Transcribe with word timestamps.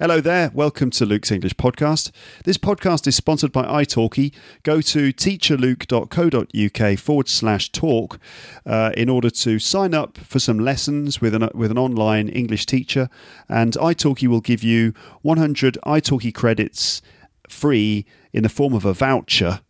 Hello 0.00 0.18
there, 0.18 0.50
welcome 0.54 0.88
to 0.92 1.04
Luke's 1.04 1.30
English 1.30 1.56
Podcast. 1.56 2.10
This 2.44 2.56
podcast 2.56 3.06
is 3.06 3.16
sponsored 3.16 3.52
by 3.52 3.64
italki. 3.64 4.32
Go 4.62 4.80
to 4.80 5.12
teacherluke.co.uk 5.12 6.98
forward 6.98 7.28
slash 7.28 7.70
talk 7.70 8.18
uh, 8.64 8.92
in 8.96 9.10
order 9.10 9.28
to 9.28 9.58
sign 9.58 9.92
up 9.92 10.16
for 10.16 10.38
some 10.38 10.58
lessons 10.58 11.20
with 11.20 11.34
an, 11.34 11.50
with 11.52 11.70
an 11.70 11.76
online 11.76 12.30
English 12.30 12.64
teacher. 12.64 13.10
And 13.46 13.74
italki 13.74 14.26
will 14.26 14.40
give 14.40 14.62
you 14.62 14.94
100 15.20 15.76
italki 15.84 16.32
credits 16.32 17.02
free 17.46 18.06
in 18.32 18.42
the 18.42 18.48
form 18.48 18.72
of 18.72 18.86
a 18.86 18.94
voucher. 18.94 19.60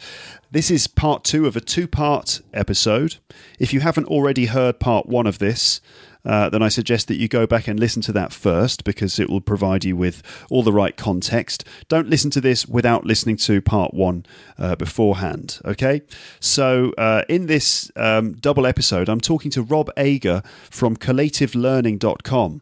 This 0.50 0.72
is 0.72 0.88
part 0.88 1.24
two 1.24 1.46
of 1.46 1.56
a 1.56 1.62
two 1.62 1.88
part 1.88 2.42
episode. 2.56 3.18
If 3.60 3.72
you 3.72 3.82
haven't 3.82 4.08
already 4.08 4.48
heard 4.48 4.80
part 4.80 5.06
one 5.06 5.28
of 5.28 5.38
this, 5.38 5.80
uh, 6.26 6.50
then 6.50 6.64
I 6.64 6.70
suggest 6.70 7.08
that 7.10 7.18
you 7.18 7.28
go 7.28 7.46
back 7.46 7.68
and 7.68 7.80
listen 7.80 8.02
to 8.02 8.12
that 8.14 8.34
first 8.34 8.84
because 8.84 9.20
it 9.20 9.30
will 9.30 9.42
provide 9.42 9.86
you 9.86 9.96
with 9.96 10.24
all 10.50 10.64
the 10.64 10.74
right 10.74 10.98
context. 10.98 11.64
Don't 11.88 12.10
listen 12.10 12.32
to 12.32 12.42
this 12.42 12.66
without 12.66 13.06
listening 13.06 13.38
to 13.38 13.62
part 13.62 13.94
one 13.94 14.26
uh, 14.58 14.76
beforehand, 14.76 15.60
okay? 15.66 16.02
So, 16.40 16.94
uh, 16.98 17.26
in 17.30 17.46
this 17.46 17.92
um, 17.96 18.34
double 18.34 18.66
episode, 18.66 19.08
I'm 19.08 19.22
talking 19.22 19.52
to 19.52 19.62
Rob 19.62 19.92
Ager 19.98 20.42
from 20.72 20.98
collativelearning.com. 20.98 22.62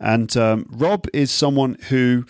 And 0.00 0.36
um, 0.36 0.66
Rob 0.70 1.06
is 1.12 1.30
someone 1.30 1.76
who. 1.88 2.26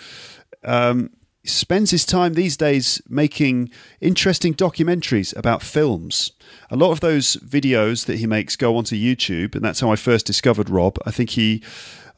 Um, 0.65 1.09
spends 1.45 1.91
his 1.91 2.05
time 2.05 2.35
these 2.35 2.57
days 2.57 3.03
making 3.09 3.71
interesting 4.01 4.55
documentaries 4.55 5.37
about 5.37 5.63
films. 5.63 6.33
A 6.71 6.77
lot 6.77 6.93
of 6.93 7.01
those 7.01 7.37
videos 7.37 8.07
that 8.07 8.19
he 8.19 8.27
makes 8.27 8.57
go 8.57 8.77
onto 8.77 8.97
YouTube, 8.97 9.55
and 9.55 9.65
that's 9.65 9.81
how 9.81 9.91
I 9.91 9.97
first 9.97 10.27
discovered 10.27 10.71
Rob. 10.71 10.99
I 11.05 11.11
think 11.11 11.31
he, 11.31 11.63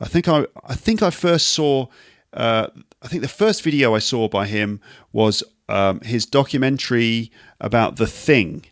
I 0.01 0.07
think 0.07 0.29
I, 0.29 0.47
I 0.67 0.75
think 0.75 1.03
I 1.03 1.11
first 1.11 1.51
saw. 1.51 1.87
Uh, 2.33 2.69
I 3.01 3.09
think 3.09 3.23
the 3.23 3.29
first 3.29 3.63
video 3.63 3.95
I 3.95 4.01
saw 4.01 4.29
by 4.29 4.47
him 4.47 4.81
was 5.13 5.43
um, 5.69 6.01
his 6.01 6.27
documentary 6.27 7.31
about 7.61 7.97
The 7.97 8.09
Thing, 8.09 8.65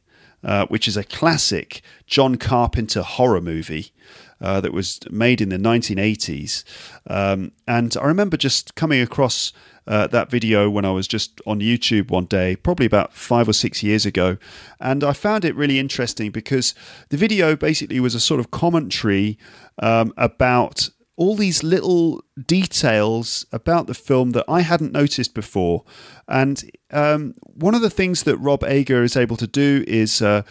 uh, 0.42 0.67
which 0.67 0.89
is 0.89 0.97
a 0.97 1.05
classic 1.05 1.80
John 2.06 2.36
Carpenter 2.36 3.03
horror 3.03 3.41
movie. 3.41 3.92
Uh, 4.41 4.61
that 4.61 4.73
was 4.73 4.98
made 5.08 5.41
in 5.41 5.50
the 5.50 5.56
1980s. 5.56 6.64
Um, 7.06 7.53
and 7.69 7.97
I 7.97 8.06
remember 8.06 8.36
just 8.36 8.75
coming 8.75 9.00
across 9.00 9.53
uh, 9.86 10.06
that 10.08 10.30
video 10.30 10.70
when 10.70 10.84
I 10.84 10.91
was 10.91 11.08
just 11.08 11.41
on 11.47 11.61
YouTube 11.61 12.11
one 12.11 12.27
day, 12.27 12.56
probably 12.56 12.86
about 12.86 13.12
five 13.12 13.48
or 13.48 13.52
six 13.52 13.83
years 13.83 14.06
ago. 14.06 14.36
And 14.80 15.02
I 15.02 15.12
found 15.12 15.44
it 15.44 15.56
really 15.56 15.78
interesting 15.78 16.30
because 16.30 16.74
the 17.08 17.16
video 17.16 17.56
basically 17.56 18.00
was 18.00 18.14
a 18.14 18.20
sort 18.20 18.41
of 18.41 18.50
commentary 18.50 19.39
um, 19.79 20.12
about 20.17 20.90
all 21.17 21.36
these 21.36 21.62
little 21.62 22.24
details 22.46 23.45
about 23.52 23.86
the 23.86 23.95
film 23.95 24.30
that 24.30 24.45
I 24.48 24.62
hadn't 24.62 24.92
noticed 24.92 25.34
before. 25.34 25.84
And 26.27 26.62
um, 26.90 27.34
one 27.42 27.74
of 27.74 27.83
the 27.83 27.90
things 27.90 28.23
that 28.23 28.39
Rob 28.39 28.64
Ager 28.64 29.02
is 29.02 29.17
able 29.17 29.36
to 29.36 29.46
do 29.46 29.84
is 29.86 30.23
uh, 30.23 30.42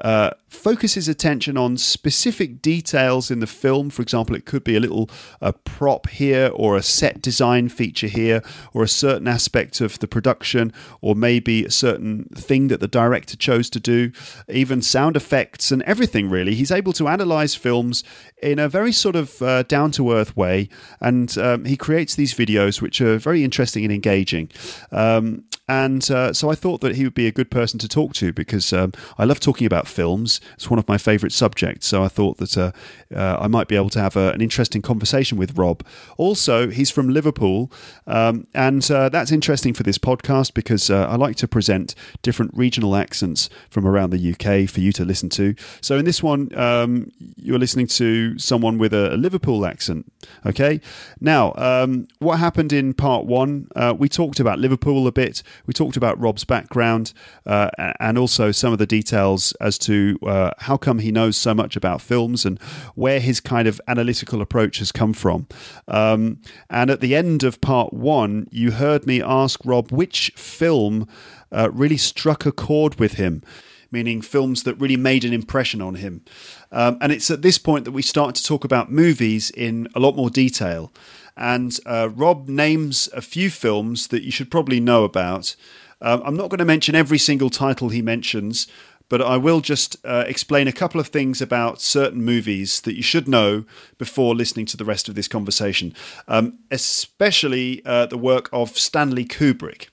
uh, 0.00 0.30
focuses 0.48 1.08
attention 1.08 1.56
on 1.56 1.76
specific 1.76 2.62
details 2.62 3.30
in 3.30 3.40
the 3.40 3.46
film. 3.46 3.90
For 3.90 4.02
example, 4.02 4.36
it 4.36 4.44
could 4.44 4.64
be 4.64 4.76
a 4.76 4.80
little 4.80 5.10
a 5.40 5.52
prop 5.52 6.08
here, 6.08 6.50
or 6.54 6.76
a 6.76 6.82
set 6.82 7.20
design 7.20 7.68
feature 7.68 8.06
here, 8.06 8.42
or 8.72 8.82
a 8.82 8.88
certain 8.88 9.28
aspect 9.28 9.80
of 9.80 9.98
the 9.98 10.08
production, 10.08 10.72
or 11.00 11.14
maybe 11.14 11.64
a 11.64 11.70
certain 11.70 12.24
thing 12.34 12.68
that 12.68 12.80
the 12.80 12.88
director 12.88 13.36
chose 13.36 13.68
to 13.70 13.80
do, 13.80 14.12
even 14.48 14.82
sound 14.82 15.16
effects 15.16 15.70
and 15.70 15.82
everything 15.82 16.30
really. 16.30 16.54
He's 16.54 16.70
able 16.70 16.92
to 16.94 17.08
analyze 17.08 17.54
films 17.54 18.04
in 18.42 18.58
a 18.58 18.68
very 18.68 18.92
sort 18.92 19.16
of 19.16 19.42
uh, 19.42 19.64
down 19.64 19.90
to 19.92 20.12
earth 20.12 20.36
way, 20.36 20.68
and 21.00 21.36
um, 21.38 21.64
he 21.64 21.76
creates 21.76 22.14
these 22.14 22.34
videos 22.34 22.80
which 22.80 23.00
are 23.00 23.18
very 23.18 23.42
interesting 23.44 23.84
and 23.84 23.92
engaging. 23.92 24.50
Um, 24.92 25.44
and 25.68 26.10
uh, 26.10 26.32
so 26.32 26.50
I 26.50 26.54
thought 26.54 26.80
that 26.80 26.96
he 26.96 27.04
would 27.04 27.14
be 27.14 27.26
a 27.26 27.32
good 27.32 27.50
person 27.50 27.78
to 27.80 27.88
talk 27.88 28.14
to 28.14 28.32
because 28.32 28.72
um, 28.72 28.92
I 29.18 29.24
love 29.24 29.38
talking 29.38 29.66
about 29.66 29.86
films. 29.86 30.40
It's 30.54 30.70
one 30.70 30.78
of 30.78 30.88
my 30.88 30.96
favourite 30.96 31.32
subjects. 31.32 31.86
So 31.86 32.02
I 32.02 32.08
thought 32.08 32.38
that 32.38 32.56
uh, 32.56 32.72
uh, 33.14 33.38
I 33.40 33.48
might 33.48 33.68
be 33.68 33.76
able 33.76 33.90
to 33.90 34.00
have 34.00 34.16
a, 34.16 34.30
an 34.32 34.40
interesting 34.40 34.80
conversation 34.80 35.36
with 35.36 35.58
Rob. 35.58 35.84
Also, 36.16 36.70
he's 36.70 36.90
from 36.90 37.10
Liverpool. 37.10 37.70
Um, 38.06 38.46
and 38.54 38.88
uh, 38.90 39.10
that's 39.10 39.30
interesting 39.30 39.74
for 39.74 39.82
this 39.82 39.98
podcast 39.98 40.54
because 40.54 40.88
uh, 40.88 41.06
I 41.06 41.16
like 41.16 41.36
to 41.36 41.48
present 41.48 41.94
different 42.22 42.52
regional 42.54 42.96
accents 42.96 43.50
from 43.68 43.86
around 43.86 44.10
the 44.10 44.32
UK 44.32 44.70
for 44.70 44.80
you 44.80 44.92
to 44.92 45.04
listen 45.04 45.28
to. 45.30 45.54
So 45.82 45.98
in 45.98 46.06
this 46.06 46.22
one, 46.22 46.56
um, 46.58 47.12
you're 47.36 47.58
listening 47.58 47.88
to 47.88 48.38
someone 48.38 48.78
with 48.78 48.94
a, 48.94 49.14
a 49.14 49.16
Liverpool 49.16 49.66
accent. 49.66 50.10
Okay. 50.46 50.80
Now, 51.20 51.52
um, 51.56 52.08
what 52.20 52.38
happened 52.38 52.72
in 52.72 52.94
part 52.94 53.26
one? 53.26 53.68
Uh, 53.76 53.94
we 53.96 54.08
talked 54.08 54.40
about 54.40 54.58
Liverpool 54.58 55.06
a 55.06 55.12
bit. 55.12 55.42
We 55.66 55.74
talked 55.74 55.96
about 55.96 56.18
Rob's 56.20 56.44
background 56.44 57.12
uh, 57.46 57.70
and 58.00 58.18
also 58.18 58.52
some 58.52 58.72
of 58.72 58.78
the 58.78 58.86
details 58.86 59.52
as 59.60 59.78
to 59.78 60.18
uh, 60.26 60.50
how 60.58 60.76
come 60.76 60.98
he 60.98 61.12
knows 61.12 61.36
so 61.36 61.54
much 61.54 61.76
about 61.76 62.00
films 62.00 62.44
and 62.44 62.60
where 62.94 63.20
his 63.20 63.40
kind 63.40 63.68
of 63.68 63.80
analytical 63.88 64.40
approach 64.40 64.78
has 64.78 64.92
come 64.92 65.12
from. 65.12 65.46
Um, 65.86 66.40
and 66.70 66.90
at 66.90 67.00
the 67.00 67.14
end 67.14 67.42
of 67.42 67.60
part 67.60 67.92
one, 67.92 68.48
you 68.50 68.72
heard 68.72 69.06
me 69.06 69.22
ask 69.22 69.60
Rob 69.64 69.90
which 69.90 70.32
film 70.36 71.08
uh, 71.52 71.70
really 71.72 71.96
struck 71.96 72.46
a 72.46 72.52
chord 72.52 72.98
with 72.98 73.14
him 73.14 73.42
meaning 73.90 74.20
films 74.20 74.64
that 74.64 74.74
really 74.74 74.96
made 74.96 75.24
an 75.24 75.32
impression 75.32 75.80
on 75.80 75.96
him. 75.96 76.22
Um, 76.70 76.98
and 77.00 77.12
it's 77.12 77.30
at 77.30 77.42
this 77.42 77.58
point 77.58 77.84
that 77.84 77.92
we 77.92 78.02
start 78.02 78.34
to 78.34 78.44
talk 78.44 78.64
about 78.64 78.90
movies 78.90 79.50
in 79.50 79.88
a 79.94 80.00
lot 80.00 80.16
more 80.16 80.30
detail. 80.30 80.92
And 81.38 81.78
uh, 81.86 82.10
Rob 82.10 82.48
names 82.48 83.08
a 83.14 83.22
few 83.22 83.48
films 83.48 84.08
that 84.08 84.24
you 84.24 84.32
should 84.32 84.50
probably 84.50 84.80
know 84.80 85.04
about. 85.04 85.54
Um, 86.02 86.20
I'm 86.24 86.36
not 86.36 86.50
going 86.50 86.58
to 86.58 86.64
mention 86.64 86.96
every 86.96 87.18
single 87.18 87.48
title 87.48 87.90
he 87.90 88.02
mentions, 88.02 88.66
but 89.08 89.22
I 89.22 89.36
will 89.36 89.60
just 89.60 89.96
uh, 90.04 90.24
explain 90.26 90.66
a 90.66 90.72
couple 90.72 91.00
of 91.00 91.08
things 91.08 91.40
about 91.40 91.80
certain 91.80 92.24
movies 92.24 92.80
that 92.82 92.96
you 92.96 93.02
should 93.02 93.28
know 93.28 93.64
before 93.98 94.34
listening 94.34 94.66
to 94.66 94.76
the 94.76 94.84
rest 94.84 95.08
of 95.08 95.14
this 95.14 95.28
conversation, 95.28 95.94
um, 96.26 96.58
especially 96.72 97.82
uh, 97.86 98.06
the 98.06 98.18
work 98.18 98.48
of 98.52 98.76
Stanley 98.76 99.24
Kubrick. 99.24 99.88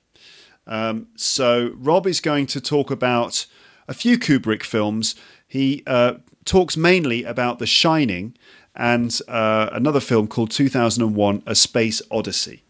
Um, 0.66 1.08
so, 1.16 1.74
Rob 1.76 2.08
is 2.08 2.20
going 2.22 2.48
to 2.48 2.60
talk 2.60 2.90
about 2.90 3.46
a 3.88 3.94
few 3.94 4.18
Kubrick 4.18 4.64
films. 4.64 5.14
He 5.48 5.84
uh, 5.86 6.16
talks 6.44 6.76
mainly 6.76 7.24
about 7.24 7.60
The 7.60 7.68
Shining 7.68 8.36
and 8.76 9.20
uh, 9.28 9.70
another 9.72 10.00
film 10.00 10.28
called 10.28 10.52
2001 10.52 11.44
A 11.46 11.56
Space 11.56 12.02
Odyssey. 12.12 12.64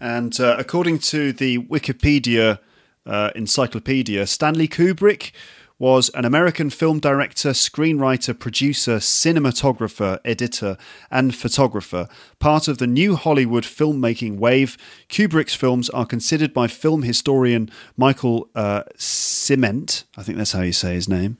And 0.00 0.38
uh, 0.40 0.56
according 0.58 0.98
to 1.00 1.32
the 1.32 1.58
Wikipedia 1.58 2.58
uh, 3.06 3.30
encyclopedia, 3.34 4.26
Stanley 4.26 4.68
Kubrick 4.68 5.32
was 5.78 6.08
an 6.10 6.24
American 6.24 6.70
film 6.70 6.98
director, 6.98 7.50
screenwriter, 7.50 8.38
producer, 8.38 8.96
cinematographer, 8.96 10.18
editor, 10.24 10.78
and 11.10 11.34
photographer. 11.34 12.08
Part 12.38 12.66
of 12.66 12.78
the 12.78 12.86
new 12.86 13.14
Hollywood 13.14 13.64
filmmaking 13.64 14.38
wave, 14.38 14.78
Kubrick's 15.10 15.54
films 15.54 15.90
are 15.90 16.06
considered 16.06 16.54
by 16.54 16.66
film 16.66 17.02
historian 17.02 17.70
Michael 17.96 18.48
uh, 18.54 18.84
Ciment, 18.96 20.04
I 20.16 20.22
think 20.22 20.38
that's 20.38 20.52
how 20.52 20.62
you 20.62 20.72
say 20.72 20.94
his 20.94 21.08
name, 21.08 21.36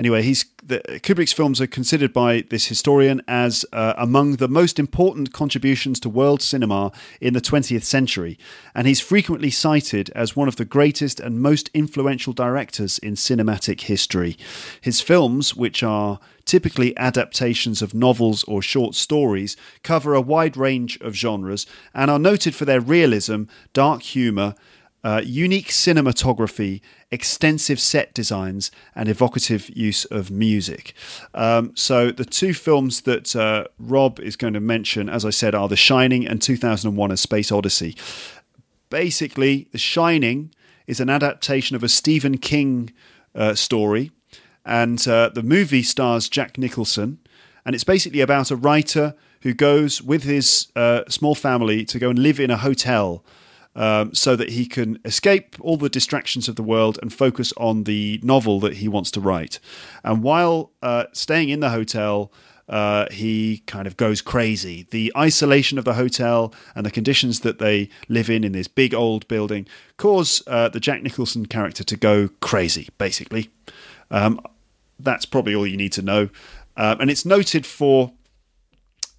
Anyway, 0.00 0.22
he's 0.22 0.46
the, 0.64 0.78
Kubrick's 1.02 1.34
films 1.34 1.60
are 1.60 1.66
considered 1.66 2.10
by 2.10 2.42
this 2.48 2.68
historian 2.68 3.20
as 3.28 3.66
uh, 3.70 3.92
among 3.98 4.36
the 4.36 4.48
most 4.48 4.78
important 4.78 5.30
contributions 5.34 6.00
to 6.00 6.08
world 6.08 6.40
cinema 6.40 6.90
in 7.20 7.34
the 7.34 7.40
20th 7.42 7.82
century, 7.82 8.38
and 8.74 8.86
he's 8.86 8.98
frequently 8.98 9.50
cited 9.50 10.08
as 10.14 10.34
one 10.34 10.48
of 10.48 10.56
the 10.56 10.64
greatest 10.64 11.20
and 11.20 11.42
most 11.42 11.68
influential 11.74 12.32
directors 12.32 12.98
in 13.00 13.12
cinematic 13.12 13.82
history. 13.82 14.38
His 14.80 15.02
films, 15.02 15.54
which 15.54 15.82
are 15.82 16.18
typically 16.46 16.96
adaptations 16.96 17.82
of 17.82 17.92
novels 17.92 18.42
or 18.44 18.62
short 18.62 18.94
stories, 18.94 19.54
cover 19.82 20.14
a 20.14 20.22
wide 20.22 20.56
range 20.56 20.98
of 21.02 21.14
genres 21.14 21.66
and 21.92 22.10
are 22.10 22.18
noted 22.18 22.54
for 22.54 22.64
their 22.64 22.80
realism, 22.80 23.42
dark 23.74 24.00
humour, 24.00 24.54
uh, 25.02 25.22
unique 25.24 25.68
cinematography, 25.68 26.80
extensive 27.10 27.80
set 27.80 28.12
designs, 28.14 28.70
and 28.94 29.08
evocative 29.08 29.70
use 29.70 30.04
of 30.06 30.30
music. 30.30 30.94
Um, 31.34 31.72
so, 31.74 32.10
the 32.10 32.24
two 32.24 32.52
films 32.52 33.02
that 33.02 33.34
uh, 33.34 33.64
Rob 33.78 34.20
is 34.20 34.36
going 34.36 34.54
to 34.54 34.60
mention, 34.60 35.08
as 35.08 35.24
I 35.24 35.30
said, 35.30 35.54
are 35.54 35.68
The 35.68 35.76
Shining 35.76 36.26
and 36.26 36.42
2001 36.42 37.10
A 37.10 37.16
Space 37.16 37.50
Odyssey. 37.50 37.96
Basically, 38.90 39.68
The 39.72 39.78
Shining 39.78 40.52
is 40.86 41.00
an 41.00 41.08
adaptation 41.08 41.76
of 41.76 41.82
a 41.82 41.88
Stephen 41.88 42.36
King 42.36 42.92
uh, 43.34 43.54
story, 43.54 44.10
and 44.64 45.06
uh, 45.08 45.30
the 45.32 45.42
movie 45.42 45.82
stars 45.82 46.28
Jack 46.28 46.58
Nicholson, 46.58 47.18
and 47.64 47.74
it's 47.74 47.84
basically 47.84 48.20
about 48.20 48.50
a 48.50 48.56
writer 48.56 49.14
who 49.42 49.54
goes 49.54 50.02
with 50.02 50.24
his 50.24 50.68
uh, 50.76 51.02
small 51.08 51.34
family 51.34 51.84
to 51.86 51.98
go 51.98 52.10
and 52.10 52.18
live 52.18 52.38
in 52.38 52.50
a 52.50 52.56
hotel 52.56 53.24
um, 53.80 54.12
so 54.14 54.36
that 54.36 54.50
he 54.50 54.66
can 54.66 54.98
escape 55.06 55.56
all 55.58 55.78
the 55.78 55.88
distractions 55.88 56.48
of 56.48 56.56
the 56.56 56.62
world 56.62 56.98
and 57.00 57.10
focus 57.12 57.50
on 57.56 57.84
the 57.84 58.20
novel 58.22 58.60
that 58.60 58.74
he 58.74 58.88
wants 58.88 59.10
to 59.12 59.20
write. 59.20 59.58
And 60.04 60.22
while 60.22 60.72
uh, 60.82 61.04
staying 61.14 61.48
in 61.48 61.60
the 61.60 61.70
hotel, 61.70 62.30
uh, 62.68 63.06
he 63.10 63.62
kind 63.66 63.86
of 63.86 63.96
goes 63.96 64.20
crazy. 64.20 64.86
The 64.90 65.10
isolation 65.16 65.78
of 65.78 65.86
the 65.86 65.94
hotel 65.94 66.54
and 66.74 66.84
the 66.84 66.90
conditions 66.90 67.40
that 67.40 67.58
they 67.58 67.88
live 68.06 68.28
in 68.28 68.44
in 68.44 68.52
this 68.52 68.68
big 68.68 68.92
old 68.92 69.26
building 69.28 69.66
cause 69.96 70.42
uh, 70.46 70.68
the 70.68 70.78
Jack 70.78 71.02
Nicholson 71.02 71.46
character 71.46 71.82
to 71.82 71.96
go 71.96 72.28
crazy, 72.40 72.90
basically. 72.98 73.48
Um, 74.10 74.40
that's 74.98 75.24
probably 75.24 75.54
all 75.54 75.66
you 75.66 75.78
need 75.78 75.92
to 75.92 76.02
know. 76.02 76.28
Um, 76.76 77.00
and 77.00 77.10
it's 77.10 77.24
noted 77.24 77.64
for 77.64 78.12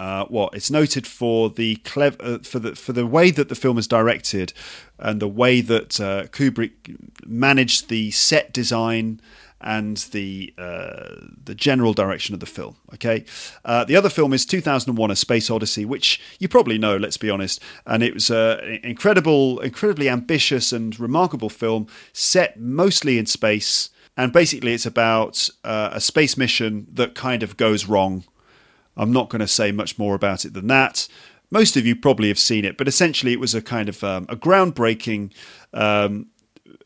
uh, 0.02 0.26
what 0.26 0.56
it's 0.56 0.72
noted 0.72 1.06
for 1.06 1.52
the 1.52 1.76
clever 1.76 2.18
uh, 2.22 2.38
for 2.40 2.58
the 2.58 2.76
for 2.76 2.92
the 2.92 3.06
way 3.06 3.30
that 3.30 3.50
the 3.50 3.56
film 3.56 3.78
is 3.78 3.88
directed 3.88 4.52
and 4.98 5.22
the 5.22 5.28
way 5.28 5.62
that 5.62 6.02
uh, 6.02 6.24
Kubrick 6.32 6.98
managed 7.24 7.88
the 7.88 8.10
set 8.10 8.52
design 8.52 9.22
and 9.62 9.98
the 10.12 10.56
uh, 10.58 11.18
the 11.44 11.54
general 11.54 11.94
direction 11.94 12.34
of 12.34 12.40
the 12.40 12.48
film. 12.48 12.78
Okay, 12.96 13.26
uh, 13.64 13.84
the 13.84 13.96
other 13.96 14.10
film 14.10 14.34
is 14.34 14.44
2001: 14.44 15.12
A 15.12 15.16
Space 15.16 15.52
Odyssey, 15.52 15.86
which 15.86 16.20
you 16.40 16.48
probably 16.48 16.80
know. 16.80 16.98
Let's 16.98 17.18
be 17.18 17.30
honest, 17.30 17.62
and 17.86 18.02
it 18.02 18.16
was 18.16 18.32
an 18.32 18.80
incredible, 18.84 19.60
incredibly 19.60 20.10
ambitious 20.10 20.74
and 20.74 21.00
remarkable 21.00 21.50
film 21.50 21.86
set 22.12 22.60
mostly 22.60 23.20
in 23.20 23.28
space. 23.28 23.92
And 24.18 24.34
basically, 24.34 24.74
it's 24.74 24.88
about 24.88 25.48
uh, 25.64 25.92
a 25.94 26.02
space 26.02 26.38
mission 26.38 26.88
that 26.92 27.14
kind 27.14 27.44
of 27.44 27.56
goes 27.56 27.86
wrong 27.86 28.26
I'm 28.98 29.12
not 29.12 29.30
going 29.30 29.40
to 29.40 29.48
say 29.48 29.72
much 29.72 29.98
more 29.98 30.16
about 30.16 30.46
it 30.46 30.54
than 30.54 30.68
that. 30.68 31.08
Most 31.50 31.76
of 31.76 31.86
you 31.86 31.96
probably 31.96 32.30
have 32.30 32.40
seen 32.40 32.64
it, 32.64 32.78
but 32.78 32.88
essentially 32.88 33.34
it 33.34 33.40
was 33.40 33.54
a 33.54 33.62
kind 33.62 33.90
of 33.90 34.04
um, 34.04 34.26
a 34.30 34.36
groundbreaking 34.36 35.34
um, 35.74 36.28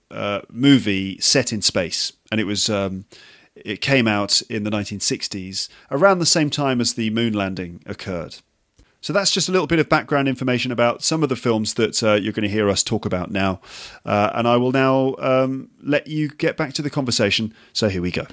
uh, 0.10 0.42
movie 0.50 1.20
set 1.20 1.54
in 1.54 1.62
space, 1.62 2.14
and 2.32 2.40
it 2.40 2.46
was 2.46 2.70
um, 2.70 3.06
it 3.56 3.82
came 3.82 4.08
out 4.08 4.42
in 4.44 4.64
the 4.64 4.72
1960s 4.72 5.70
around 5.92 6.20
the 6.20 6.26
same 6.26 6.50
time 6.50 6.82
as 6.82 6.94
the 6.94 7.10
moon 7.12 7.34
landing 7.34 7.82
occurred. 7.86 8.38
So 9.02 9.14
that's 9.14 9.30
just 9.30 9.48
a 9.48 9.52
little 9.52 9.68
bit 9.68 9.78
of 9.78 9.88
background 9.88 10.28
information 10.28 10.72
about 10.72 11.04
some 11.04 11.22
of 11.22 11.30
the 11.30 11.36
films 11.36 11.76
that 11.76 12.02
uh, 12.02 12.14
you're 12.14 12.34
going 12.34 12.42
to 12.42 12.50
hear 12.50 12.70
us 12.70 12.82
talk 12.82 13.06
about 13.06 13.30
now, 13.30 13.62
uh, 14.04 14.32
and 14.34 14.48
I 14.48 14.58
will 14.58 14.72
now 14.72 15.16
um, 15.20 15.70
let 15.84 16.08
you 16.08 16.28
get 16.28 16.58
back 16.58 16.74
to 16.74 16.82
the 16.82 16.90
conversation. 16.90 17.54
So 17.72 17.88
here 17.88 18.02
we 18.02 18.12
go. 18.12 18.26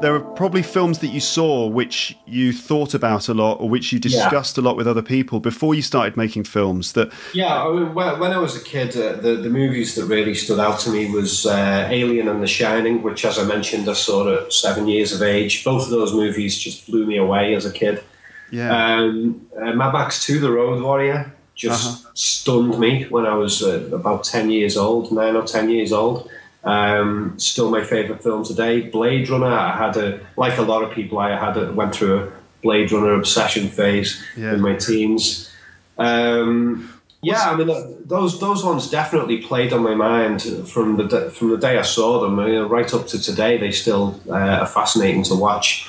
There 0.00 0.14
are 0.14 0.20
probably 0.20 0.62
films 0.62 0.98
that 0.98 1.08
you 1.08 1.20
saw 1.20 1.66
which 1.66 2.16
you 2.26 2.52
thought 2.52 2.94
about 2.94 3.28
a 3.28 3.34
lot 3.34 3.54
or 3.60 3.68
which 3.68 3.92
you 3.92 3.98
discussed 3.98 4.56
yeah. 4.56 4.62
a 4.62 4.64
lot 4.64 4.76
with 4.76 4.86
other 4.86 5.02
people 5.02 5.40
before 5.40 5.74
you 5.74 5.82
started 5.82 6.16
making 6.16 6.44
films 6.44 6.92
that 6.92 7.12
yeah 7.32 7.64
I 7.64 7.72
mean, 7.72 7.94
when 7.94 8.32
i 8.32 8.38
was 8.38 8.56
a 8.56 8.62
kid 8.62 8.96
uh, 8.96 9.14
the, 9.14 9.36
the 9.36 9.48
movies 9.48 9.94
that 9.94 10.06
really 10.06 10.34
stood 10.34 10.60
out 10.60 10.78
to 10.80 10.90
me 10.90 11.10
was 11.10 11.46
uh, 11.46 11.88
alien 11.90 12.28
and 12.28 12.42
the 12.42 12.46
shining 12.46 13.02
which 13.02 13.24
as 13.24 13.38
i 13.38 13.44
mentioned 13.44 13.88
i 13.88 13.94
saw 13.94 14.36
at 14.36 14.52
seven 14.52 14.86
years 14.86 15.12
of 15.12 15.22
age 15.22 15.64
both 15.64 15.84
of 15.84 15.90
those 15.90 16.12
movies 16.12 16.58
just 16.58 16.86
blew 16.86 17.06
me 17.06 17.16
away 17.16 17.54
as 17.54 17.64
a 17.64 17.72
kid 17.72 18.02
yeah 18.50 18.96
um, 18.96 19.46
uh, 19.56 19.72
mad 19.72 19.92
max 19.92 20.24
2 20.24 20.40
the 20.40 20.50
road 20.50 20.82
warrior 20.82 21.32
just 21.54 22.04
uh-huh. 22.04 22.10
stunned 22.14 22.78
me 22.78 23.04
when 23.04 23.26
i 23.26 23.34
was 23.34 23.62
uh, 23.62 23.88
about 23.92 24.24
10 24.24 24.50
years 24.50 24.76
old 24.76 25.10
9 25.10 25.36
or 25.36 25.42
10 25.42 25.70
years 25.70 25.92
old 25.92 26.30
um, 26.66 27.38
still 27.38 27.70
my 27.70 27.84
favourite 27.84 28.22
film 28.22 28.44
today. 28.44 28.82
Blade 28.82 29.30
Runner. 29.30 29.46
I 29.46 29.76
had 29.76 29.96
a 29.96 30.20
like 30.36 30.58
a 30.58 30.62
lot 30.62 30.82
of 30.82 30.90
people. 30.90 31.18
I 31.18 31.30
had 31.38 31.56
a, 31.56 31.72
went 31.72 31.94
through 31.94 32.18
a 32.18 32.32
Blade 32.62 32.90
Runner 32.92 33.14
obsession 33.14 33.68
phase 33.68 34.22
yeah. 34.36 34.54
in 34.54 34.60
my 34.60 34.74
teens. 34.74 35.50
Um, 35.96 36.92
yeah, 37.22 37.50
I 37.50 37.56
mean 37.56 37.68
those 38.04 38.40
those 38.40 38.64
ones 38.64 38.90
definitely 38.90 39.38
played 39.38 39.72
on 39.72 39.82
my 39.82 39.94
mind 39.94 40.42
from 40.68 40.96
the 40.96 41.30
from 41.30 41.50
the 41.50 41.56
day 41.56 41.78
I 41.78 41.82
saw 41.82 42.20
them. 42.20 42.38
I 42.38 42.46
mean, 42.46 42.62
right 42.62 42.92
up 42.92 43.06
to 43.08 43.22
today, 43.22 43.58
they 43.58 43.70
still 43.70 44.20
uh, 44.28 44.62
are 44.62 44.66
fascinating 44.66 45.22
to 45.24 45.34
watch. 45.36 45.88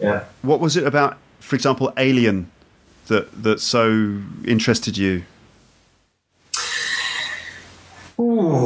Yeah. 0.00 0.24
What 0.42 0.60
was 0.60 0.76
it 0.76 0.84
about, 0.84 1.16
for 1.40 1.56
example, 1.56 1.92
Alien, 1.96 2.50
that 3.06 3.42
that 3.42 3.60
so 3.60 4.20
interested 4.44 4.98
you? 4.98 5.22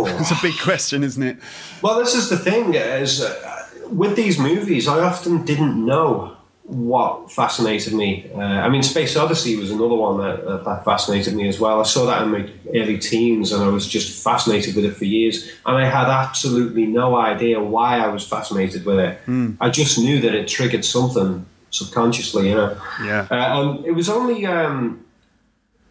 It's 0.06 0.30
a 0.38 0.38
big 0.42 0.58
question, 0.58 1.02
isn't 1.04 1.22
it? 1.22 1.36
Well, 1.82 1.98
this 1.98 2.14
is 2.14 2.28
the 2.28 2.38
thing: 2.38 2.74
is 2.74 3.22
uh, 3.22 3.66
with 3.90 4.16
these 4.16 4.38
movies, 4.38 4.88
I 4.88 5.00
often 5.00 5.44
didn't 5.44 5.84
know 5.84 6.36
what 6.70 7.32
fascinated 7.32 7.92
me. 7.92 8.30
Uh, 8.32 8.38
I 8.38 8.68
mean, 8.68 8.84
Space 8.84 9.16
Odyssey 9.16 9.56
was 9.56 9.72
another 9.72 9.96
one 9.96 10.18
that, 10.18 10.44
uh, 10.44 10.62
that 10.62 10.84
fascinated 10.84 11.34
me 11.34 11.48
as 11.48 11.58
well. 11.58 11.80
I 11.80 11.82
saw 11.82 12.06
that 12.06 12.22
in 12.22 12.30
my 12.30 12.48
early 12.68 12.96
teens, 12.96 13.50
and 13.50 13.62
I 13.62 13.68
was 13.68 13.88
just 13.88 14.22
fascinated 14.22 14.76
with 14.76 14.84
it 14.84 14.96
for 14.96 15.04
years. 15.04 15.50
And 15.66 15.76
I 15.76 15.84
had 15.84 16.08
absolutely 16.08 16.86
no 16.86 17.16
idea 17.16 17.60
why 17.60 17.98
I 17.98 18.06
was 18.08 18.26
fascinated 18.26 18.84
with 18.84 19.00
it. 19.00 19.18
Mm. 19.26 19.56
I 19.60 19.68
just 19.68 19.98
knew 19.98 20.20
that 20.20 20.32
it 20.32 20.46
triggered 20.46 20.84
something 20.84 21.44
subconsciously, 21.70 22.50
you 22.50 22.54
know. 22.54 22.80
Yeah. 23.02 23.26
Uh, 23.30 23.34
and 23.34 23.84
it 23.84 23.92
was 23.92 24.08
only 24.08 24.46
um, 24.46 25.04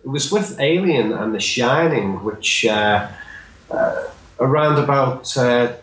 it 0.03 0.09
was 0.09 0.31
with 0.31 0.59
Alien 0.59 1.11
and 1.11 1.35
The 1.35 1.41
Shining, 1.41 2.23
which 2.23 2.65
uh, 2.65 3.09
around 4.39 4.83
about 4.83 5.37
uh, 5.37 5.73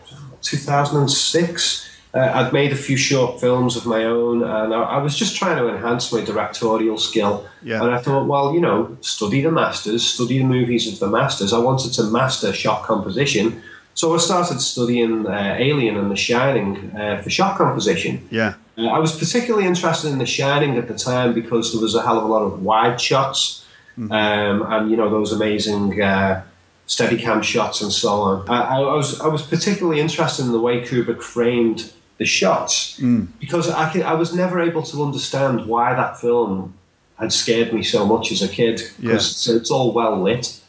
2006. 0.41 1.83
Uh, 2.13 2.31
I'd 2.33 2.53
made 2.53 2.71
a 2.71 2.75
few 2.75 2.97
short 2.97 3.39
films 3.39 3.75
of 3.75 3.85
my 3.85 4.05
own, 4.05 4.41
and 4.41 4.73
I, 4.73 4.81
I, 4.81 4.97
was 4.97 5.15
just 5.15 5.35
trying 5.35 5.57
to 5.57 5.67
enhance 5.67 6.11
my 6.11 6.23
directorial 6.23 6.97
skill. 6.97 7.45
Yeah. 7.61 7.83
And 7.83 7.93
I 7.93 7.99
thought, 7.99 8.27
well, 8.27 8.53
you 8.53 8.61
know, 8.61 8.97
study 9.01 9.41
the 9.41 9.51
masters, 9.51 10.03
study 10.05 10.39
the 10.39 10.45
movies 10.45 10.91
of 10.91 10.99
the 10.99 11.07
masters. 11.07 11.53
I 11.53 11.59
wanted 11.59 11.93
to 11.93 12.03
master 12.03 12.53
shot 12.53 12.83
composition, 12.83 13.61
so 13.93 14.13
I 14.15 14.17
started 14.17 14.61
studying 14.61 15.27
uh, 15.27 15.55
Alien 15.59 15.97
and 15.97 16.09
The 16.09 16.15
Shining 16.15 16.95
uh, 16.95 17.21
for 17.21 17.29
shot 17.29 17.57
composition. 17.57 18.27
Yeah. 18.31 18.53
Uh, 18.77 18.87
I 18.87 18.99
was 18.99 19.15
particularly 19.15 19.67
interested 19.67 20.11
in 20.11 20.17
The 20.17 20.25
Shining 20.25 20.77
at 20.77 20.87
the 20.87 20.95
time 20.95 21.33
because 21.33 21.73
there 21.73 21.81
was 21.81 21.93
a 21.93 22.01
hell 22.01 22.17
of 22.17 22.23
a 22.23 22.27
lot 22.27 22.43
of 22.43 22.63
wide 22.63 23.01
shots, 23.01 23.65
mm-hmm. 23.97 24.11
um, 24.11 24.71
and 24.71 24.89
you 24.89 24.97
know 24.97 25.09
those 25.09 25.33
amazing 25.33 26.01
uh, 26.01 26.43
Steadicam 26.87 27.43
shots 27.43 27.81
and 27.81 27.91
so 27.91 28.09
on. 28.21 28.49
I, 28.49 28.77
I, 28.77 28.79
was 28.79 29.19
I 29.19 29.27
was 29.27 29.41
particularly 29.41 29.99
interested 29.99 30.45
in 30.45 30.51
the 30.53 30.59
way 30.59 30.81
Kubrick 30.81 31.21
framed 31.21 31.91
the 32.17 32.25
shots 32.25 32.99
mm. 32.99 33.27
because 33.39 33.69
I 33.69 33.91
could, 33.91 34.03
I 34.03 34.13
was 34.13 34.33
never 34.33 34.61
able 34.61 34.83
to 34.83 35.03
understand 35.03 35.67
why 35.67 35.93
that 35.93 36.19
film 36.19 36.73
had 37.19 37.33
scared 37.33 37.73
me 37.73 37.83
so 37.83 38.05
much 38.05 38.31
as 38.31 38.41
a 38.41 38.47
kid 38.47 38.81
because 38.99 39.01
yeah. 39.01 39.13
it's, 39.13 39.47
it's, 39.47 39.71
all 39.71 39.91
well 39.91 40.21
lit. 40.21 40.59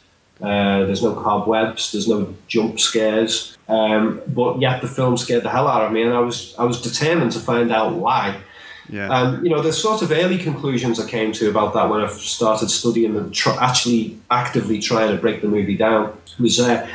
Uh, 0.41 0.85
there's 0.85 1.03
no 1.03 1.13
cobwebs. 1.13 1.91
There's 1.91 2.07
no 2.07 2.33
jump 2.47 2.79
scares. 2.79 3.57
Um, 3.67 4.21
but 4.27 4.59
yet 4.59 4.81
the 4.81 4.87
film 4.87 5.17
scared 5.17 5.43
the 5.43 5.49
hell 5.49 5.67
out 5.67 5.83
of 5.83 5.91
me, 5.91 6.01
and 6.01 6.13
I 6.13 6.19
was 6.19 6.55
I 6.57 6.63
was 6.63 6.81
determined 6.81 7.33
to 7.33 7.39
find 7.39 7.71
out 7.71 7.93
why. 7.93 8.41
Yeah. 8.89 9.09
Um, 9.09 9.43
you 9.43 9.51
know, 9.51 9.61
the 9.61 9.71
sort 9.71 10.01
of 10.01 10.11
early 10.11 10.37
conclusions 10.37 10.99
I 10.99 11.07
came 11.07 11.31
to 11.33 11.49
about 11.49 11.73
that 11.73 11.89
when 11.89 12.01
I 12.01 12.07
started 12.07 12.69
studying 12.69 13.15
and 13.15 13.33
tr- 13.33 13.59
actually 13.59 14.17
actively 14.31 14.79
trying 14.79 15.11
to 15.11 15.21
break 15.21 15.41
the 15.41 15.47
movie 15.47 15.77
down 15.77 16.17
was 16.39 16.59
uh, 16.59 16.87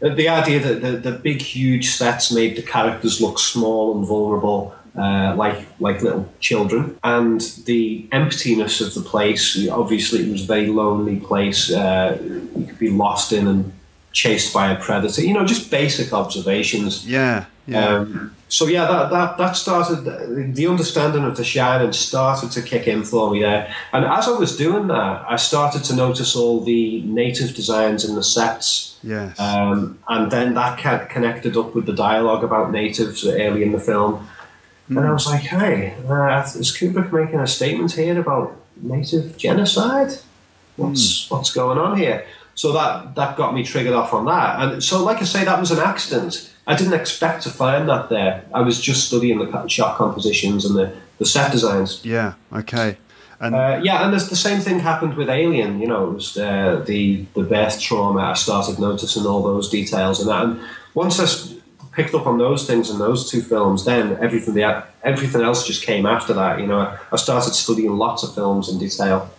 the 0.00 0.28
idea 0.28 0.60
that 0.60 0.80
the, 0.82 1.10
the 1.10 1.12
big, 1.12 1.40
huge 1.40 1.90
sets 1.90 2.32
made 2.32 2.56
the 2.56 2.62
characters 2.62 3.20
look 3.20 3.38
small 3.38 3.96
and 3.96 4.06
vulnerable. 4.06 4.74
Uh, 4.98 5.34
like 5.36 5.66
like 5.78 6.00
little 6.00 6.26
children, 6.40 6.98
and 7.04 7.42
the 7.66 8.08
emptiness 8.12 8.80
of 8.80 8.94
the 8.94 9.02
place. 9.02 9.68
Obviously, 9.68 10.20
it 10.20 10.32
was 10.32 10.44
a 10.44 10.46
very 10.46 10.68
lonely 10.68 11.20
place. 11.20 11.70
Uh, 11.70 12.16
you 12.56 12.64
could 12.64 12.78
be 12.78 12.88
lost 12.88 13.30
in 13.30 13.46
and 13.46 13.72
chased 14.12 14.54
by 14.54 14.70
a 14.70 14.80
predator. 14.80 15.20
You 15.20 15.34
know, 15.34 15.44
just 15.44 15.70
basic 15.70 16.14
observations. 16.14 17.06
Yeah, 17.06 17.44
yeah. 17.66 17.86
Um, 17.86 18.35
so 18.48 18.66
yeah, 18.66 18.86
that, 18.86 19.10
that 19.10 19.38
that 19.38 19.52
started 19.56 20.54
the 20.54 20.66
understanding 20.68 21.24
of 21.24 21.36
the 21.36 21.44
Shining 21.44 21.92
started 21.92 22.52
to 22.52 22.62
kick 22.62 22.86
in 22.86 23.02
for 23.02 23.30
me 23.30 23.40
there. 23.40 23.74
And 23.92 24.04
as 24.04 24.28
I 24.28 24.38
was 24.38 24.56
doing 24.56 24.86
that, 24.86 25.24
I 25.28 25.36
started 25.36 25.82
to 25.84 25.96
notice 25.96 26.36
all 26.36 26.60
the 26.60 27.02
native 27.02 27.54
designs 27.54 28.04
in 28.04 28.14
the 28.14 28.22
sets. 28.22 28.98
yes. 29.02 29.38
Um, 29.40 29.98
and 30.08 30.30
then 30.30 30.54
that 30.54 30.78
connected 31.10 31.56
up 31.56 31.74
with 31.74 31.86
the 31.86 31.92
dialogue 31.92 32.44
about 32.44 32.70
natives 32.70 33.26
early 33.26 33.64
in 33.64 33.72
the 33.72 33.80
film. 33.80 34.28
And 34.88 35.00
I 35.00 35.12
was 35.12 35.26
like, 35.26 35.40
hey, 35.40 35.96
uh, 36.08 36.42
is 36.42 36.70
Kubrick 36.70 37.12
making 37.12 37.40
a 37.40 37.46
statement 37.48 37.92
here 37.92 38.20
about 38.20 38.56
native 38.80 39.36
genocide? 39.36 40.12
What's 40.76 41.28
what's 41.30 41.52
going 41.52 41.78
on 41.78 41.98
here? 41.98 42.24
So 42.54 42.72
that 42.72 43.16
that 43.16 43.36
got 43.36 43.54
me 43.54 43.64
triggered 43.64 43.94
off 43.94 44.12
on 44.12 44.26
that. 44.26 44.62
And 44.62 44.84
so, 44.84 45.02
like 45.02 45.18
I 45.18 45.24
say, 45.24 45.44
that 45.44 45.58
was 45.58 45.72
an 45.72 45.80
accident. 45.80 46.52
I 46.66 46.74
didn't 46.74 46.94
expect 46.94 47.42
to 47.44 47.50
find 47.50 47.88
that 47.88 48.08
there. 48.08 48.44
I 48.52 48.60
was 48.62 48.80
just 48.80 49.06
studying 49.06 49.38
the 49.38 49.68
shot 49.68 49.96
compositions 49.96 50.64
and 50.64 50.74
the, 50.76 50.92
the 51.18 51.24
set 51.24 51.52
designs. 51.52 52.00
yeah. 52.04 52.34
Okay. 52.52 52.98
And 53.38 53.54
Uh, 53.54 53.80
yeah, 53.82 54.02
and 54.02 54.12
there's 54.12 54.30
the 54.30 54.36
same 54.36 54.60
thing 54.60 54.80
happened 54.80 55.14
with 55.14 55.28
Alien. 55.28 55.78
You 55.78 55.88
know, 55.88 56.08
it 56.08 56.14
was 56.14 56.36
uh, 56.38 56.82
the 56.86 57.26
the 57.34 57.42
birth 57.42 57.78
trauma. 57.80 58.20
I 58.20 58.34
started 58.34 58.78
noticing 58.78 59.26
all 59.26 59.42
those 59.42 59.68
details 59.68 60.20
and 60.20 60.28
that. 60.30 60.44
And 60.44 60.60
once 60.94 61.20
I 61.20 61.26
picked 61.92 62.14
up 62.14 62.26
on 62.26 62.38
those 62.38 62.66
things 62.66 62.88
in 62.90 62.98
those 62.98 63.30
two 63.30 63.42
films, 63.42 63.84
then 63.84 64.16
everything 64.22 64.54
the 64.54 64.84
everything 65.02 65.42
else 65.42 65.66
just 65.66 65.82
came 65.84 66.06
after 66.06 66.32
that. 66.32 66.60
You 66.60 66.66
know, 66.66 66.96
I 67.12 67.16
started 67.16 67.54
studying 67.54 67.92
lots 67.98 68.22
of 68.22 68.34
films 68.34 68.68
in 68.70 68.78
detail. 68.78 69.30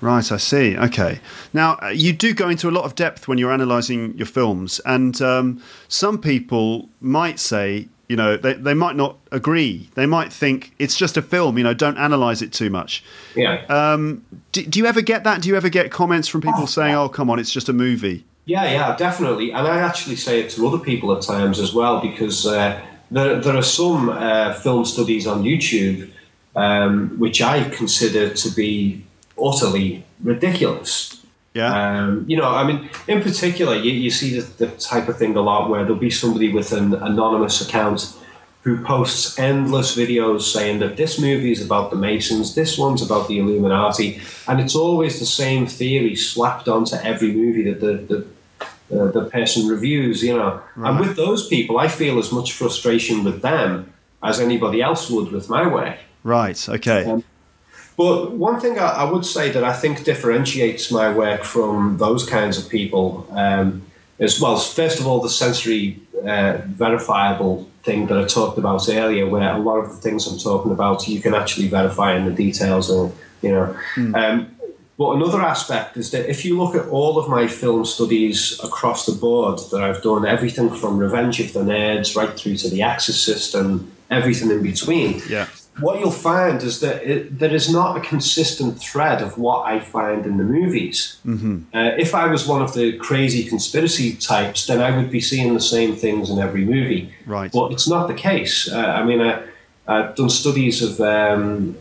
Right, 0.00 0.30
I 0.30 0.36
see. 0.36 0.76
Okay. 0.76 1.20
Now, 1.52 1.78
uh, 1.82 1.88
you 1.88 2.12
do 2.12 2.32
go 2.32 2.48
into 2.48 2.68
a 2.68 2.72
lot 2.72 2.84
of 2.84 2.94
depth 2.94 3.26
when 3.26 3.38
you're 3.38 3.52
analysing 3.52 4.16
your 4.16 4.26
films, 4.26 4.80
and 4.84 5.20
um, 5.20 5.62
some 5.88 6.20
people 6.20 6.88
might 7.00 7.40
say, 7.40 7.88
you 8.08 8.16
know, 8.16 8.36
they, 8.36 8.54
they 8.54 8.74
might 8.74 8.96
not 8.96 9.18
agree. 9.32 9.90
They 9.94 10.06
might 10.06 10.32
think 10.32 10.72
it's 10.78 10.96
just 10.96 11.16
a 11.16 11.22
film, 11.22 11.58
you 11.58 11.64
know, 11.64 11.74
don't 11.74 11.98
analyse 11.98 12.42
it 12.42 12.52
too 12.52 12.70
much. 12.70 13.04
Yeah. 13.34 13.64
Um, 13.68 14.24
do, 14.52 14.64
do 14.64 14.78
you 14.78 14.86
ever 14.86 15.02
get 15.02 15.24
that? 15.24 15.42
Do 15.42 15.48
you 15.48 15.56
ever 15.56 15.68
get 15.68 15.90
comments 15.90 16.28
from 16.28 16.40
people 16.40 16.66
saying, 16.66 16.94
oh, 16.94 17.08
come 17.08 17.28
on, 17.28 17.38
it's 17.38 17.52
just 17.52 17.68
a 17.68 17.72
movie? 17.72 18.24
Yeah, 18.46 18.64
yeah, 18.64 18.96
definitely. 18.96 19.52
And 19.52 19.66
I 19.66 19.80
actually 19.80 20.16
say 20.16 20.40
it 20.40 20.50
to 20.52 20.66
other 20.66 20.78
people 20.78 21.14
at 21.14 21.20
times 21.22 21.58
as 21.58 21.74
well 21.74 22.00
because 22.00 22.46
uh, 22.46 22.80
there, 23.10 23.40
there 23.40 23.54
are 23.54 23.62
some 23.62 24.08
uh, 24.08 24.54
film 24.54 24.86
studies 24.86 25.26
on 25.26 25.42
YouTube 25.42 26.10
um, 26.56 27.10
which 27.18 27.42
I 27.42 27.68
consider 27.68 28.32
to 28.32 28.50
be 28.50 29.04
utterly 29.42 30.04
ridiculous. 30.22 31.24
Yeah. 31.54 31.72
Um, 31.72 32.24
you 32.28 32.36
know, 32.36 32.48
I 32.48 32.64
mean, 32.64 32.88
in 33.08 33.22
particular, 33.22 33.74
you, 33.74 33.90
you 33.90 34.10
see 34.10 34.38
the, 34.38 34.66
the 34.66 34.70
type 34.76 35.08
of 35.08 35.16
thing 35.16 35.34
a 35.36 35.40
lot 35.40 35.68
where 35.68 35.82
there'll 35.82 35.96
be 35.96 36.10
somebody 36.10 36.52
with 36.52 36.72
an 36.72 36.94
anonymous 36.94 37.66
account 37.66 38.14
who 38.62 38.82
posts 38.84 39.38
endless 39.38 39.96
videos 39.96 40.42
saying 40.42 40.78
that 40.80 40.96
this 40.96 41.18
movie 41.18 41.52
is 41.52 41.64
about 41.64 41.90
the 41.90 41.96
Masons, 41.96 42.54
this 42.54 42.76
one's 42.76 43.02
about 43.02 43.26
the 43.28 43.38
Illuminati, 43.38 44.20
and 44.46 44.60
it's 44.60 44.74
always 44.74 45.18
the 45.18 45.26
same 45.26 45.66
theory 45.66 46.14
slapped 46.14 46.68
onto 46.68 46.96
every 46.96 47.32
movie 47.32 47.64
that 47.70 47.80
the, 47.80 47.94
the 47.94 48.26
uh, 48.90 49.10
the 49.10 49.26
person 49.26 49.68
reviews, 49.68 50.22
you 50.22 50.34
know. 50.34 50.62
And 50.76 50.98
with 50.98 51.14
those 51.16 51.46
people, 51.46 51.78
I 51.78 51.88
feel 51.88 52.18
as 52.18 52.32
much 52.32 52.54
frustration 52.54 53.22
with 53.22 53.42
them 53.42 53.92
as 54.22 54.40
anybody 54.40 54.80
else 54.80 55.10
would 55.10 55.30
with 55.30 55.50
my 55.50 55.66
work. 55.66 55.98
Right, 56.24 56.68
okay. 56.68 57.04
Um, 57.04 57.22
But 57.98 58.30
one 58.30 58.60
thing 58.60 58.78
I, 58.78 58.90
I 59.02 59.10
would 59.10 59.26
say 59.26 59.50
that 59.50 59.64
I 59.64 59.72
think 59.72 60.04
differentiates 60.04 60.92
my 60.92 61.12
work 61.12 61.42
from 61.42 61.98
those 61.98 62.24
kinds 62.24 62.56
of 62.56 62.70
people 62.70 63.26
um, 63.32 63.82
is, 64.20 64.40
well, 64.40 64.56
first 64.56 65.00
of 65.00 65.06
all, 65.08 65.20
the 65.20 65.28
sensory 65.28 66.00
uh, 66.24 66.58
verifiable 66.66 67.68
thing 67.82 68.06
that 68.06 68.16
I 68.16 68.24
talked 68.24 68.56
about 68.56 68.88
earlier, 68.88 69.26
where 69.28 69.52
a 69.52 69.58
lot 69.58 69.78
of 69.78 69.90
the 69.90 69.96
things 69.96 70.28
I'm 70.28 70.38
talking 70.38 70.70
about 70.70 71.08
you 71.08 71.20
can 71.20 71.34
actually 71.34 71.66
verify 71.66 72.14
in 72.14 72.24
the 72.24 72.30
details, 72.30 72.88
and 72.88 73.12
you 73.42 73.50
know. 73.50 73.76
Um, 74.14 74.54
but 74.96 75.12
another 75.12 75.40
aspect 75.40 75.96
is 75.96 76.10
that 76.10 76.28
if 76.28 76.44
you 76.44 76.58
look 76.60 76.74
at 76.74 76.88
all 76.88 77.18
of 77.18 77.28
my 77.28 77.46
film 77.46 77.84
studies 77.84 78.58
across 78.64 79.06
the 79.06 79.12
board 79.12 79.60
that 79.70 79.80
I've 79.80 80.02
done, 80.02 80.26
everything 80.26 80.70
from 80.70 80.98
Revenge 80.98 81.38
of 81.40 81.52
the 81.52 81.60
Nerds 81.60 82.16
right 82.16 82.36
through 82.36 82.56
to 82.56 82.68
The 82.68 82.82
Exorcist 82.82 83.54
and 83.54 83.90
everything 84.10 84.50
in 84.50 84.62
between, 84.62 85.22
Yeah. 85.28 85.46
What 85.80 86.00
you'll 86.00 86.10
find 86.10 86.62
is 86.62 86.80
that 86.80 87.02
it, 87.08 87.38
there 87.38 87.54
is 87.54 87.70
not 87.70 87.96
a 87.96 88.00
consistent 88.00 88.78
thread 88.78 89.22
of 89.22 89.38
what 89.38 89.66
I 89.66 89.80
find 89.80 90.26
in 90.26 90.36
the 90.36 90.44
movies. 90.44 91.18
Mm-hmm. 91.26 91.76
Uh, 91.76 91.90
if 91.98 92.14
I 92.14 92.26
was 92.26 92.46
one 92.46 92.62
of 92.62 92.74
the 92.74 92.96
crazy 92.98 93.44
conspiracy 93.48 94.14
types, 94.14 94.66
then 94.66 94.80
I 94.80 94.96
would 94.96 95.10
be 95.10 95.20
seeing 95.20 95.54
the 95.54 95.60
same 95.60 95.94
things 95.96 96.30
in 96.30 96.38
every 96.38 96.64
movie. 96.64 97.12
Right. 97.26 97.50
But 97.52 97.72
it's 97.72 97.88
not 97.88 98.08
the 98.08 98.14
case. 98.14 98.70
Uh, 98.70 98.78
I 98.78 99.04
mean, 99.04 99.20
I, 99.20 99.42
I've 99.86 100.14
done 100.14 100.30
studies 100.30 100.82
of 100.82 101.00
um, 101.00 101.76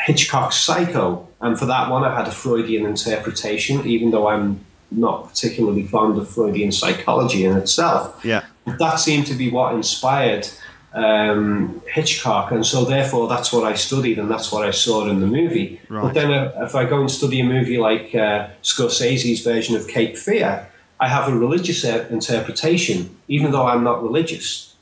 Hitchcock's 0.00 0.56
Psycho, 0.56 1.28
and 1.40 1.58
for 1.58 1.66
that 1.66 1.90
one, 1.90 2.04
I 2.04 2.14
had 2.14 2.26
a 2.28 2.32
Freudian 2.32 2.86
interpretation, 2.86 3.86
even 3.86 4.10
though 4.10 4.28
I'm 4.28 4.60
not 4.90 5.28
particularly 5.28 5.86
fond 5.86 6.16
of 6.18 6.28
Freudian 6.28 6.70
psychology 6.70 7.44
in 7.44 7.56
itself 7.56 8.24
Yeah. 8.24 8.44
that 8.78 9.00
seemed 9.00 9.26
to 9.26 9.34
be 9.34 9.50
what 9.50 9.74
inspired 9.74 10.48
um, 10.96 11.82
Hitchcock, 11.92 12.50
and 12.50 12.64
so 12.64 12.84
therefore 12.84 13.28
that's 13.28 13.52
what 13.52 13.64
I 13.64 13.74
studied 13.74 14.18
and 14.18 14.30
that's 14.30 14.50
what 14.50 14.66
I 14.66 14.70
saw 14.70 15.06
in 15.08 15.20
the 15.20 15.26
movie. 15.26 15.80
Right. 15.88 16.02
But 16.02 16.14
then, 16.14 16.32
uh, 16.32 16.52
if 16.62 16.74
I 16.74 16.86
go 16.86 17.00
and 17.00 17.10
study 17.10 17.40
a 17.40 17.44
movie 17.44 17.76
like 17.78 18.14
uh, 18.14 18.48
Scorsese's 18.62 19.42
version 19.42 19.76
of 19.76 19.86
Cape 19.86 20.16
Fear, 20.16 20.66
I 20.98 21.08
have 21.08 21.28
a 21.28 21.36
religious 21.36 21.84
interpretation, 21.84 23.14
even 23.28 23.52
though 23.52 23.66
I'm 23.66 23.84
not 23.84 24.02
religious. 24.02 24.74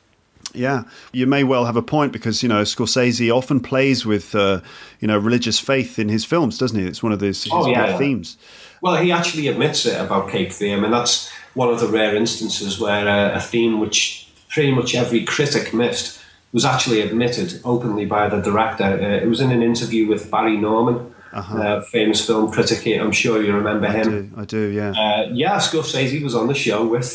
Yeah, 0.54 0.84
you 1.12 1.26
may 1.26 1.42
well 1.42 1.64
have 1.64 1.74
a 1.74 1.82
point 1.82 2.12
because 2.12 2.40
you 2.40 2.48
know 2.48 2.62
Scorsese 2.62 3.34
often 3.34 3.58
plays 3.58 4.06
with 4.06 4.36
uh, 4.36 4.60
you 5.00 5.08
know 5.08 5.18
religious 5.18 5.58
faith 5.58 5.98
in 5.98 6.08
his 6.08 6.24
films, 6.24 6.58
doesn't 6.58 6.78
he? 6.78 6.86
It's 6.86 7.02
one 7.02 7.10
of 7.10 7.20
his, 7.20 7.42
his 7.42 7.52
Oh, 7.52 7.66
yeah, 7.66 7.88
yeah. 7.88 7.98
themes. 7.98 8.38
Well, 8.80 8.96
he 8.96 9.10
actually 9.10 9.48
admits 9.48 9.84
it 9.84 10.00
about 10.00 10.30
Cape 10.30 10.52
Fear, 10.52 10.76
I 10.76 10.80
mean, 10.80 10.90
that's 10.92 11.28
one 11.54 11.70
of 11.70 11.80
the 11.80 11.88
rare 11.88 12.14
instances 12.14 12.78
where 12.78 13.08
uh, 13.08 13.36
a 13.36 13.40
theme 13.40 13.80
which 13.80 14.23
pretty 14.54 14.70
much 14.70 14.94
every 14.94 15.24
critic 15.24 15.74
missed 15.74 16.20
was 16.52 16.64
actually 16.64 17.00
admitted 17.00 17.60
openly 17.64 18.06
by 18.06 18.28
the 18.28 18.40
director. 18.40 18.84
Uh, 18.84 19.24
it 19.24 19.28
was 19.28 19.40
in 19.40 19.50
an 19.50 19.62
interview 19.62 20.06
with 20.06 20.30
Barry 20.30 20.56
Norman, 20.56 21.12
uh 21.32 21.80
famous 21.82 22.24
film 22.24 22.50
critic. 22.52 22.78
here. 22.78 23.02
I'm 23.04 23.16
sure 23.22 23.42
you 23.42 23.52
remember 23.52 23.88
him. 23.88 24.06
I 24.08 24.10
do, 24.10 24.30
I 24.42 24.44
do, 24.44 24.62
yeah. 24.80 24.90
Uh, 25.02 25.22
yeah, 25.32 25.56
Scorsese 25.58 26.22
was 26.22 26.34
on 26.40 26.46
the 26.46 26.54
show 26.66 26.86
with 26.94 27.08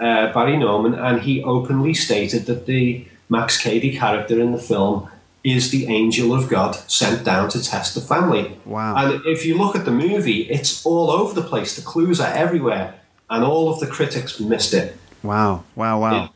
uh, 0.00 0.32
Barry 0.32 0.56
Norman, 0.56 0.94
and 0.94 1.22
he 1.26 1.34
openly 1.44 1.94
stated 1.94 2.46
that 2.46 2.66
the 2.66 3.06
Max 3.28 3.48
Cady 3.62 3.96
character 3.96 4.36
in 4.40 4.50
the 4.50 4.58
film 4.72 5.08
is 5.44 5.70
the 5.70 5.86
angel 5.86 6.34
of 6.34 6.48
God 6.48 6.74
sent 7.00 7.24
down 7.24 7.48
to 7.50 7.58
test 7.62 7.94
the 7.94 8.00
family. 8.00 8.44
Wow. 8.64 8.96
And 8.96 9.24
if 9.26 9.44
you 9.46 9.56
look 9.62 9.74
at 9.76 9.84
the 9.84 9.96
movie, 10.06 10.42
it's 10.56 10.84
all 10.84 11.08
over 11.10 11.32
the 11.40 11.46
place. 11.52 11.70
The 11.76 11.82
clues 11.82 12.20
are 12.20 12.32
everywhere, 12.44 12.86
and 13.30 13.44
all 13.44 13.72
of 13.72 13.78
the 13.78 13.86
critics 13.86 14.40
missed 14.40 14.74
it. 14.74 14.96
Wow, 15.22 15.62
wow, 15.76 16.00
wow. 16.00 16.14
Yeah. 16.14 16.28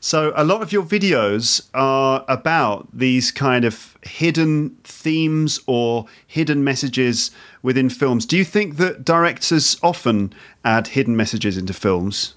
So 0.00 0.32
a 0.34 0.44
lot 0.44 0.62
of 0.62 0.72
your 0.72 0.82
videos 0.82 1.68
are 1.74 2.24
about 2.26 2.88
these 2.92 3.30
kind 3.30 3.66
of 3.66 3.98
hidden 4.02 4.70
themes 4.82 5.60
or 5.66 6.06
hidden 6.26 6.64
messages 6.64 7.30
within 7.62 7.90
films. 7.90 8.24
Do 8.24 8.38
you 8.38 8.44
think 8.44 8.78
that 8.78 9.04
directors 9.04 9.76
often 9.82 10.32
add 10.64 10.88
hidden 10.88 11.16
messages 11.16 11.58
into 11.58 11.74
films? 11.74 12.34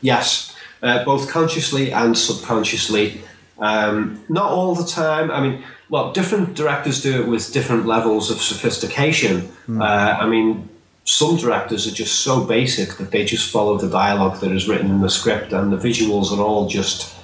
Yes, 0.00 0.56
uh, 0.82 1.04
both 1.04 1.28
consciously 1.28 1.92
and 1.92 2.16
subconsciously. 2.16 3.20
Um, 3.58 4.24
not 4.30 4.50
all 4.50 4.74
the 4.74 4.86
time. 4.86 5.30
I 5.30 5.40
mean, 5.40 5.62
well, 5.90 6.12
different 6.12 6.54
directors 6.54 7.02
do 7.02 7.20
it 7.20 7.28
with 7.28 7.52
different 7.52 7.84
levels 7.84 8.30
of 8.30 8.38
sophistication. 8.38 9.52
Uh, 9.68 10.16
I 10.18 10.26
mean, 10.26 10.68
some 11.04 11.36
directors 11.36 11.86
are 11.86 11.94
just 11.94 12.20
so 12.20 12.44
basic 12.44 12.96
that 12.98 13.10
they 13.10 13.24
just 13.24 13.50
follow 13.50 13.76
the 13.76 13.88
dialogue 13.88 14.40
that 14.40 14.52
is 14.52 14.68
written 14.68 14.90
in 14.90 15.00
the 15.00 15.10
script, 15.10 15.52
and 15.52 15.72
the 15.72 15.76
visuals 15.76 16.36
are 16.36 16.40
all 16.40 16.68
just 16.68 17.14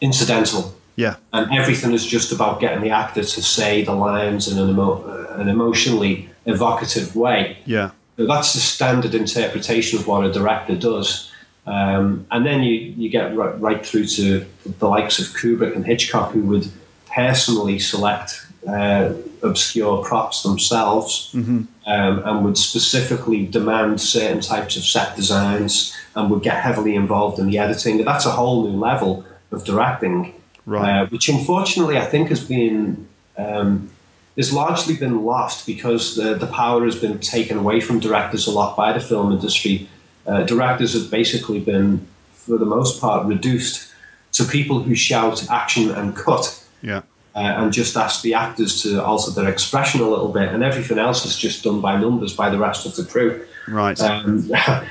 incidental. 0.00 0.74
Yeah, 0.96 1.16
And 1.32 1.50
everything 1.52 1.92
is 1.92 2.04
just 2.04 2.30
about 2.30 2.60
getting 2.60 2.82
the 2.82 2.90
actor 2.90 3.22
to 3.22 3.42
say 3.42 3.82
the 3.82 3.94
lines 3.94 4.48
in 4.48 4.58
an, 4.58 4.68
emo- 4.68 5.26
an 5.30 5.48
emotionally 5.48 6.28
evocative 6.44 7.16
way. 7.16 7.56
yeah, 7.64 7.92
So 8.16 8.26
that's 8.26 8.52
the 8.52 8.60
standard 8.60 9.14
interpretation 9.14 9.98
of 9.98 10.06
what 10.06 10.26
a 10.26 10.32
director 10.32 10.76
does. 10.76 11.30
Um, 11.66 12.26
and 12.30 12.44
then 12.44 12.62
you, 12.62 12.74
you 12.74 13.08
get 13.08 13.34
right, 13.34 13.58
right 13.60 13.86
through 13.86 14.06
to 14.06 14.44
the 14.78 14.88
likes 14.88 15.18
of 15.18 15.26
Kubrick 15.26 15.74
and 15.74 15.86
Hitchcock, 15.86 16.32
who 16.32 16.42
would 16.42 16.68
personally 17.06 17.78
select 17.78 18.46
uh, 18.68 19.12
obscure 19.42 20.04
props 20.04 20.42
themselves 20.42 21.30
um, 21.34 21.68
and 21.86 22.44
would 22.44 22.58
specifically 22.58 23.46
demand 23.46 24.00
certain 24.00 24.40
types 24.40 24.76
of 24.76 24.84
set 24.84 25.16
designs 25.16 25.94
and 26.14 26.30
would 26.30 26.42
get 26.42 26.62
heavily 26.62 26.94
involved 26.94 27.38
in 27.38 27.46
the 27.48 27.58
editing. 27.58 28.04
That's 28.04 28.26
a 28.26 28.30
whole 28.30 28.68
new 28.68 28.78
level 28.78 29.24
of 29.50 29.64
directing, 29.64 30.34
Right. 30.66 31.00
uh, 31.02 31.06
which 31.06 31.28
unfortunately 31.28 31.96
I 31.96 32.04
think 32.04 32.28
has 32.28 32.44
been 32.44 33.08
um, 33.38 33.90
has 34.36 34.52
largely 34.52 34.94
been 34.94 35.24
lost 35.24 35.66
because 35.66 36.14
the, 36.16 36.34
the 36.34 36.46
power 36.46 36.84
has 36.84 36.96
been 36.96 37.18
taken 37.18 37.56
away 37.58 37.80
from 37.80 37.98
directors 37.98 38.46
a 38.46 38.50
lot 38.50 38.76
by 38.76 38.92
the 38.92 39.00
film 39.00 39.32
industry. 39.32 39.88
uh, 40.26 40.42
directors 40.44 40.92
have 40.92 41.10
basically 41.10 41.58
been, 41.60 42.06
for 42.32 42.58
the 42.58 42.64
most 42.66 43.00
part, 43.00 43.26
reduced 43.26 43.90
to 44.32 44.44
people 44.44 44.82
who 44.82 44.94
shout 44.94 45.48
action 45.50 45.90
and 45.90 46.14
cut. 46.14 46.62
Yeah. 46.82 47.02
Uh, 47.32 47.38
and 47.38 47.72
just 47.72 47.96
ask 47.96 48.22
the 48.22 48.34
actors 48.34 48.82
to 48.82 49.02
alter 49.04 49.30
their 49.30 49.48
expression 49.48 50.00
a 50.00 50.08
little 50.08 50.32
bit, 50.32 50.48
and 50.48 50.64
everything 50.64 50.98
else 50.98 51.24
is 51.24 51.38
just 51.38 51.62
done 51.62 51.80
by 51.80 51.96
numbers 51.96 52.34
by 52.34 52.50
the 52.50 52.58
rest 52.58 52.86
of 52.86 52.96
the 52.96 53.04
crew. 53.04 53.46
Right. 53.68 54.00
Um, 54.00 54.50
I, 54.54 54.86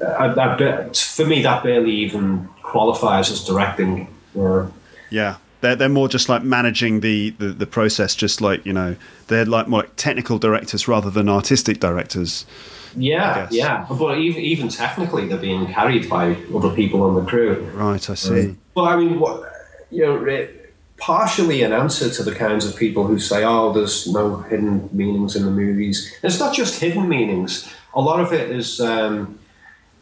I, 0.00 0.92
for 0.92 1.26
me, 1.26 1.42
that 1.42 1.62
barely 1.62 1.90
even 1.90 2.48
qualifies 2.62 3.30
as 3.30 3.44
directing. 3.44 4.08
Or, 4.34 4.70
yeah. 5.10 5.36
They're, 5.60 5.76
they're 5.76 5.88
more 5.88 6.08
just 6.08 6.28
like 6.28 6.42
managing 6.42 7.00
the, 7.00 7.30
the, 7.30 7.48
the 7.48 7.66
process, 7.66 8.14
just 8.14 8.40
like, 8.40 8.66
you 8.66 8.72
know, 8.72 8.96
they're 9.28 9.44
like 9.44 9.68
more 9.68 9.82
like 9.82 9.94
technical 9.96 10.38
directors 10.38 10.88
rather 10.88 11.10
than 11.10 11.28
artistic 11.28 11.78
directors. 11.78 12.46
Yeah, 12.96 13.48
yeah. 13.50 13.86
But 13.88 14.18
even, 14.18 14.42
even 14.42 14.68
technically, 14.68 15.28
they're 15.28 15.38
being 15.38 15.66
carried 15.72 16.08
by 16.08 16.36
other 16.54 16.74
people 16.74 17.02
on 17.02 17.14
the 17.14 17.24
crew. 17.24 17.62
Right, 17.74 18.10
I 18.10 18.14
see. 18.14 18.40
Um, 18.40 18.58
well, 18.74 18.86
I 18.86 18.96
mean, 18.96 19.20
what, 19.20 19.52
you 19.90 20.04
know, 20.04 20.24
it, 20.24 20.61
partially 21.02 21.64
an 21.64 21.72
answer 21.72 22.08
to 22.08 22.22
the 22.22 22.32
kinds 22.32 22.64
of 22.64 22.76
people 22.76 23.04
who 23.04 23.18
say, 23.18 23.42
oh, 23.42 23.72
there's 23.72 24.06
no 24.06 24.36
hidden 24.36 24.88
meanings 24.92 25.34
in 25.34 25.44
the 25.44 25.50
movies. 25.50 26.14
And 26.22 26.30
it's 26.30 26.38
not 26.38 26.54
just 26.54 26.80
hidden 26.80 27.08
meanings, 27.08 27.68
a 27.92 28.00
lot 28.00 28.20
of 28.20 28.32
it 28.32 28.52
is. 28.52 28.80
Um, 28.80 29.36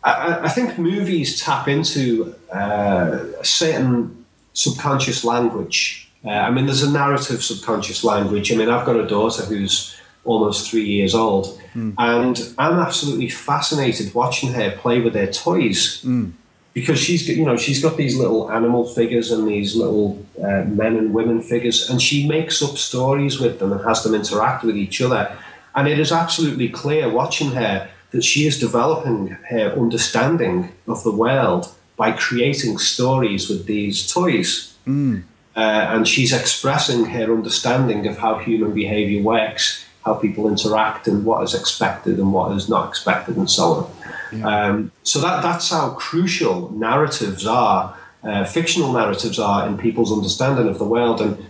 I, 0.05 0.41
I, 0.43 0.49
think 0.51 0.79
movies 0.79 1.41
tap 1.41 1.69
into 1.69 2.35
uh, 2.55 3.25
a 3.41 3.45
certain 3.45 4.27
subconscious 4.53 5.25
language. 5.25 6.11
Uh, 6.23 6.33
I 6.33 6.51
mean, 6.51 6.67
there's 6.67 6.83
a 6.83 6.93
narrative 6.93 7.43
subconscious 7.43 8.05
language. 8.05 8.53
I 8.53 8.57
mean, 8.57 8.69
I've 8.69 8.85
got 8.85 8.97
a 8.97 9.07
daughter 9.07 9.43
who's 9.47 9.97
almost 10.25 10.71
three 10.71 10.85
years 10.85 11.15
old, 11.15 11.59
mm. 11.75 11.95
and 11.97 12.55
I'm 12.59 12.79
absolutely 12.79 13.31
fascinated 13.31 14.15
watching 14.15 14.53
her 14.53 14.71
play 14.71 15.01
with 15.01 15.15
her 15.15 15.33
toys. 15.33 16.03
Mm 16.03 16.33
because 16.73 16.99
she's 16.99 17.27
got, 17.27 17.37
you 17.37 17.45
know 17.45 17.57
she's 17.57 17.83
got 17.83 17.97
these 17.97 18.17
little 18.17 18.51
animal 18.51 18.87
figures 18.87 19.31
and 19.33 19.49
these 19.49 19.75
little 19.75 20.25
uh, 20.43 20.65
men 20.65 20.97
and 20.97 21.13
women 21.13 21.43
figures, 21.43 21.91
and 21.91 22.01
she 22.01 22.29
makes 22.29 22.63
up 22.63 22.77
stories 22.77 23.41
with 23.41 23.59
them 23.59 23.73
and 23.73 23.85
has 23.85 24.03
them 24.03 24.15
interact 24.15 24.65
with 24.65 24.77
each 24.77 25.01
other. 25.01 25.37
And 25.75 25.87
it 25.87 25.99
is 25.99 26.13
absolutely 26.13 26.69
clear 26.69 27.09
watching 27.09 27.53
her 27.53 27.89
that 28.11 28.25
she 28.25 28.47
is 28.47 28.59
developing 28.59 29.29
her 29.29 29.73
understanding 29.73 30.73
of 30.89 31.05
the 31.05 31.13
world 31.13 31.73
by 31.97 32.13
creating 32.13 32.79
stories 32.79 33.49
with 33.49 33.67
these 33.67 34.11
toys. 34.11 34.75
Mm. 34.87 35.23
Uh, 35.55 35.61
and 35.61 36.09
she's 36.09 36.33
expressing 36.33 37.05
her 37.05 37.33
understanding 37.33 38.07
of 38.07 38.19
how 38.19 38.39
human 38.39 38.73
behavior 38.73 39.23
works, 39.23 39.85
how 40.05 40.15
people 40.15 40.49
interact, 40.49 41.07
and 41.07 41.25
what 41.25 41.43
is 41.43 41.55
expected 41.55 42.19
and 42.19 42.33
what 42.33 42.57
is 42.57 42.69
not 42.69 42.89
expected, 42.89 43.37
and 43.37 43.51
so 43.51 43.65
on. 43.65 43.91
Yeah. 44.33 44.47
Um, 44.47 44.93
so 45.03 45.21
that 45.21 45.43
that's 45.43 45.71
how 45.71 45.91
crucial 45.91 46.71
narratives 46.73 47.47
are, 47.47 47.97
uh, 48.23 48.45
fictional 48.45 48.93
narratives 48.93 49.39
are 49.39 49.67
in 49.67 49.77
people's 49.77 50.13
understanding 50.13 50.69
of 50.69 50.79
the 50.79 50.85
world, 50.85 51.21
and 51.21 51.47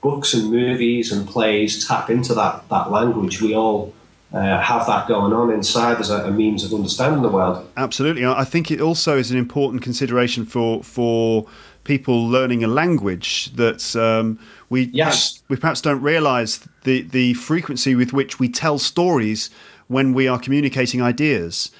books 0.00 0.34
and 0.34 0.50
movies 0.50 1.12
and 1.12 1.28
plays 1.28 1.86
tap 1.86 2.10
into 2.10 2.34
that 2.34 2.68
that 2.68 2.90
language. 2.90 3.40
We 3.40 3.54
all 3.54 3.92
uh, 4.32 4.60
have 4.60 4.86
that 4.86 5.08
going 5.08 5.32
on 5.32 5.50
inside 5.50 5.98
as 5.98 6.10
a, 6.10 6.26
a, 6.26 6.30
means 6.30 6.64
of 6.64 6.72
understanding 6.72 7.22
the 7.22 7.28
world. 7.28 7.68
Absolutely, 7.76 8.24
I 8.24 8.44
think 8.44 8.70
it 8.70 8.80
also 8.80 9.16
is 9.16 9.30
an 9.30 9.38
important 9.38 9.82
consideration 9.82 10.44
for 10.44 10.82
for 10.82 11.46
people 11.90 12.28
learning 12.28 12.62
a 12.62 12.68
language 12.68 13.50
that 13.56 13.96
um, 13.96 14.38
we 14.68 14.82
yes. 14.92 15.32
perhaps, 15.32 15.42
we 15.48 15.56
perhaps 15.56 15.80
don't 15.80 16.00
realise 16.00 16.60
the 16.84 17.02
the 17.02 17.34
frequency 17.34 17.96
with 17.96 18.12
which 18.12 18.38
we 18.38 18.48
tell 18.48 18.78
stories 18.78 19.50
when 19.88 20.14
we 20.14 20.28
are 20.28 20.38
communicating 20.38 21.02
ideas. 21.02 21.72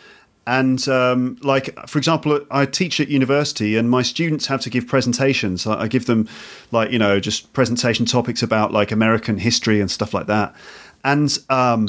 And 0.46 0.88
um, 0.88 1.36
like, 1.42 1.66
for 1.86 1.98
example, 1.98 2.40
I 2.50 2.66
teach 2.66 2.98
at 2.98 3.08
university, 3.08 3.76
and 3.78 3.88
my 3.88 4.02
students 4.02 4.46
have 4.46 4.60
to 4.62 4.70
give 4.70 4.84
presentations. 4.88 5.64
I 5.64 5.86
give 5.86 6.06
them, 6.06 6.28
like, 6.72 6.90
you 6.90 6.98
know, 6.98 7.20
just 7.20 7.52
presentation 7.52 8.04
topics 8.04 8.42
about 8.42 8.72
like 8.72 8.90
American 8.90 9.38
history 9.38 9.80
and 9.80 9.88
stuff 9.88 10.12
like 10.12 10.26
that. 10.26 10.52
And 11.04 11.38
um, 11.50 11.86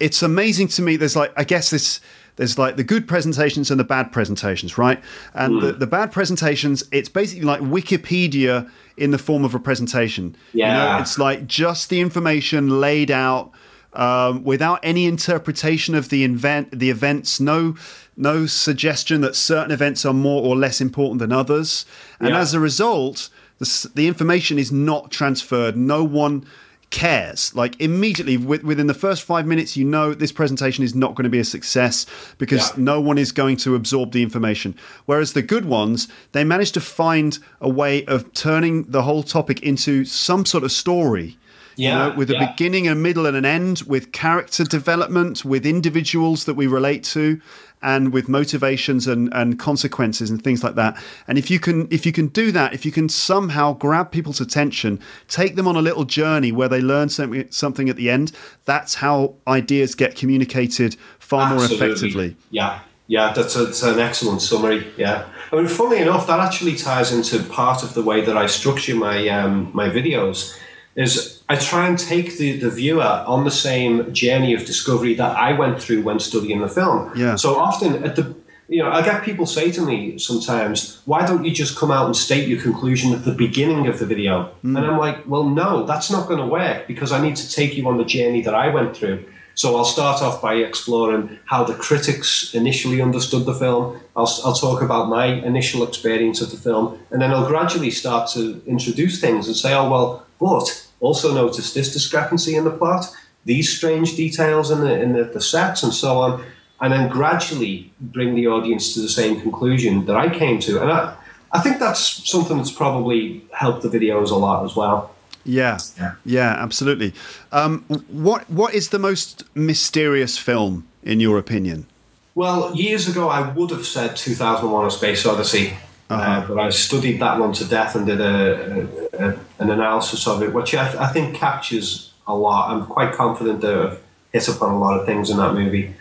it's 0.00 0.22
amazing 0.22 0.68
to 0.68 0.82
me. 0.82 0.96
There's 0.96 1.16
like, 1.16 1.32
I 1.36 1.44
guess 1.44 1.68
this 1.68 2.00
there's 2.36 2.58
like 2.58 2.76
the 2.76 2.84
good 2.84 3.06
presentations 3.06 3.70
and 3.70 3.78
the 3.78 3.84
bad 3.84 4.12
presentations, 4.12 4.78
right? 4.78 5.02
And 5.34 5.54
mm. 5.54 5.60
the, 5.60 5.72
the 5.72 5.86
bad 5.86 6.12
presentations, 6.12 6.82
it's 6.92 7.08
basically 7.08 7.44
like 7.44 7.60
Wikipedia 7.60 8.70
in 8.96 9.10
the 9.10 9.18
form 9.18 9.44
of 9.44 9.54
a 9.54 9.58
presentation. 9.58 10.36
Yeah. 10.52 10.66
You 10.66 10.92
know, 10.96 11.02
it's 11.02 11.18
like 11.18 11.46
just 11.46 11.90
the 11.90 12.00
information 12.00 12.80
laid 12.80 13.10
out 13.10 13.52
um, 13.94 14.44
without 14.44 14.80
any 14.82 15.06
interpretation 15.06 15.94
of 15.94 16.08
the 16.08 16.24
event, 16.24 16.78
the 16.78 16.90
events, 16.90 17.40
no, 17.40 17.76
no 18.16 18.46
suggestion 18.46 19.20
that 19.20 19.36
certain 19.36 19.70
events 19.70 20.04
are 20.04 20.14
more 20.14 20.42
or 20.42 20.56
less 20.56 20.80
important 20.80 21.18
than 21.18 21.32
others, 21.32 21.84
and 22.18 22.30
yeah. 22.30 22.40
as 22.40 22.54
a 22.54 22.60
result, 22.60 23.28
the, 23.58 23.90
the 23.94 24.08
information 24.08 24.58
is 24.58 24.72
not 24.72 25.10
transferred. 25.10 25.76
No 25.76 26.02
one 26.04 26.46
cares. 26.92 27.52
Like 27.56 27.80
immediately 27.80 28.36
within 28.36 28.86
the 28.86 28.94
first 28.94 29.22
five 29.22 29.46
minutes, 29.46 29.76
you 29.76 29.84
know 29.84 30.14
this 30.14 30.30
presentation 30.30 30.84
is 30.84 30.94
not 30.94 31.16
going 31.16 31.24
to 31.24 31.30
be 31.30 31.40
a 31.40 31.44
success 31.44 32.06
because 32.38 32.70
yeah. 32.70 32.84
no 32.84 33.00
one 33.00 33.18
is 33.18 33.32
going 33.32 33.56
to 33.58 33.74
absorb 33.74 34.12
the 34.12 34.22
information. 34.22 34.76
Whereas 35.06 35.32
the 35.32 35.42
good 35.42 35.64
ones, 35.64 36.06
they 36.30 36.44
manage 36.44 36.70
to 36.72 36.80
find 36.80 37.40
a 37.60 37.68
way 37.68 38.04
of 38.04 38.32
turning 38.34 38.84
the 38.84 39.02
whole 39.02 39.24
topic 39.24 39.62
into 39.62 40.04
some 40.04 40.46
sort 40.46 40.62
of 40.62 40.70
story 40.70 41.36
yeah, 41.76 41.90
you 41.90 42.10
know, 42.10 42.16
with 42.16 42.30
a 42.30 42.34
yeah. 42.34 42.50
beginning, 42.50 42.88
a 42.88 42.94
middle, 42.94 43.26
and 43.26 43.36
an 43.36 43.44
end, 43.44 43.82
with 43.86 44.12
character 44.12 44.64
development, 44.64 45.44
with 45.44 45.64
individuals 45.64 46.44
that 46.44 46.54
we 46.54 46.66
relate 46.66 47.02
to, 47.04 47.40
and 47.82 48.12
with 48.12 48.28
motivations 48.28 49.06
and, 49.06 49.32
and 49.34 49.58
consequences 49.58 50.30
and 50.30 50.42
things 50.42 50.62
like 50.62 50.74
that. 50.74 51.02
And 51.28 51.38
if 51.38 51.50
you 51.50 51.58
can 51.58 51.88
if 51.90 52.06
you 52.06 52.12
can 52.12 52.28
do 52.28 52.52
that, 52.52 52.72
if 52.72 52.84
you 52.84 52.92
can 52.92 53.08
somehow 53.08 53.74
grab 53.74 54.10
people's 54.10 54.40
attention, 54.40 55.00
take 55.28 55.56
them 55.56 55.66
on 55.66 55.76
a 55.76 55.82
little 55.82 56.04
journey 56.04 56.52
where 56.52 56.68
they 56.68 56.80
learn 56.80 57.08
something 57.08 57.50
something 57.50 57.88
at 57.88 57.96
the 57.96 58.10
end, 58.10 58.32
that's 58.64 58.94
how 58.94 59.34
ideas 59.46 59.94
get 59.94 60.16
communicated 60.16 60.96
far 61.18 61.52
Absolutely. 61.52 61.76
more 61.76 61.86
effectively. 61.86 62.36
Yeah. 62.50 62.80
Yeah, 63.08 63.32
that's, 63.34 63.56
a, 63.56 63.64
that's 63.64 63.82
an 63.82 63.98
excellent 63.98 64.40
summary. 64.40 64.86
Yeah, 64.96 65.28
I 65.52 65.56
mean, 65.56 65.66
funnily 65.66 65.98
enough, 65.98 66.26
that 66.28 66.40
actually 66.40 66.76
ties 66.76 67.12
into 67.12 67.42
part 67.50 67.82
of 67.82 67.92
the 67.92 68.02
way 68.02 68.22
that 68.22 68.38
I 68.38 68.46
structure 68.46 68.94
my 68.94 69.28
um, 69.28 69.70
my 69.74 69.90
videos 69.90 70.56
is 70.94 71.42
I 71.48 71.56
try 71.56 71.88
and 71.88 71.98
take 71.98 72.36
the, 72.38 72.58
the 72.58 72.70
viewer 72.70 73.24
on 73.26 73.44
the 73.44 73.50
same 73.50 74.12
journey 74.12 74.54
of 74.54 74.64
discovery 74.64 75.14
that 75.14 75.36
I 75.36 75.52
went 75.52 75.80
through 75.80 76.02
when 76.02 76.18
studying 76.18 76.60
the 76.60 76.68
film. 76.68 77.12
Yeah. 77.16 77.36
So 77.36 77.56
often 77.58 78.04
at 78.04 78.16
the 78.16 78.34
you 78.68 78.82
know, 78.82 78.90
I 78.90 79.02
get 79.02 79.22
people 79.22 79.44
say 79.44 79.70
to 79.72 79.82
me 79.82 80.18
sometimes, 80.18 81.02
why 81.04 81.26
don't 81.26 81.44
you 81.44 81.52
just 81.52 81.76
come 81.76 81.90
out 81.90 82.06
and 82.06 82.16
state 82.16 82.48
your 82.48 82.60
conclusion 82.60 83.12
at 83.12 83.24
the 83.24 83.32
beginning 83.32 83.86
of 83.86 83.98
the 83.98 84.06
video? 84.06 84.54
Mm. 84.64 84.78
And 84.78 84.86
I'm 84.86 84.98
like, 84.98 85.28
well, 85.28 85.44
no, 85.44 85.84
that's 85.84 86.10
not 86.10 86.26
going 86.26 86.38
to 86.38 86.46
work 86.46 86.86
because 86.86 87.12
I 87.12 87.20
need 87.20 87.36
to 87.36 87.50
take 87.50 87.76
you 87.76 87.86
on 87.86 87.98
the 87.98 88.04
journey 88.04 88.40
that 88.42 88.54
I 88.54 88.68
went 88.68 88.96
through. 88.96 89.26
So 89.54 89.76
I'll 89.76 89.84
start 89.84 90.22
off 90.22 90.40
by 90.40 90.54
exploring 90.54 91.38
how 91.44 91.64
the 91.64 91.74
critics 91.74 92.54
initially 92.54 93.02
understood 93.02 93.44
the 93.44 93.54
film. 93.54 94.00
I'll, 94.16 94.40
I'll 94.44 94.54
talk 94.54 94.80
about 94.80 95.10
my 95.10 95.26
initial 95.26 95.86
experience 95.86 96.40
of 96.40 96.50
the 96.50 96.56
film, 96.56 96.98
and 97.10 97.20
then 97.20 97.30
I'll 97.30 97.46
gradually 97.46 97.90
start 97.90 98.30
to 98.30 98.62
introduce 98.66 99.20
things 99.20 99.46
and 99.48 99.54
say, 99.54 99.74
oh, 99.74 99.90
well, 99.90 100.26
but 100.40 100.81
also 101.02 101.34
notice 101.34 101.74
this 101.74 101.92
discrepancy 101.92 102.54
in 102.54 102.64
the 102.64 102.70
plot, 102.70 103.04
these 103.44 103.76
strange 103.76 104.16
details 104.16 104.70
in 104.70 104.80
the 104.80 105.00
in 105.02 105.12
the, 105.12 105.24
the 105.24 105.40
sets, 105.40 105.82
and 105.82 105.92
so 105.92 106.18
on, 106.18 106.44
and 106.80 106.92
then 106.92 107.10
gradually 107.10 107.92
bring 108.00 108.34
the 108.34 108.46
audience 108.46 108.94
to 108.94 109.00
the 109.00 109.08
same 109.08 109.40
conclusion 109.40 110.06
that 110.06 110.16
I 110.16 110.28
came 110.30 110.60
to. 110.60 110.80
And 110.80 110.90
I, 110.90 111.14
I 111.50 111.60
think 111.60 111.80
that's 111.80 112.30
something 112.30 112.56
that's 112.56 112.72
probably 112.72 113.44
helped 113.52 113.82
the 113.82 113.88
videos 113.88 114.30
a 114.30 114.36
lot 114.36 114.64
as 114.64 114.74
well. 114.76 115.10
Yeah, 115.44 115.78
yeah, 115.98 116.14
yeah 116.24 116.54
absolutely. 116.56 117.12
Um, 117.50 117.84
what 118.08 118.48
what 118.48 118.72
is 118.72 118.88
the 118.88 118.98
most 118.98 119.44
mysterious 119.54 120.38
film 120.38 120.86
in 121.02 121.20
your 121.20 121.36
opinion? 121.36 121.86
Well, 122.34 122.74
years 122.74 123.08
ago, 123.08 123.28
I 123.28 123.50
would 123.52 123.70
have 123.70 123.84
said 123.84 124.16
2001: 124.16 124.86
A 124.86 124.90
Space 124.90 125.26
Odyssey. 125.26 125.74
Uh-huh. 126.12 126.30
Uh, 126.30 126.46
but 126.48 126.58
I 126.58 126.70
studied 126.70 127.20
that 127.20 127.38
one 127.38 127.52
to 127.54 127.64
death 127.64 127.94
and 127.94 128.06
did 128.06 128.20
a, 128.20 128.86
a, 129.14 129.28
a 129.28 129.38
an 129.58 129.70
analysis 129.70 130.26
of 130.26 130.42
it, 130.42 130.52
which 130.52 130.74
I, 130.74 131.04
I, 131.04 131.06
think 131.08 131.34
captures 131.34 132.12
a 132.26 132.34
lot. 132.34 132.70
I'm 132.70 132.86
quite 132.86 133.14
confident 133.14 133.60
that 133.62 133.74
I've 133.74 134.02
hit 134.32 134.48
upon 134.48 134.70
a 134.70 134.78
lot 134.78 134.98
of 134.98 135.06
things 135.06 135.30
in 135.30 135.38
that 135.38 135.54
movie. 135.54 135.94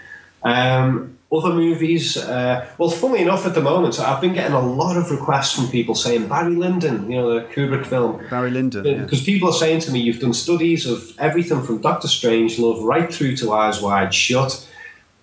Um, 0.43 1.17
other 1.32 1.54
movies, 1.54 2.17
uh, 2.17 2.67
well, 2.78 2.89
funnily 2.89 3.21
enough, 3.21 3.45
at 3.45 3.56
the 3.56 3.62
moment, 3.62 4.00
I've 4.02 4.19
been 4.19 4.34
getting 4.34 4.54
a 4.54 4.60
lot 4.60 4.97
of 4.97 5.10
requests 5.12 5.56
from 5.56 5.69
people 5.69 5.95
saying 5.95 6.28
Barry 6.28 6.56
Lyndon, 6.56 7.10
you 7.10 7.17
know, 7.17 7.39
the 7.39 7.45
Kubrick 7.45 7.86
film. 7.86 8.21
Barry 8.30 8.52
Lyndon. 8.52 8.84
Because 8.84 9.26
yeah. 9.26 9.34
people 9.34 9.47
are 9.47 9.54
saying 9.54 9.80
to 9.82 9.91
me, 9.91 10.02
you've 10.02 10.19
done 10.19 10.34
studies 10.34 10.86
of 10.86 11.17
everything 11.19 11.63
from 11.63 11.80
Doctor 11.80 12.10
Strangelove 12.10 12.84
right 12.84 13.13
through 13.13 13.38
to 13.38 13.54
Eyes 13.54 13.82
Wide 13.82 14.13
Shut. 14.13 14.67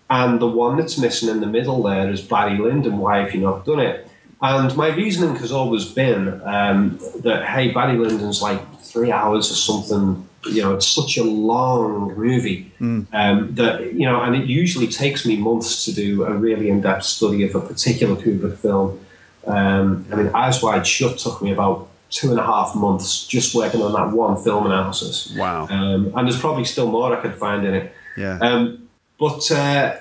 And 0.08 0.40
the 0.40 0.46
one 0.46 0.78
that's 0.78 0.96
missing 0.96 1.28
in 1.28 1.40
the 1.40 1.46
middle 1.46 1.82
there 1.82 2.08
is 2.10 2.22
Barry 2.22 2.56
Lyndon. 2.56 2.96
Why 2.96 3.18
have 3.18 3.34
you 3.34 3.42
not 3.42 3.66
done 3.66 3.80
it? 3.80 4.08
And 4.40 4.76
my 4.76 4.88
reasoning 4.94 5.36
has 5.36 5.50
always 5.50 5.84
been 5.84 6.40
um, 6.44 6.98
that, 7.20 7.44
hey, 7.44 7.72
Barry 7.72 7.98
Lyndon's 7.98 8.40
like 8.40 8.60
three 8.80 9.10
hours 9.10 9.50
or 9.50 9.54
something 9.54 10.28
you 10.46 10.62
know, 10.62 10.74
it's 10.74 10.86
such 10.86 11.16
a 11.16 11.24
long 11.24 12.14
movie 12.14 12.72
um, 13.12 13.54
that 13.54 13.92
you 13.92 14.06
know, 14.06 14.22
and 14.22 14.36
it 14.36 14.46
usually 14.46 14.86
takes 14.86 15.26
me 15.26 15.36
months 15.36 15.84
to 15.84 15.92
do 15.92 16.24
a 16.24 16.32
really 16.32 16.70
in-depth 16.70 17.04
study 17.04 17.42
of 17.44 17.54
a 17.54 17.60
particular 17.60 18.16
Kubrick 18.16 18.56
film. 18.58 19.04
Um, 19.46 20.06
I 20.12 20.16
mean, 20.16 20.28
Eyes 20.34 20.62
Wide 20.62 20.86
Shut 20.86 21.18
took 21.18 21.42
me 21.42 21.52
about 21.52 21.88
two 22.10 22.30
and 22.30 22.38
a 22.38 22.42
half 22.44 22.74
months 22.74 23.26
just 23.26 23.54
working 23.54 23.82
on 23.82 23.92
that 23.92 24.16
one 24.16 24.42
film 24.42 24.66
analysis. 24.66 25.34
Wow. 25.36 25.66
Um, 25.68 26.12
and 26.16 26.28
there's 26.28 26.40
probably 26.40 26.64
still 26.64 26.90
more 26.90 27.16
I 27.16 27.20
could 27.20 27.34
find 27.34 27.66
in 27.66 27.74
it. 27.74 27.92
Yeah. 28.16 28.38
Um, 28.40 28.88
but 29.18 29.50
uh, 29.50 29.96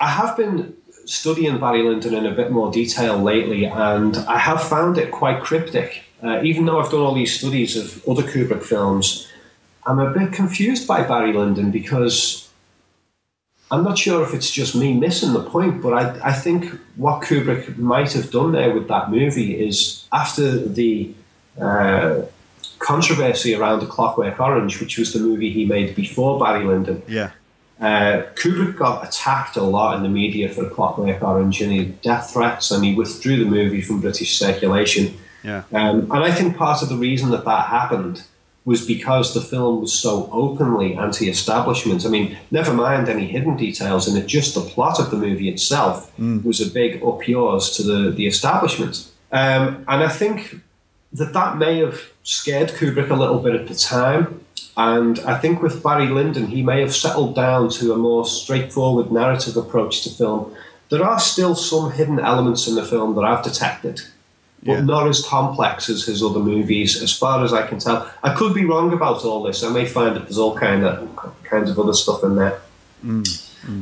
I 0.00 0.08
have 0.08 0.36
been 0.36 0.75
studying 1.06 1.58
Barry 1.58 1.82
Lyndon 1.82 2.14
in 2.14 2.26
a 2.26 2.32
bit 2.32 2.50
more 2.50 2.70
detail 2.70 3.18
lately, 3.18 3.64
and 3.64 4.16
I 4.16 4.38
have 4.38 4.62
found 4.62 4.98
it 4.98 5.10
quite 5.10 5.40
cryptic. 5.40 6.02
Uh, 6.22 6.42
even 6.42 6.66
though 6.66 6.80
I've 6.80 6.90
done 6.90 7.00
all 7.00 7.14
these 7.14 7.38
studies 7.38 7.76
of 7.76 8.06
other 8.08 8.22
Kubrick 8.22 8.62
films, 8.62 9.28
I'm 9.86 9.98
a 9.98 10.10
bit 10.10 10.32
confused 10.32 10.86
by 10.88 11.02
Barry 11.02 11.32
Lyndon 11.32 11.70
because 11.70 12.48
I'm 13.70 13.84
not 13.84 13.98
sure 13.98 14.22
if 14.22 14.34
it's 14.34 14.50
just 14.50 14.74
me 14.74 14.94
missing 14.94 15.32
the 15.32 15.42
point, 15.42 15.82
but 15.82 15.92
I, 15.92 16.30
I 16.30 16.32
think 16.32 16.78
what 16.96 17.22
Kubrick 17.22 17.76
might 17.78 18.12
have 18.12 18.30
done 18.30 18.52
there 18.52 18.74
with 18.74 18.88
that 18.88 19.10
movie 19.10 19.64
is 19.64 20.06
after 20.12 20.58
the 20.66 21.12
uh, 21.60 22.22
controversy 22.78 23.54
around 23.54 23.80
The 23.80 23.86
Clockwork 23.86 24.40
Orange, 24.40 24.80
which 24.80 24.98
was 24.98 25.12
the 25.12 25.20
movie 25.20 25.50
he 25.50 25.64
made 25.64 25.94
before 25.94 26.38
Barry 26.38 26.64
Lyndon, 26.64 27.02
yeah. 27.06 27.30
Uh, 27.80 28.22
Kubrick 28.34 28.76
got 28.76 29.06
attacked 29.06 29.56
a 29.56 29.62
lot 29.62 29.96
in 29.96 30.02
the 30.02 30.08
media 30.08 30.48
for 30.48 30.68
Clockwork 30.68 31.22
Orange 31.22 31.60
and 31.60 31.72
he 31.72 31.78
had 31.78 32.00
death 32.00 32.32
threats 32.32 32.70
and 32.70 32.84
he 32.84 32.94
withdrew 32.94 33.36
the 33.36 33.50
movie 33.50 33.82
from 33.82 34.00
British 34.00 34.38
circulation. 34.38 35.14
Yeah. 35.42 35.62
Um, 35.72 36.10
and 36.10 36.24
I 36.24 36.30
think 36.32 36.56
part 36.56 36.82
of 36.82 36.88
the 36.88 36.96
reason 36.96 37.30
that 37.30 37.44
that 37.44 37.66
happened 37.66 38.22
was 38.64 38.84
because 38.84 39.32
the 39.32 39.40
film 39.40 39.80
was 39.80 39.92
so 39.92 40.28
openly 40.32 40.96
anti 40.96 41.28
establishment. 41.28 42.04
I 42.04 42.08
mean, 42.08 42.36
never 42.50 42.72
mind 42.72 43.08
any 43.08 43.26
hidden 43.26 43.56
details 43.56 44.08
in 44.08 44.16
it, 44.16 44.26
just 44.26 44.54
the 44.54 44.60
plot 44.60 44.98
of 44.98 45.10
the 45.10 45.16
movie 45.16 45.48
itself 45.48 46.12
was 46.44 46.60
a 46.60 46.70
big 46.70 47.02
up 47.02 47.28
yours 47.28 47.70
to 47.76 47.82
the, 47.82 48.10
the 48.10 48.26
establishment. 48.26 49.08
Um, 49.30 49.84
and 49.86 50.02
I 50.02 50.08
think 50.08 50.60
that 51.12 51.32
that 51.32 51.58
may 51.58 51.78
have 51.78 52.10
scared 52.24 52.70
Kubrick 52.70 53.10
a 53.10 53.14
little 53.14 53.38
bit 53.38 53.54
at 53.54 53.68
the 53.68 53.74
time. 53.74 54.44
And 54.76 55.18
I 55.20 55.38
think 55.38 55.62
with 55.62 55.82
Barry 55.82 56.06
Lyndon, 56.08 56.48
he 56.48 56.62
may 56.62 56.80
have 56.80 56.94
settled 56.94 57.34
down 57.34 57.70
to 57.70 57.92
a 57.92 57.96
more 57.96 58.26
straightforward 58.26 59.10
narrative 59.10 59.56
approach 59.56 60.02
to 60.02 60.10
film. 60.10 60.54
There 60.90 61.02
are 61.04 61.18
still 61.18 61.54
some 61.54 61.92
hidden 61.92 62.20
elements 62.20 62.68
in 62.68 62.74
the 62.74 62.84
film 62.84 63.14
that 63.16 63.22
I've 63.24 63.42
detected, 63.42 64.02
but 64.62 64.72
Yeah. 64.72 64.80
not 64.82 65.08
as 65.08 65.24
complex 65.24 65.88
as 65.88 66.04
his 66.04 66.22
other 66.22 66.40
movies, 66.40 67.02
as 67.02 67.12
far 67.12 67.42
as 67.44 67.52
I 67.52 67.66
can 67.66 67.78
tell. 67.78 68.06
I 68.22 68.34
could 68.34 68.52
be 68.54 68.64
wrong 68.64 68.92
about 68.92 69.24
all 69.24 69.42
this. 69.42 69.64
I 69.64 69.70
may 69.70 69.86
find 69.86 70.14
that 70.14 70.24
there's 70.24 70.38
all 70.38 70.54
kind 70.56 70.84
of 70.84 71.08
kinds 71.44 71.70
of 71.70 71.78
other 71.78 71.94
stuff 71.94 72.22
in 72.22 72.36
there. 72.36 72.60
Hmm. 73.02 73.22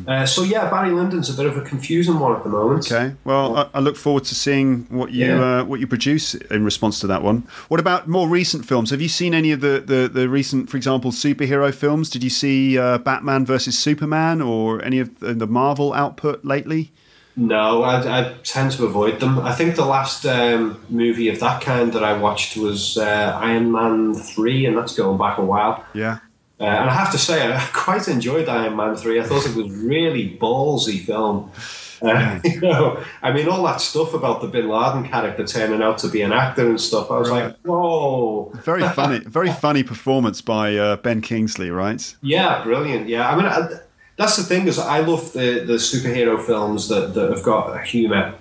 Uh, 0.09 0.25
so 0.27 0.43
yeah, 0.43 0.71
Barry 0.71 0.91
Lyndon's 0.91 1.29
a 1.31 1.35
bit 1.35 1.47
of 1.47 1.57
a 1.57 1.61
confusing 1.63 2.19
one 2.19 2.35
at 2.37 2.43
the 2.43 2.49
moment. 2.51 2.91
Okay. 2.91 3.15
Well, 3.25 3.57
I, 3.57 3.69
I 3.75 3.81
look 3.81 3.97
forward 3.97 4.25
to 4.25 4.35
seeing 4.35 4.87
what 4.89 5.11
you 5.13 5.27
Yeah. 5.27 5.61
uh, 5.61 5.65
what 5.65 5.81
you 5.81 5.87
produce 5.87 6.35
in 6.35 6.65
response 6.65 7.01
to 7.01 7.07
that 7.09 7.23
one. 7.23 7.47
What 7.69 7.81
about 7.81 8.09
more 8.09 8.29
recent 8.29 8.65
films? 8.67 8.91
Have 8.91 9.01
you 9.03 9.09
seen 9.09 9.35
any 9.35 9.53
of 9.53 9.61
the 9.61 9.83
the, 9.85 10.09
the 10.13 10.29
recent, 10.29 10.71
for 10.71 10.77
example, 10.77 11.11
superhero 11.13 11.73
films? 11.75 12.09
Did 12.11 12.23
you 12.25 12.31
see 12.31 12.79
uh, 12.79 12.99
Batman 12.99 13.45
versus 13.47 13.79
Superman 13.79 14.41
or 14.41 14.83
any 14.85 15.01
of 15.01 15.21
the, 15.21 15.35
the 15.35 15.47
Marvel 15.47 15.93
output 15.93 16.45
lately? 16.45 16.91
No, 17.37 17.83
I, 17.83 18.21
I 18.21 18.35
tend 18.45 18.71
to 18.73 18.85
avoid 18.87 19.19
them. 19.19 19.41
I 19.41 19.53
think 19.53 19.75
the 19.75 19.85
last 19.85 20.25
um, 20.25 20.81
movie 20.89 21.29
of 21.29 21.41
that 21.41 21.61
kind 21.63 21.93
that 21.93 22.05
I 22.05 22.17
watched 22.17 22.57
was 22.57 22.97
uh, 22.97 23.37
Iron 23.43 23.73
Man 23.73 24.15
3, 24.15 24.67
and 24.67 24.79
that's 24.79 24.95
going 24.95 25.19
back 25.19 25.39
a 25.39 25.45
while. 25.45 25.85
Yeah. 25.95 26.19
Uh, 26.61 26.65
and 26.65 26.89
I 26.91 26.95
have 26.95 27.11
to 27.13 27.19
say, 27.19 27.53
I 27.53 27.61
quite 27.73 28.07
enjoyed 28.09 28.49
Iron 28.49 28.77
Man 28.77 28.95
3. 28.97 29.21
I 29.21 29.25
thought 29.25 29.45
it 29.47 29.57
was 29.57 29.71
really 29.73 30.39
ballsy 30.41 31.01
film. 31.01 31.51
Uh, 32.01 32.39
you 32.45 32.61
know, 32.61 33.03
I 33.23 33.33
mean, 33.33 33.49
all 33.49 33.63
that 33.65 33.81
stuff 33.81 34.15
about 34.15 34.41
the 34.41 34.47
Bin 34.49 34.69
Laden 34.69 35.09
character 35.09 35.45
turning 35.47 35.83
out 35.83 35.99
to 35.99 36.09
be 36.09 36.23
an 36.23 36.33
actor 36.33 36.69
and 36.69 36.81
stuff. 36.81 37.11
I 37.11 37.19
was 37.19 37.31
Right. 37.31 37.45
like, 37.47 37.57
whoa. 37.65 38.53
Very 38.63 38.87
funny, 38.91 39.19
very 39.21 39.51
funny 39.51 39.83
performance 39.83 40.41
by 40.41 40.77
uh, 40.77 40.97
Ben 40.97 41.21
Kingsley, 41.23 41.71
right? 41.71 42.15
Yeah, 42.23 42.63
brilliant. 42.63 43.09
Yeah, 43.09 43.29
I 43.29 43.37
mean, 43.37 43.47
I, 43.47 43.69
that's 44.17 44.37
the 44.37 44.45
thing 44.45 44.69
is, 44.69 44.79
I 44.79 45.01
love 45.01 45.33
the, 45.33 45.65
the 45.67 45.75
superhero 45.75 46.41
films 46.45 46.89
that, 46.89 47.15
that 47.15 47.31
have 47.31 47.43
got 47.43 47.75
a 47.75 47.83
humour. 47.83 48.35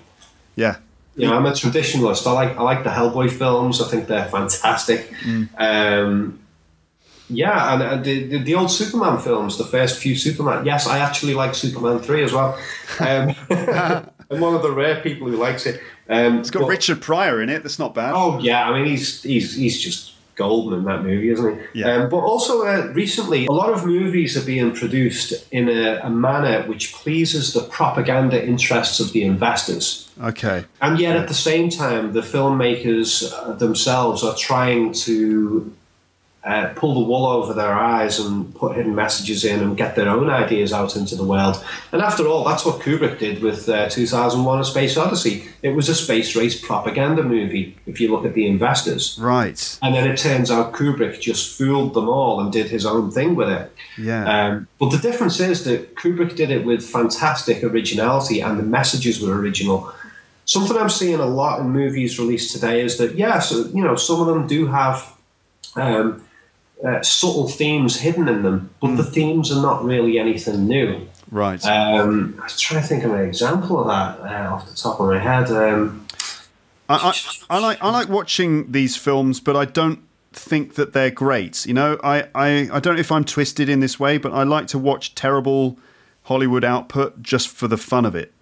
Yeah. 0.56 0.78
You 1.16 1.28
know, 1.28 1.36
I'm 1.36 1.46
a 1.46 1.52
traditionalist. 1.52 2.26
I 2.28 2.32
like 2.32 2.58
I 2.58 2.62
like 2.64 2.84
the 2.84 2.90
Hellboy 2.90 3.32
films. 3.32 3.80
I 3.82 3.88
think 3.88 4.08
they're 4.08 4.26
fantastic. 4.30 5.12
Um, 5.60 6.40
yeah, 7.36 7.74
and 7.74 7.84
uh, 7.84 7.96
the, 7.98 8.28
the 8.28 8.38
the 8.44 8.56
old 8.56 8.72
Superman 8.72 9.20
films, 9.20 9.58
the 9.58 9.66
first 9.66 10.00
few 10.00 10.16
Superman. 10.16 10.66
Yes, 10.66 10.88
I 10.88 11.00
actually 11.00 11.34
like 11.34 11.56
Superman 11.56 12.00
three 12.00 12.24
as 12.24 12.34
well. 12.34 12.58
Um, 13.00 13.36
I'm 14.32 14.40
one 14.40 14.56
of 14.56 14.62
the 14.62 14.72
rare 14.72 15.02
people 15.02 15.28
who 15.28 15.38
likes 15.38 15.66
it. 15.66 15.82
Um, 16.10 16.40
It's 16.40 16.50
got 16.50 16.68
Richard 16.68 17.02
Pryor 17.02 17.42
in 17.42 17.50
it. 17.50 17.64
That's 17.64 17.80
not 17.80 17.94
bad. 17.94 18.14
Oh 18.16 18.40
yeah, 18.40 18.68
I 18.70 18.74
mean 18.74 18.86
he's 18.86 19.24
he's 19.24 19.56
he's 19.56 19.80
just 19.82 20.14
golden 20.36 20.80
in 20.80 20.86
that 20.86 21.04
movie, 21.04 21.30
isn't 21.30 21.60
he? 21.74 21.82
Yeah. 21.82 21.94
Um, 21.94 22.10
but 22.10 22.18
also 22.18 22.66
uh, 22.66 22.88
recently, 22.94 23.46
a 23.46 23.52
lot 23.52 23.72
of 23.72 23.86
movies 23.86 24.36
are 24.36 24.46
being 24.46 24.74
produced 24.74 25.48
in 25.52 25.70
a, 25.70 26.00
a 26.04 26.10
manner 26.10 26.68
which 26.68 26.94
pleases 26.94 27.54
the 27.54 27.62
propaganda 27.62 28.44
interests 28.44 29.00
of 29.00 29.14
the 29.14 29.24
investors. 29.24 30.10
Okay. 30.22 30.66
And 30.82 31.00
yet, 31.00 31.16
at 31.16 31.28
the 31.28 31.34
same 31.34 31.70
time, 31.70 32.14
the 32.14 32.22
filmmakers 32.22 33.32
uh, 33.32 33.54
themselves 33.54 34.24
are 34.24 34.36
trying 34.36 34.94
to 34.94 35.72
uh, 36.46 36.74
pull 36.76 36.94
the 36.94 37.00
wool 37.00 37.26
over 37.26 37.54
their 37.54 37.74
eyes 37.74 38.20
and 38.20 38.54
put 38.56 38.76
hidden 38.76 38.94
messages 38.94 39.46
in 39.46 39.62
and 39.62 39.78
get 39.78 39.96
their 39.96 40.10
own 40.10 40.30
ideas 40.30 40.74
out 40.74 40.96
into 40.98 41.16
the 41.16 41.24
world. 41.24 41.64
And 41.94 42.02
after 42.02 42.28
all, 42.28 42.44
that's 42.44 42.66
what 42.66 42.82
Kubrick 42.82 43.18
did 43.18 43.42
with 43.42 43.70
uh, 43.70 43.88
2001 43.88 44.60
A 44.60 44.64
Space 44.66 44.98
Odyssey. 44.98 45.46
It 45.62 45.70
was 45.70 45.88
a 45.88 45.96
space 45.96 46.36
race 46.36 46.60
propaganda 46.60 47.24
movie, 47.24 47.78
if 47.86 48.02
you 48.02 48.12
look 48.12 48.26
at 48.26 48.34
the 48.34 48.46
investors. 48.46 49.18
Right. 49.18 49.80
And 49.82 49.96
then 49.96 50.06
it 50.06 50.18
turns 50.18 50.52
out 50.52 50.74
Kubrick 50.74 51.22
just 51.22 51.58
fooled 51.58 51.94
them 51.94 52.10
all 52.10 52.42
and 52.42 52.52
did 52.52 52.70
his 52.70 52.86
own 52.86 53.10
thing 53.10 53.36
with 53.36 53.48
it. 53.48 53.74
Yeah. 53.98 54.48
Um, 54.48 54.68
but 54.80 54.90
the 54.90 54.98
difference 54.98 55.40
is 55.40 55.64
that 55.64 55.96
Kubrick 55.96 56.36
did 56.36 56.52
it 56.52 56.66
with 56.66 56.86
fantastic 56.86 57.64
originality 57.64 58.42
and 58.42 58.60
the 58.60 58.64
messages 58.64 59.22
were 59.22 59.40
original. 59.40 59.94
Something 60.44 60.76
I'm 60.76 60.90
seeing 60.90 61.22
a 61.22 61.26
lot 61.26 61.62
in 61.62 61.70
movies 61.70 62.20
released 62.20 62.52
today 62.52 62.82
is 62.82 62.98
that, 62.98 63.16
yes, 63.16 63.52
you 63.52 63.82
know, 63.82 63.96
some 63.96 64.20
of 64.20 64.28
them 64.28 64.46
do 64.46 64.68
have 64.68 65.14
um, 65.78 66.22
uh, 66.86 67.02
subtle 67.02 67.48
themes 67.48 68.00
hidden 68.00 68.28
in 68.28 68.44
them, 68.44 68.70
but 68.82 68.96
the 68.96 69.04
themes 69.04 69.52
are 69.52 69.62
not 69.62 69.84
really 69.84 70.20
anything 70.20 70.68
new. 70.68 71.08
right. 71.32 71.64
Um, 71.66 72.38
I 72.40 72.44
was 72.44 72.60
trying 72.60 72.82
to 72.82 72.88
think 72.88 73.04
of 73.04 73.14
an 73.14 73.26
example 73.26 73.80
of 73.80 73.88
that 73.88 74.20
uh, 74.20 74.54
off 74.54 74.70
the 74.70 74.76
top 74.76 75.00
of 75.00 75.08
my 75.08 75.20
head. 75.20 75.50
Um, 75.52 76.06
I, 76.90 77.14
I, 77.50 77.56
I 77.56 77.60
like 77.60 77.78
I 77.82 77.90
like 77.90 78.10
watching 78.10 78.72
these 78.72 78.98
films, 78.98 79.40
but 79.40 79.56
I 79.56 79.66
don't 79.66 80.04
think 80.34 80.76
that 80.76 80.94
they're 80.94 81.12
great. 81.12 81.66
You 81.66 81.74
know, 81.74 81.98
I, 82.04 82.28
I, 82.36 82.70
I 82.72 82.80
don't 82.80 82.96
know 82.96 83.00
if 83.00 83.12
I'm 83.12 83.24
twisted 83.24 83.70
in 83.70 83.80
this 83.80 84.00
way, 84.00 84.18
but 84.18 84.34
I 84.34 84.44
like 84.44 84.68
to 84.68 84.80
watch 84.80 85.16
terrible 85.16 85.78
Hollywood 86.24 86.64
output 86.64 87.22
just 87.22 87.48
for 87.48 87.68
the 87.68 87.78
fun 87.78 88.06
of 88.06 88.16
it. 88.16 88.34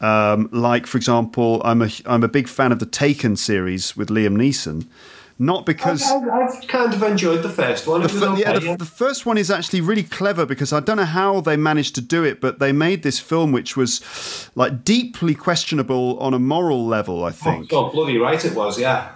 Um, 0.00 0.48
like, 0.52 0.86
for 0.86 0.96
example, 0.96 1.60
I'm 1.64 1.82
a 1.82 1.90
I'm 2.06 2.22
a 2.22 2.28
big 2.28 2.48
fan 2.48 2.72
of 2.72 2.78
the 2.78 2.86
Taken 2.86 3.36
series 3.36 3.96
with 3.96 4.08
Liam 4.08 4.36
Neeson, 4.36 4.86
not 5.38 5.64
because. 5.66 6.02
I, 6.02 6.16
I've 6.16 6.66
kind 6.68 6.92
of 6.92 7.02
enjoyed 7.02 7.42
the 7.42 7.48
first 7.48 7.86
one. 7.86 8.02
The 8.02 8.08
fir- 8.08 8.28
okay, 8.30 8.40
yeah, 8.40 8.52
the, 8.58 8.64
yeah. 8.66 8.76
the 8.76 8.84
first 8.84 9.24
one 9.26 9.38
is 9.38 9.50
actually 9.50 9.80
really 9.80 10.02
clever 10.02 10.44
because 10.46 10.72
I 10.72 10.80
don't 10.80 10.96
know 10.96 11.04
how 11.04 11.40
they 11.40 11.56
managed 11.56 11.94
to 11.96 12.00
do 12.00 12.24
it, 12.24 12.40
but 12.40 12.58
they 12.58 12.72
made 12.72 13.02
this 13.02 13.18
film 13.20 13.52
which 13.52 13.76
was 13.76 14.50
like 14.54 14.84
deeply 14.84 15.34
questionable 15.34 16.18
on 16.18 16.34
a 16.34 16.38
moral 16.38 16.86
level. 16.86 17.24
I 17.24 17.30
think, 17.30 17.72
Oh, 17.72 17.82
God, 17.84 17.92
bloody 17.92 18.18
right 18.18 18.44
it 18.44 18.54
was, 18.54 18.78
yeah. 18.78 19.12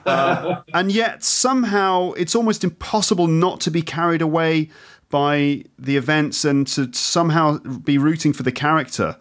and 0.74 0.92
yet 0.92 1.24
somehow 1.24 2.12
it's 2.12 2.34
almost 2.34 2.64
impossible 2.64 3.26
not 3.26 3.60
to 3.62 3.70
be 3.70 3.82
carried 3.82 4.22
away 4.22 4.70
by 5.10 5.62
the 5.78 5.96
events 5.96 6.44
and 6.44 6.66
to 6.68 6.90
somehow 6.92 7.58
be 7.58 7.98
rooting 7.98 8.32
for 8.32 8.42
the 8.44 8.52
character. 8.52 9.16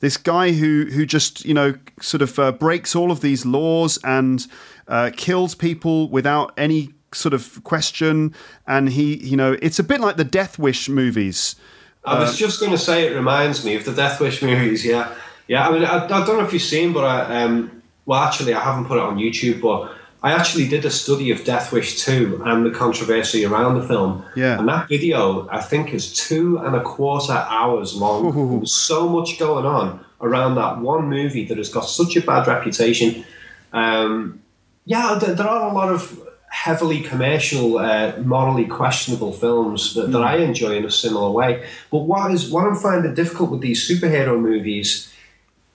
This 0.00 0.16
guy 0.16 0.52
who 0.52 0.86
who 0.86 1.06
just 1.06 1.44
you 1.44 1.54
know 1.54 1.74
sort 2.00 2.20
of 2.22 2.38
uh, 2.38 2.52
breaks 2.52 2.94
all 2.94 3.10
of 3.10 3.20
these 3.20 3.46
laws 3.46 3.98
and 4.04 4.46
uh, 4.88 5.10
kills 5.16 5.54
people 5.54 6.08
without 6.08 6.52
any 6.56 6.90
sort 7.12 7.34
of 7.34 7.62
question, 7.64 8.34
and 8.66 8.88
he 8.90 9.16
you 9.24 9.36
know 9.36 9.56
it's 9.62 9.78
a 9.78 9.84
bit 9.84 10.00
like 10.00 10.16
the 10.16 10.24
Death 10.24 10.58
Wish 10.58 10.88
movies. 10.88 11.56
I 12.04 12.20
was 12.20 12.38
just 12.38 12.60
going 12.60 12.70
to 12.70 12.78
say 12.78 13.08
it 13.08 13.16
reminds 13.16 13.64
me 13.64 13.74
of 13.74 13.84
the 13.84 13.92
Death 13.92 14.20
Wish 14.20 14.40
movies. 14.40 14.84
Yeah, 14.84 15.12
yeah. 15.48 15.68
I 15.68 15.72
mean, 15.72 15.84
I, 15.84 16.04
I 16.04 16.24
don't 16.24 16.38
know 16.38 16.44
if 16.44 16.52
you've 16.52 16.62
seen, 16.62 16.92
but 16.92 17.04
I 17.04 17.42
um, 17.42 17.82
well, 18.04 18.22
actually, 18.22 18.54
I 18.54 18.60
haven't 18.60 18.84
put 18.86 18.98
it 18.98 19.02
on 19.02 19.16
YouTube, 19.16 19.60
but 19.60 19.92
I 20.22 20.32
actually 20.32 20.66
did 20.68 20.84
a 20.84 20.90
study 20.90 21.30
of 21.30 21.44
Death 21.44 21.72
Wish 21.72 22.02
two 22.04 22.40
and 22.44 22.64
the 22.64 22.70
controversy 22.70 23.44
around 23.44 23.80
the 23.80 23.86
film. 23.86 24.24
Yeah. 24.34 24.58
and 24.58 24.68
that 24.68 24.88
video 24.88 25.48
I 25.50 25.60
think 25.60 25.92
is 25.92 26.12
two 26.12 26.58
and 26.58 26.74
a 26.74 26.82
quarter 26.82 27.32
hours 27.32 27.94
long. 27.94 28.58
There's 28.58 28.74
so 28.74 29.08
much 29.08 29.38
going 29.38 29.66
on 29.66 30.04
around 30.20 30.54
that 30.56 30.78
one 30.78 31.08
movie 31.08 31.44
that 31.44 31.58
has 31.58 31.68
got 31.68 31.82
such 31.82 32.16
a 32.16 32.20
bad 32.20 32.46
reputation. 32.46 33.24
Um, 33.72 34.40
yeah, 34.86 35.18
there, 35.20 35.34
there 35.34 35.46
are 35.48 35.68
a 35.70 35.74
lot 35.74 35.90
of 35.92 36.18
heavily 36.48 37.00
commercial, 37.02 37.76
uh, 37.78 38.16
morally 38.24 38.64
questionable 38.64 39.32
films 39.32 39.94
that, 39.94 40.10
that 40.12 40.22
I 40.22 40.36
enjoy 40.36 40.76
in 40.76 40.84
a 40.86 40.90
similar 40.90 41.30
way. 41.30 41.66
But 41.90 42.02
what 42.10 42.30
is 42.30 42.50
what 42.50 42.64
I'm 42.66 42.76
finding 42.76 43.12
difficult 43.14 43.50
with 43.50 43.60
these 43.60 43.86
superhero 43.88 44.40
movies 44.40 45.12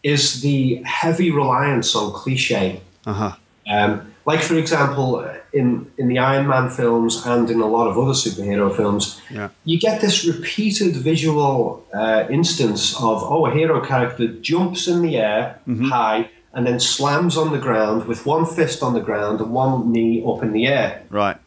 is 0.01 0.41
the 0.41 0.81
heavy 0.83 1.29
reliance 1.29 1.95
on 1.95 2.11
cliche. 2.13 2.81
Uh-huh. 3.05 3.35
Um, 3.67 4.13
like 4.25 4.41
for 4.41 4.55
example, 4.55 5.29
in 5.53 5.91
in 5.97 6.07
the 6.07 6.19
Iron 6.19 6.47
Man 6.47 6.69
films 6.69 7.25
and 7.25 7.49
in 7.49 7.59
a 7.61 7.67
lot 7.67 7.87
of 7.87 7.97
other 7.97 8.13
superhero 8.13 8.75
films, 8.75 9.21
Yeah. 9.29 9.49
you 9.65 9.77
get 9.79 10.01
this 10.01 10.25
repeated 10.25 10.95
visual 10.95 11.85
uh, 11.93 12.23
instance 12.29 12.95
of 12.95 13.23
oh, 13.23 13.45
a 13.45 13.51
hero 13.51 13.85
character 13.85 14.27
jumps 14.27 14.87
in 14.87 15.01
the 15.01 15.17
air 15.17 15.59
high 15.89 16.29
and 16.53 16.67
then 16.67 16.79
slams 16.79 17.37
on 17.37 17.51
the 17.51 17.57
ground 17.57 18.05
with 18.05 18.25
one 18.25 18.45
fist 18.45 18.83
on 18.83 18.93
the 18.93 18.99
ground 18.99 19.39
and 19.39 19.51
one 19.51 19.91
knee 19.91 20.23
up 20.25 20.43
in 20.43 20.51
the 20.51 20.67
air. 20.67 21.03
Right. 21.09 21.37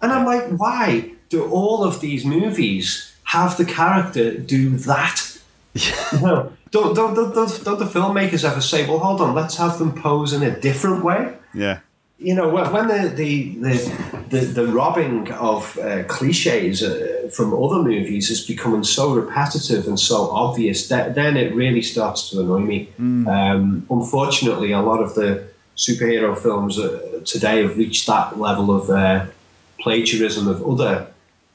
And 0.00 0.12
I'm 0.12 0.24
like, 0.24 0.48
why 0.50 1.12
do 1.28 1.44
all 1.50 1.84
of 1.84 2.00
these 2.00 2.24
movies 2.24 3.14
have 3.24 3.56
the 3.56 3.64
character 3.64 4.36
do 4.36 4.76
that? 4.78 5.38
No. 6.20 6.52
Don't, 6.70 6.94
don't, 6.94 7.14
don't, 7.14 7.34
don't, 7.34 7.64
don't 7.64 7.78
the 7.78 7.84
filmmakers 7.84 8.48
ever 8.50 8.60
say, 8.62 8.86
well, 8.86 8.98
hold 8.98 9.20
on, 9.20 9.34
let's 9.34 9.56
have 9.56 9.78
them 9.78 9.92
pose 9.92 10.32
in 10.32 10.42
a 10.42 10.58
different 10.58 11.04
way? 11.04 11.34
Yeah. 11.52 11.80
You 12.22 12.34
know 12.34 12.48
when 12.48 12.72
when 12.72 12.88
the 12.88 13.08
the 13.08 13.54
the, 13.56 14.26
the, 14.30 14.40
the 14.58 14.66
robbing 14.66 15.30
of 15.32 15.78
uh, 15.78 16.04
cliches 16.04 16.82
uh, 16.82 17.28
from 17.34 17.52
other 17.52 17.82
movies 17.82 18.30
is 18.30 18.46
becoming 18.46 18.84
so 18.84 19.14
repetitive 19.14 19.86
and 19.86 19.98
so 19.98 20.30
obvious 20.30 20.88
that 20.88 21.14
then 21.14 21.36
it 21.36 21.54
really 21.54 21.82
starts 21.82 22.30
to 22.30 22.40
annoy 22.40 22.60
me. 22.60 22.88
Um, 23.28 23.86
unfortunately 23.90 24.72
a 24.72 24.80
lot 24.80 25.02
of 25.02 25.14
the 25.14 25.48
superhero 25.76 26.38
films 26.38 26.78
uh, 26.78 27.20
today 27.24 27.62
have 27.62 27.76
reached 27.76 28.06
that 28.06 28.38
level 28.38 28.74
of 28.74 28.90
uh, 28.90 29.26
plagiarism 29.80 30.46
of 30.46 30.62
other 30.66 31.08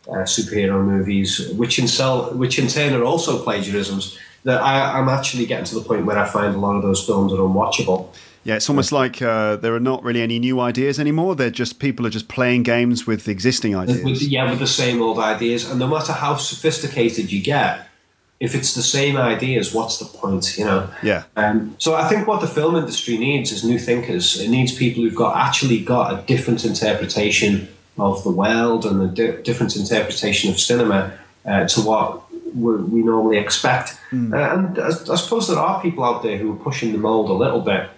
uh, 0.09 0.23
superhero 0.23 0.83
movies 0.83 1.49
which 1.51 1.79
in 1.79 1.87
sell, 1.87 2.33
which 2.33 2.59
in 2.59 2.67
turn 2.67 2.93
are 2.93 3.03
also 3.03 3.41
plagiarisms 3.43 4.17
that 4.43 4.61
I, 4.61 4.97
I'm 4.97 5.09
actually 5.09 5.45
getting 5.45 5.65
to 5.65 5.75
the 5.75 5.81
point 5.81 6.05
where 6.05 6.17
I 6.17 6.25
find 6.25 6.55
a 6.55 6.59
lot 6.59 6.75
of 6.75 6.81
those 6.81 7.05
films 7.05 7.33
are 7.33 7.37
unwatchable 7.37 8.13
Yeah, 8.47 8.55
it's 8.55 8.69
almost 8.69 8.93
like 8.93 9.21
uh, 9.21 9.57
there 9.57 9.75
are 9.75 9.79
not 9.79 10.01
really 10.05 10.21
any 10.21 10.39
new 10.39 10.61
ideas 10.61 11.01
anymore. 11.01 11.35
They're 11.35 11.49
just 11.49 11.79
people 11.79 12.07
are 12.07 12.09
just 12.09 12.29
playing 12.29 12.63
games 12.63 13.05
with 13.05 13.27
existing 13.27 13.75
ideas. 13.75 14.01
with, 14.05 14.21
yeah, 14.21 14.49
with 14.49 14.59
the 14.59 14.67
same 14.67 15.01
old 15.01 15.19
ideas, 15.19 15.69
and 15.69 15.77
no 15.77 15.87
matter 15.87 16.13
how 16.13 16.37
sophisticated 16.37 17.29
you 17.29 17.41
get, 17.43 17.89
if 18.39 18.55
it's 18.55 18.73
the 18.73 18.81
same 18.81 19.17
ideas, 19.17 19.73
what's 19.73 19.97
the 19.97 20.05
point? 20.05 20.57
You 20.57 20.63
know. 20.63 20.89
Yeah. 21.03 21.23
Um, 21.35 21.75
so 21.77 21.95
I 21.95 22.07
think 22.07 22.25
what 22.25 22.39
the 22.39 22.47
film 22.47 22.77
industry 22.77 23.17
needs 23.17 23.51
is 23.51 23.65
new 23.65 23.77
thinkers. 23.77 24.39
It 24.39 24.47
needs 24.47 24.73
people 24.73 25.03
who've 25.03 25.13
got 25.13 25.35
actually 25.35 25.83
got 25.83 26.17
a 26.17 26.25
different 26.25 26.63
interpretation 26.63 27.67
of 27.99 28.23
the 28.23 28.31
world 28.31 28.85
and 28.85 29.01
a 29.01 29.07
di- 29.07 29.41
different 29.41 29.75
interpretation 29.75 30.51
of 30.51 30.57
cinema 30.57 31.11
uh, 31.45 31.67
to 31.67 31.81
what 31.81 32.23
we, 32.55 32.77
we 32.77 33.03
normally 33.03 33.39
expect. 33.39 33.99
Uh, 34.13 34.37
and 34.37 34.79
I, 34.79 34.87
I 34.87 35.15
suppose 35.17 35.49
there 35.49 35.59
are 35.59 35.81
people 35.81 36.05
out 36.05 36.23
there 36.23 36.37
who 36.37 36.53
are 36.53 36.63
pushing 36.63 36.93
the 36.93 36.97
mold 36.97 37.29
a 37.29 37.33
little 37.33 37.59
bit. 37.59 37.89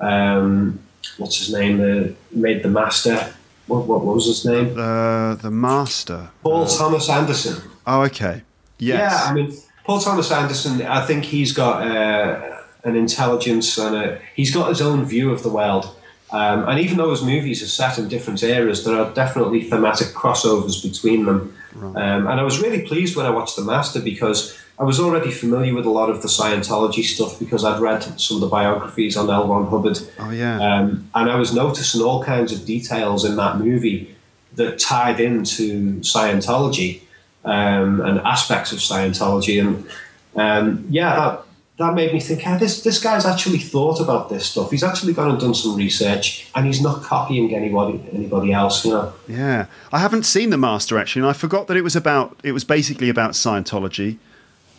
Um, 0.00 0.80
what's 1.18 1.38
his 1.38 1.52
name? 1.52 1.78
The 1.78 2.14
made 2.32 2.62
the 2.62 2.68
master. 2.68 3.34
What, 3.66 3.86
what 3.86 4.04
was 4.04 4.26
his 4.26 4.44
name? 4.44 4.78
Uh, 4.78 5.36
the 5.36 5.50
Master. 5.50 6.30
Paul 6.42 6.66
Thomas 6.66 7.08
Anderson. 7.08 7.62
Oh, 7.86 8.02
okay. 8.02 8.42
Yes. 8.78 8.98
Yeah, 8.98 9.30
I 9.30 9.34
mean, 9.34 9.56
Paul 9.84 10.00
Thomas 10.00 10.30
Anderson. 10.30 10.82
I 10.82 11.06
think 11.06 11.24
he's 11.24 11.52
got 11.52 11.86
uh, 11.86 12.58
an 12.84 12.96
intelligence 12.96 13.78
and 13.78 13.96
a, 13.96 14.20
he's 14.34 14.52
got 14.52 14.68
his 14.68 14.82
own 14.82 15.04
view 15.04 15.30
of 15.30 15.42
the 15.42 15.48
world. 15.48 15.94
Um, 16.32 16.68
and 16.68 16.80
even 16.80 16.96
though 16.96 17.10
his 17.10 17.22
movies 17.22 17.62
are 17.62 17.66
set 17.66 17.98
in 17.98 18.08
different 18.08 18.42
eras, 18.42 18.84
there 18.84 18.98
are 18.98 19.12
definitely 19.14 19.62
thematic 19.62 20.08
crossovers 20.08 20.82
between 20.82 21.26
them. 21.26 21.54
Um, 21.80 21.96
and 22.26 22.40
I 22.40 22.42
was 22.42 22.60
really 22.60 22.82
pleased 22.82 23.16
when 23.16 23.26
I 23.26 23.30
watched 23.30 23.56
The 23.56 23.62
Master 23.62 24.00
because 24.00 24.58
I 24.78 24.84
was 24.84 24.98
already 24.98 25.30
familiar 25.30 25.74
with 25.74 25.86
a 25.86 25.90
lot 25.90 26.10
of 26.10 26.22
the 26.22 26.28
Scientology 26.28 27.04
stuff 27.04 27.38
because 27.38 27.64
I'd 27.64 27.80
read 27.80 28.02
some 28.18 28.38
of 28.38 28.40
the 28.40 28.48
biographies 28.48 29.16
on 29.16 29.30
L. 29.30 29.46
Ron 29.46 29.66
Hubbard. 29.66 29.98
Oh, 30.18 30.30
yeah. 30.30 30.56
Um, 30.60 31.08
and 31.14 31.30
I 31.30 31.36
was 31.36 31.54
noticing 31.54 32.02
all 32.02 32.24
kinds 32.24 32.52
of 32.52 32.64
details 32.64 33.24
in 33.24 33.36
that 33.36 33.58
movie 33.58 34.16
that 34.54 34.78
tied 34.78 35.20
into 35.20 36.00
Scientology 36.00 37.02
um, 37.44 38.00
and 38.00 38.20
aspects 38.20 38.72
of 38.72 38.78
Scientology. 38.78 39.60
And 39.60 39.86
um, 40.36 40.86
yeah, 40.88 41.14
that, 41.14 41.42
that 41.78 41.94
made 41.94 42.12
me 42.12 42.20
think, 42.20 42.42
ah, 42.46 42.58
this, 42.58 42.82
this 42.82 43.02
guy's 43.02 43.26
actually 43.26 43.58
thought 43.58 44.00
about 44.00 44.30
this 44.30 44.46
stuff. 44.46 44.70
He's 44.70 44.82
actually 44.82 45.12
gone 45.12 45.30
and 45.30 45.40
done 45.40 45.54
some 45.54 45.76
research 45.76 46.48
and 46.54 46.66
he's 46.66 46.80
not 46.80 47.02
copying 47.02 47.54
anybody 47.54 48.02
anybody 48.12 48.52
else, 48.52 48.84
you 48.84 48.92
know. 48.92 49.12
Yeah, 49.28 49.66
I 49.92 49.98
haven't 49.98 50.24
seen 50.24 50.50
the 50.50 50.58
Master 50.58 50.98
actually, 50.98 51.22
and 51.22 51.30
I 51.30 51.34
forgot 51.34 51.66
that 51.68 51.76
it 51.76 51.82
was 51.82 51.96
about. 51.96 52.38
It 52.42 52.52
was 52.52 52.64
basically 52.64 53.08
about 53.08 53.32
Scientology. 53.32 54.18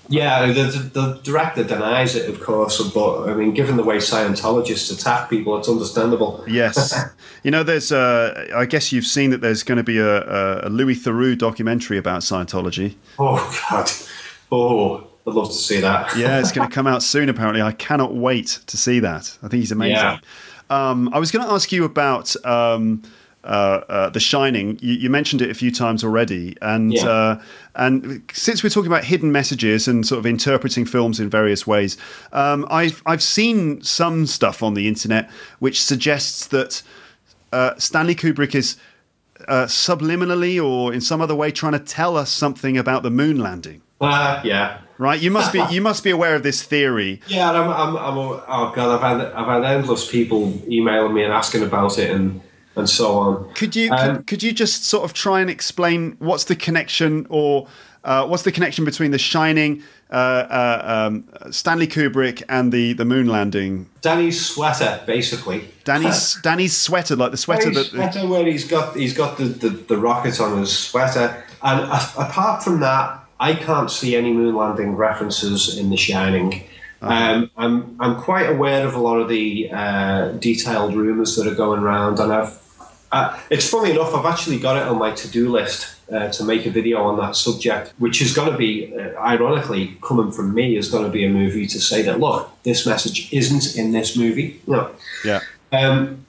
Yeah, 0.10 0.48
the, 0.48 0.64
the, 0.64 0.80
the 0.80 1.20
director 1.24 1.64
denies 1.64 2.16
it, 2.16 2.30
of 2.30 2.42
course, 2.42 2.82
but 2.94 3.30
I 3.30 3.34
mean, 3.34 3.54
given 3.54 3.78
the 3.78 3.84
way 3.84 3.98
Scientologists 3.98 4.92
attack 4.92 5.30
people, 5.30 5.58
it's 5.58 5.70
understandable. 5.70 6.44
Yes, 6.48 6.94
you 7.44 7.52
know, 7.52 7.64
there's. 7.64 7.92
Uh, 7.92 8.50
I 8.56 8.66
guess 8.66 8.92
you've 8.92 9.06
seen 9.06 9.30
that 9.30 9.42
there's 9.42 9.64
going 9.64 9.78
to 9.78 9.84
be 9.84 10.00
a, 10.00 10.22
a, 10.22 10.68
a 10.68 10.70
Louis 10.70 10.96
Theroux 10.96 11.38
documentary 11.38 11.98
about 11.98 12.22
Scientology. 12.22 12.96
Oh, 13.18 13.62
God. 13.70 13.90
Oh, 14.52 15.08
I'd 15.26 15.34
love 15.34 15.48
to 15.48 15.54
see 15.54 15.80
that. 15.80 16.16
Yeah, 16.18 16.40
it's 16.40 16.52
going 16.52 16.68
to 16.68 16.74
come 16.74 16.86
out 16.86 17.02
soon. 17.02 17.30
Apparently, 17.30 17.62
I 17.62 17.72
cannot 17.72 18.14
wait 18.14 18.60
to 18.68 18.78
see 18.78 19.00
that. 19.00 19.38
I 19.42 19.48
think 19.48 19.62
he's 19.62 19.72
amazing. 19.72 19.96
Yeah. 19.96 20.20
Um, 20.70 21.10
I 21.14 21.20
was 21.20 21.32
going 21.32 21.46
to 21.46 21.52
ask 21.52 21.72
you 21.72 21.86
about. 21.86 22.36
Um, 22.46 23.04
uh, 23.44 23.82
uh, 23.90 24.10
the 24.10 24.20
Shining. 24.20 24.80
You, 24.82 24.94
you, 24.94 25.10
mentioned 25.10 25.42
it 25.42 25.50
a 25.50 25.54
few 25.54 25.72
times 25.72 26.04
already, 26.04 26.56
and 26.62 26.94
Yeah. 26.94 27.08
uh, 27.08 27.42
and 27.76 28.22
since 28.32 28.64
we're 28.64 28.70
talking 28.70 28.92
about 28.92 29.04
hidden 29.04 29.32
messages 29.32 29.88
and 29.88 30.06
sort 30.06 30.20
of 30.20 30.26
interpreting 30.26 30.86
films 30.86 31.20
in 31.20 31.30
various 31.30 31.68
ways, 31.68 31.98
um, 32.32 32.66
I've 32.70 33.02
I've 33.06 33.24
seen 33.24 33.82
some 33.82 34.28
stuff 34.28 34.64
on 34.64 34.74
the 34.74 34.88
internet 34.88 35.30
which 35.60 35.84
suggests 35.84 36.48
that 36.48 36.82
uh, 37.52 37.74
Stanley 37.78 38.16
Kubrick 38.16 38.56
is 38.56 38.78
uh, 39.48 39.66
subliminally 39.66 40.64
or 40.64 40.94
in 40.94 41.02
some 41.02 41.22
other 41.22 41.36
way 41.36 41.52
trying 41.52 41.74
to 41.74 41.80
tell 41.80 42.16
us 42.16 42.30
something 42.30 42.78
about 42.78 43.04
the 43.04 43.12
moon 43.12 43.40
landing. 43.40 43.82
Uh, 44.00 44.42
yeah. 44.44 44.80
Right? 44.98 45.20
You 45.20 45.32
must 45.32 45.52
be 45.52 45.62
you 45.72 45.82
must 45.82 46.04
be 46.04 46.12
aware 46.12 46.36
of 46.36 46.44
this 46.44 46.64
theory. 46.64 47.22
Yeah, 47.28 47.52
I'm, 47.52 47.70
I'm, 47.70 47.98
I'm, 47.98 48.18
oh 48.18 48.72
God, 48.74 48.96
I've 48.96 49.20
had, 49.20 49.34
I've 49.34 49.48
had 49.48 49.64
endless 49.66 50.10
people 50.10 50.62
emailing 50.70 51.14
me 51.14 51.24
and 51.24 51.34
asking 51.34 51.64
about 51.64 51.98
it 52.00 52.12
and, 52.12 52.42
and 52.76 52.90
so 52.90 53.18
on. 53.18 53.54
Could 53.54 53.76
you 53.76 53.92
Um, 53.92 54.18
could, 54.18 54.28
could 54.28 54.44
you 54.44 54.52
just 54.52 54.86
sort 54.86 55.04
of 55.04 55.14
try 55.14 55.42
and 55.42 55.50
explain 55.50 56.16
what's 56.20 56.46
the 56.46 56.56
connection 56.56 57.26
or 57.30 57.68
uh, 58.04 58.26
what's 58.28 58.44
the 58.44 58.52
connection 58.52 58.84
between 58.84 59.12
The 59.12 59.18
Shining, 59.18 59.82
uh, 60.12 60.14
uh, 60.14 61.08
um, 61.08 61.24
Stanley 61.52 61.88
Kubrick, 61.88 62.44
and 62.50 62.72
the 62.72 62.94
the 62.94 63.06
moon 63.06 63.28
landing? 63.28 63.90
Danny's 64.02 64.46
sweater, 64.46 65.02
basically. 65.06 65.70
Danny's 65.86 66.36
Danny's 66.44 66.76
sweater, 66.76 67.16
like 67.16 67.32
the 67.32 67.38
sweater 67.38 67.72
Danny's 67.72 67.92
that. 67.92 68.12
sweater 68.12 68.28
where 68.28 68.46
he's 68.46 68.68
got 68.68 68.96
he's 68.96 69.14
got 69.14 69.38
the, 69.38 69.46
the, 69.46 69.70
the 69.70 69.98
rocket 69.98 70.40
on 70.42 70.58
his 70.58 70.78
sweater, 70.78 71.44
and 71.62 71.82
apart 71.82 72.64
from 72.64 72.82
that, 72.82 73.24
I 73.40 73.54
can't 73.56 73.90
see 73.90 74.16
any 74.16 74.34
moon 74.34 74.56
landing 74.56 74.96
references 74.96 75.78
in 75.78 75.90
The 75.90 75.98
Shining. 75.98 76.64
Um, 77.02 77.52
I'm 77.58 77.98
I'm 78.00 78.16
quite 78.22 78.50
aware 78.50 78.88
of 78.88 78.96
a 78.96 79.00
lot 79.00 79.20
of 79.20 79.28
the 79.28 79.70
uh, 79.72 80.30
detailed 80.40 80.96
rumors 80.96 81.36
that 81.36 81.48
are 81.48 81.56
going 81.56 81.82
around, 81.82 82.20
and 82.20 82.32
I've 82.32 82.58
uh, 83.14 83.40
it's 83.50 83.70
funny 83.70 83.92
enough. 83.92 84.14
I've 84.14 84.26
actually 84.26 84.60
got 84.60 84.76
it 84.76 84.84
on 84.84 84.98
my 84.98 85.12
to-do 85.12 85.50
list 85.50 85.96
uh, 86.12 86.30
to 86.30 86.44
make 86.44 86.66
a 86.66 86.72
video 86.72 87.04
on 87.04 87.18
that 87.20 87.36
subject, 87.36 87.94
which 88.00 88.22
is 88.22 88.34
going 88.34 88.52
to 88.52 88.58
be, 88.58 88.94
uh, 88.96 89.14
ironically, 89.20 89.98
coming 90.02 90.32
from 90.32 90.54
me, 90.54 90.76
is 90.76 90.90
going 90.90 91.06
to 91.06 91.12
be 91.12 91.24
a 91.24 91.30
movie 91.30 91.68
to 91.68 91.80
say 91.80 92.02
that 92.02 92.20
look, 92.20 92.52
this 92.64 92.86
message 92.86 93.32
isn't 93.32 93.78
in 93.78 93.92
this 93.92 94.18
movie. 94.18 94.60
No. 94.68 94.92
Yeah. 95.24 95.42
Um, 95.72 96.26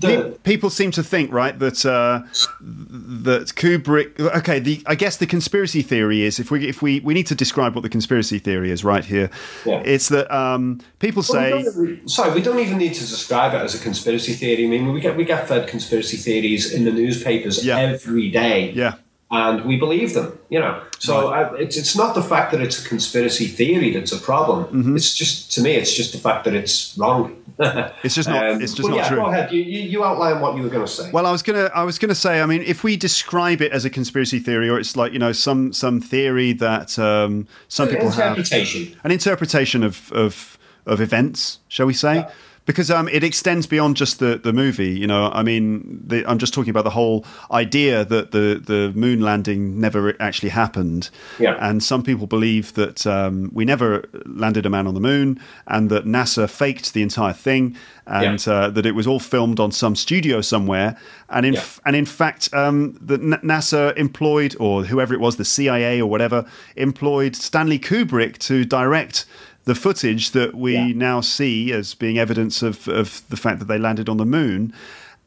the, 0.00 0.38
People 0.44 0.70
seem 0.70 0.90
to 0.92 1.02
think, 1.02 1.32
right, 1.32 1.58
that 1.58 1.84
uh, 1.86 2.22
that 2.60 3.52
Kubrick. 3.56 4.18
Okay, 4.20 4.58
the 4.58 4.82
I 4.86 4.94
guess 4.94 5.16
the 5.16 5.26
conspiracy 5.26 5.82
theory 5.82 6.22
is 6.22 6.38
if 6.38 6.50
we 6.50 6.68
if 6.68 6.82
we 6.82 7.00
we 7.00 7.14
need 7.14 7.26
to 7.28 7.34
describe 7.34 7.74
what 7.74 7.82
the 7.82 7.88
conspiracy 7.88 8.38
theory 8.38 8.70
is 8.70 8.84
right 8.84 9.04
here. 9.04 9.30
Yeah. 9.64 9.82
It's 9.84 10.08
that 10.08 10.30
um, 10.34 10.80
people 10.98 11.22
Well, 11.28 11.40
say. 11.42 11.52
we 11.78 11.86
don't- 11.96 12.10
sorry, 12.10 12.34
we 12.34 12.42
don't 12.42 12.58
even 12.58 12.78
need 12.78 12.94
to 12.94 13.00
describe 13.00 13.54
it 13.54 13.62
as 13.62 13.74
a 13.74 13.82
conspiracy 13.82 14.32
theory. 14.34 14.66
I 14.66 14.68
mean, 14.68 14.92
we 14.92 15.00
get 15.00 15.16
we 15.16 15.24
get 15.24 15.48
fed 15.48 15.68
conspiracy 15.68 16.16
theories 16.16 16.72
in 16.72 16.84
the 16.84 16.92
newspapers 16.92 17.64
Yeah. 17.64 17.78
every 17.78 18.30
day, 18.30 18.72
Yeah. 18.72 18.94
And 19.30 19.64
we 19.64 19.76
believe 19.76 20.14
them. 20.14 20.38
You 20.48 20.60
know, 20.60 20.82
so 20.98 21.28
uh, 21.32 21.52
it's 21.58 21.76
it's 21.76 21.96
not 21.96 22.14
the 22.14 22.22
fact 22.22 22.52
that 22.52 22.60
it's 22.60 22.84
a 22.84 22.88
conspiracy 22.88 23.46
theory 23.46 23.92
that's 23.92 24.12
a 24.12 24.18
problem. 24.20 24.64
Mm-hmm. 24.66 24.96
It's 24.96 25.14
just 25.14 25.52
to 25.54 25.60
me, 25.62 25.72
it's 25.74 25.92
just 25.94 26.12
the 26.12 26.18
fact 26.18 26.44
that 26.44 26.54
it's 26.54 26.96
wrong. 26.98 27.42
It's 28.04 28.14
just 28.14 28.28
not- 28.28 28.44
Um, 28.50 28.60
it's 28.60 28.74
just 28.74 28.86
not 28.88 28.96
yeah, 28.98 29.08
true. 29.08 29.16
Go 29.16 29.26
ahead. 29.26 29.50
You, 29.50 29.62
you, 29.62 29.80
you 29.80 30.04
outline 30.04 30.40
what 30.42 30.56
you 30.56 30.62
were 30.62 30.68
going 30.68 30.84
to 30.84 30.92
say. 30.92 31.10
Well, 31.10 31.24
I 31.26 31.32
was 31.32 31.42
gonna, 31.42 31.70
I 31.74 31.84
was 31.84 31.98
gonna 31.98 32.14
say. 32.14 32.42
I 32.42 32.46
mean, 32.46 32.60
if 32.62 32.84
we 32.84 32.96
describe 32.98 33.62
it 33.62 33.72
as 33.72 33.84
a 33.86 33.90
conspiracy 33.90 34.38
theory, 34.40 34.68
or 34.68 34.78
it's 34.78 34.94
like 34.94 35.12
you 35.12 35.18
know 35.18 35.32
some 35.32 35.72
some 35.72 36.00
theory 36.00 36.52
that 36.52 36.98
um, 36.98 37.48
some 37.68 37.88
people 37.88 38.10
have, 38.10 38.36
Interpretation. 38.36 39.00
an 39.04 39.10
interpretation 39.10 39.82
of 39.82 40.12
of 40.12 40.58
of 40.84 41.00
events, 41.00 41.58
shall 41.68 41.86
we 41.86 41.94
say? 41.94 42.26
Because 42.66 42.90
um, 42.90 43.08
it 43.08 43.24
extends 43.24 43.66
beyond 43.66 43.96
just 43.96 44.18
the, 44.18 44.38
the 44.42 44.52
movie. 44.52 44.90
You 44.98 45.06
know, 45.06 45.30
I 45.32 45.42
mean, 45.42 46.02
the, 46.06 46.28
I'm 46.28 46.38
just 46.38 46.52
talking 46.52 46.70
about 46.70 46.84
the 46.84 46.90
whole 46.90 47.24
idea 47.50 48.04
that 48.04 48.32
the, 48.32 48.60
the 48.64 48.92
moon 48.94 49.20
landing 49.20 49.80
never 49.80 50.14
actually 50.20 50.48
happened. 50.50 51.08
Yeah. 51.38 51.56
And 51.60 51.82
some 51.82 52.02
people 52.02 52.26
believe 52.26 52.74
that 52.74 53.06
um, 53.06 53.50
we 53.54 53.64
never 53.64 54.04
landed 54.26 54.66
a 54.66 54.70
man 54.70 54.86
on 54.86 54.94
the 54.94 55.00
moon, 55.00 55.40
and 55.68 55.88
that 55.90 56.04
NASA 56.04 56.50
faked 56.50 56.92
the 56.92 57.02
entire 57.02 57.32
thing, 57.32 57.76
and 58.06 58.44
Yeah. 58.46 58.52
uh, 58.52 58.70
that 58.70 58.84
it 58.84 58.94
was 58.96 59.06
all 59.06 59.20
filmed 59.20 59.58
on 59.60 59.70
some 59.72 59.94
studio 59.96 60.40
somewhere. 60.40 60.96
And 61.28 61.46
in 61.46 61.54
Yeah. 61.54 61.60
f- 61.60 61.80
and 61.86 61.96
in 61.96 62.04
fact, 62.04 62.52
um, 62.52 62.98
the 63.00 63.14
N- 63.14 63.40
NASA 63.44 63.96
employed, 63.96 64.54
or 64.60 64.84
whoever 64.84 65.14
it 65.14 65.20
was, 65.20 65.36
the 65.36 65.44
CIA 65.44 66.00
or 66.00 66.10
whatever, 66.10 66.44
employed 66.76 67.34
Stanley 67.36 67.78
Kubrick 67.78 68.38
to 68.38 68.64
direct 68.64 69.24
the 69.66 69.74
footage 69.74 70.30
that 70.30 70.54
we 70.54 70.74
Yeah. 70.74 70.92
now 70.94 71.20
see 71.20 71.72
as 71.72 71.94
being 71.94 72.18
evidence 72.18 72.62
of, 72.62 72.88
of 72.88 73.22
the 73.28 73.36
fact 73.36 73.58
that 73.58 73.66
they 73.68 73.78
landed 73.78 74.08
on 74.08 74.16
the 74.16 74.24
moon. 74.26 74.72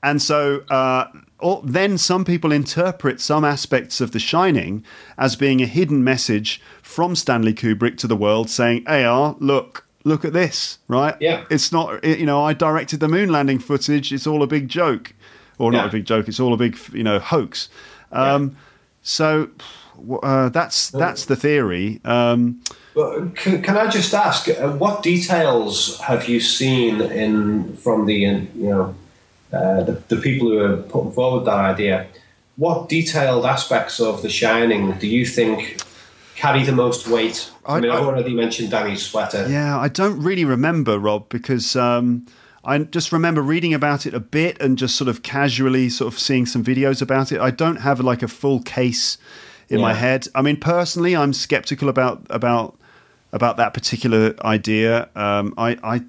And 0.02 0.22
so 0.22 0.62
uh, 0.70 1.06
or, 1.40 1.62
then 1.64 1.98
some 1.98 2.24
people 2.26 2.52
interpret 2.52 3.22
some 3.22 3.46
aspects 3.46 4.02
of 4.02 4.12
The 4.12 4.20
Shining 4.20 4.84
as 5.18 5.36
being 5.36 5.62
a 5.62 5.66
hidden 5.66 6.04
message 6.04 6.62
from 6.82 7.16
Stanley 7.16 7.54
Kubrick 7.54 7.98
to 7.98 8.08
the 8.08 8.16
world 8.16 8.50
saying, 8.50 8.86
AR, 8.88 9.36
look, 9.40 9.86
look 10.06 10.24
at 10.26 10.34
this, 10.34 10.80
right? 10.88 11.16
Yeah. 11.20 11.44
It's 11.50 11.72
not, 11.72 12.04
you 12.06 12.26
know, 12.26 12.42
I 12.44 12.54
directed 12.54 13.00
the 13.02 13.08
moon 13.10 13.30
landing 13.30 13.60
footage. 13.60 14.12
It's 14.14 14.26
all 14.28 14.42
a 14.44 14.48
big 14.48 14.68
joke. 14.70 15.14
Or 15.58 15.72
not 15.72 15.84
Yeah. 15.84 15.88
a 15.90 15.92
big 15.92 16.06
joke. 16.06 16.28
It's 16.30 16.40
all 16.40 16.54
a 16.54 16.58
big, 16.58 16.78
you 16.94 17.04
know, 17.04 17.20
hoax. 17.20 17.68
Um, 18.14 18.56
So 19.02 19.50
uh, 20.24 20.50
that's 20.50 20.90
that's 20.92 21.26
the 21.26 21.36
theory. 21.36 22.00
Um, 22.06 22.62
But 23.00 23.36
can, 23.36 23.62
can 23.62 23.78
I 23.78 23.88
just 23.88 24.14
ask, 24.14 24.50
uh, 24.50 24.72
what 24.72 25.04
details 25.04 25.98
have 26.02 26.28
you 26.28 26.42
seen 26.42 27.00
in 27.00 27.78
from 27.78 28.06
the 28.06 28.14
you 28.14 28.70
know 28.70 28.96
uh, 29.54 29.84
the, 29.84 29.94
the 30.10 30.18
people 30.18 30.50
who 30.50 30.60
are 30.60 30.78
putting 30.78 31.14
forward 31.14 31.46
that 31.46 31.60
idea? 31.74 32.08
What 32.58 32.90
detailed 32.90 33.46
aspects 33.46 34.02
of 34.02 34.22
The 34.22 34.28
Shining 34.30 34.92
do 35.00 35.08
you 35.08 35.26
think 35.26 35.82
carry 36.36 36.64
the 36.64 36.74
most 36.74 37.08
weight? 37.08 37.50
I, 37.66 37.78
I- 37.78 37.80
mean, 37.80 37.90
I've 37.90 38.04
already 38.06 38.34
mentioned 38.34 38.72
Danny's 38.72 39.04
sweater. 39.04 39.48
Yeah, 39.50 39.80
I 39.80 39.88
don't 39.88 40.22
really 40.22 40.44
remember, 40.44 41.00
Rob, 41.00 41.30
because 41.30 41.78
um, 41.78 42.26
I 42.66 42.80
just 42.80 43.14
remember 43.14 43.42
reading 43.42 43.74
about 43.74 44.06
it 44.08 44.14
a 44.14 44.20
bit 44.20 44.62
and 44.62 44.78
just 44.78 44.98
sort 44.98 45.08
of 45.08 45.24
casually 45.24 45.88
sort 45.88 46.14
of 46.14 46.20
seeing 46.20 46.46
some 46.46 46.66
videos 46.66 47.02
about 47.02 47.32
it. 47.32 47.40
I 47.40 47.52
don't 47.52 47.78
have 47.78 48.02
like 48.02 48.24
a 48.24 48.28
full 48.28 48.62
case 48.62 49.18
in 49.70 49.80
my 49.80 49.94
head. 49.94 50.28
I 50.36 50.42
mean, 50.42 50.58
personally, 50.58 51.16
I'm 51.16 51.32
skeptical 51.32 51.88
about 51.88 52.26
about 52.30 52.76
about 53.32 53.58
that 53.58 53.74
particular 53.74 54.36
idea. 54.44 55.10
Um, 55.16 55.54
I, 55.58 55.78
I 55.84 56.02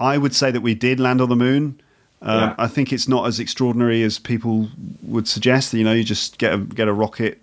I 0.00 0.18
would 0.18 0.34
say 0.34 0.50
that 0.50 0.60
we 0.60 0.74
did 0.74 0.98
land 0.98 1.20
on 1.20 1.28
the 1.28 1.36
moon. 1.36 1.80
Um, 2.22 2.40
Yeah. 2.40 2.54
I 2.58 2.66
think 2.68 2.92
it's 2.92 3.08
not 3.08 3.26
as 3.26 3.38
extraordinary 3.40 4.02
as 4.02 4.18
people 4.18 4.68
would 5.02 5.28
suggest. 5.28 5.74
You 5.74 5.84
know, 5.84 5.92
you 5.92 6.04
just 6.04 6.38
get 6.38 6.54
a 6.54 6.58
get 6.58 6.88
a 6.88 6.92
rocket, 6.92 7.40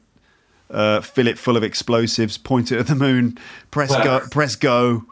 uh, 0.71 1.01
fill 1.01 1.27
it 1.27 1.37
full 1.37 1.57
of 1.57 1.63
explosives, 1.63 2.37
point 2.37 2.71
it 2.71 2.79
at 2.79 2.87
the 2.87 2.95
moon, 2.95 3.37
press 3.71 3.91
go, 4.03 4.19
press 4.31 4.55
go. 4.55 5.03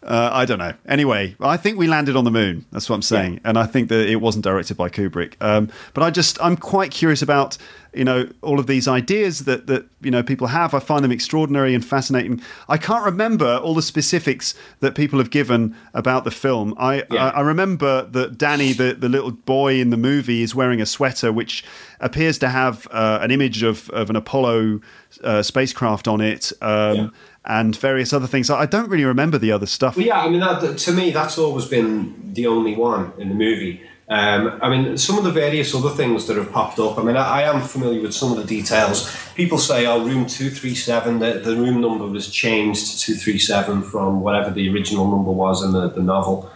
Uh, 0.00 0.30
I 0.32 0.44
don't 0.44 0.58
know. 0.60 0.72
Anyway, 0.86 1.34
I 1.40 1.56
think 1.56 1.76
we 1.76 1.88
landed 1.88 2.14
on 2.14 2.22
the 2.24 2.30
moon. 2.30 2.64
That's 2.70 2.88
what 2.88 2.94
I'm 2.94 3.02
saying, 3.02 3.40
and 3.44 3.58
I 3.58 3.66
think 3.66 3.88
that 3.88 4.08
it 4.08 4.16
wasn't 4.20 4.44
directed 4.44 4.76
by 4.76 4.88
Kubrick. 4.88 5.34
Um, 5.40 5.68
but 5.92 6.04
I 6.04 6.10
just 6.10 6.40
I'm 6.40 6.56
quite 6.56 6.92
curious 6.92 7.20
about 7.20 7.58
you 7.94 8.04
know 8.04 8.28
all 8.42 8.58
of 8.58 8.66
these 8.66 8.86
ideas 8.86 9.40
that 9.44 9.66
that 9.66 9.86
you 10.00 10.10
know 10.10 10.22
people 10.22 10.48
have. 10.48 10.74
I 10.74 10.78
find 10.78 11.04
them 11.04 11.12
extraordinary 11.12 11.74
and 11.74 11.84
fascinating. 11.84 12.40
I 12.68 12.76
can't 12.76 13.04
remember 13.04 13.56
all 13.56 13.74
the 13.74 13.82
specifics 13.82 14.54
that 14.80 14.94
people 14.94 15.18
have 15.18 15.30
given 15.30 15.74
about 15.94 16.24
the 16.24 16.30
film. 16.30 16.74
I 16.78 17.04
Yeah. 17.10 17.26
I, 17.26 17.28
I 17.30 17.40
remember 17.40 18.02
that 18.06 18.38
Danny, 18.38 18.72
the 18.72 18.94
the 18.94 19.08
little 19.08 19.32
boy 19.32 19.80
in 19.80 19.90
the 19.90 19.96
movie, 19.96 20.42
is 20.42 20.54
wearing 20.54 20.80
a 20.80 20.86
sweater 20.86 21.32
which 21.32 21.64
appears 22.00 22.38
to 22.38 22.48
have 22.48 22.86
uh, 22.90 23.18
an 23.22 23.30
image 23.30 23.62
of 23.62 23.90
of 23.90 24.10
an 24.10 24.16
Apollo 24.16 24.80
uh, 25.22 25.42
spacecraft 25.42 26.08
on 26.08 26.20
it. 26.20 26.52
Um, 26.60 26.96
Yeah. 26.96 27.08
And 27.44 27.74
various 27.76 28.12
other 28.12 28.26
things. 28.26 28.50
I 28.50 28.66
don't 28.66 28.90
really 28.90 29.06
remember 29.06 29.38
the 29.38 29.52
other 29.52 29.64
stuff. 29.64 29.96
Well, 29.96 30.04
yeah, 30.04 30.20
I 30.20 30.28
mean, 30.28 30.40
that, 30.40 30.76
to 30.76 30.92
me, 30.92 31.12
that's 31.12 31.38
always 31.38 31.64
been 31.64 32.34
the 32.34 32.46
only 32.46 32.76
one 32.76 33.12
in 33.16 33.30
the 33.30 33.34
movie. 33.34 33.80
Um, 34.10 34.58
I 34.62 34.70
mean, 34.70 34.96
some 34.96 35.18
of 35.18 35.24
the 35.24 35.30
various 35.30 35.74
other 35.74 35.90
things 35.90 36.26
that 36.26 36.36
have 36.38 36.50
popped 36.50 36.78
up. 36.78 36.98
I 36.98 37.02
mean, 37.02 37.16
I, 37.16 37.40
I 37.40 37.42
am 37.42 37.60
familiar 37.60 38.00
with 38.00 38.14
some 38.14 38.30
of 38.32 38.38
the 38.38 38.44
details. 38.44 39.14
People 39.34 39.58
say, 39.58 39.84
"Oh, 39.86 40.02
room 40.02 40.24
two 40.26 40.48
three 40.50 40.74
seven. 40.74 41.18
The, 41.18 41.40
the 41.44 41.54
room 41.56 41.80
number 41.82 42.06
was 42.06 42.30
changed 42.30 42.90
to 42.90 42.98
two 42.98 43.14
three 43.14 43.38
seven 43.38 43.82
from 43.82 44.22
whatever 44.22 44.50
the 44.50 44.72
original 44.72 45.10
number 45.10 45.30
was 45.30 45.62
in 45.62 45.72
the, 45.72 45.88
the 45.90 46.02
novel." 46.02 46.50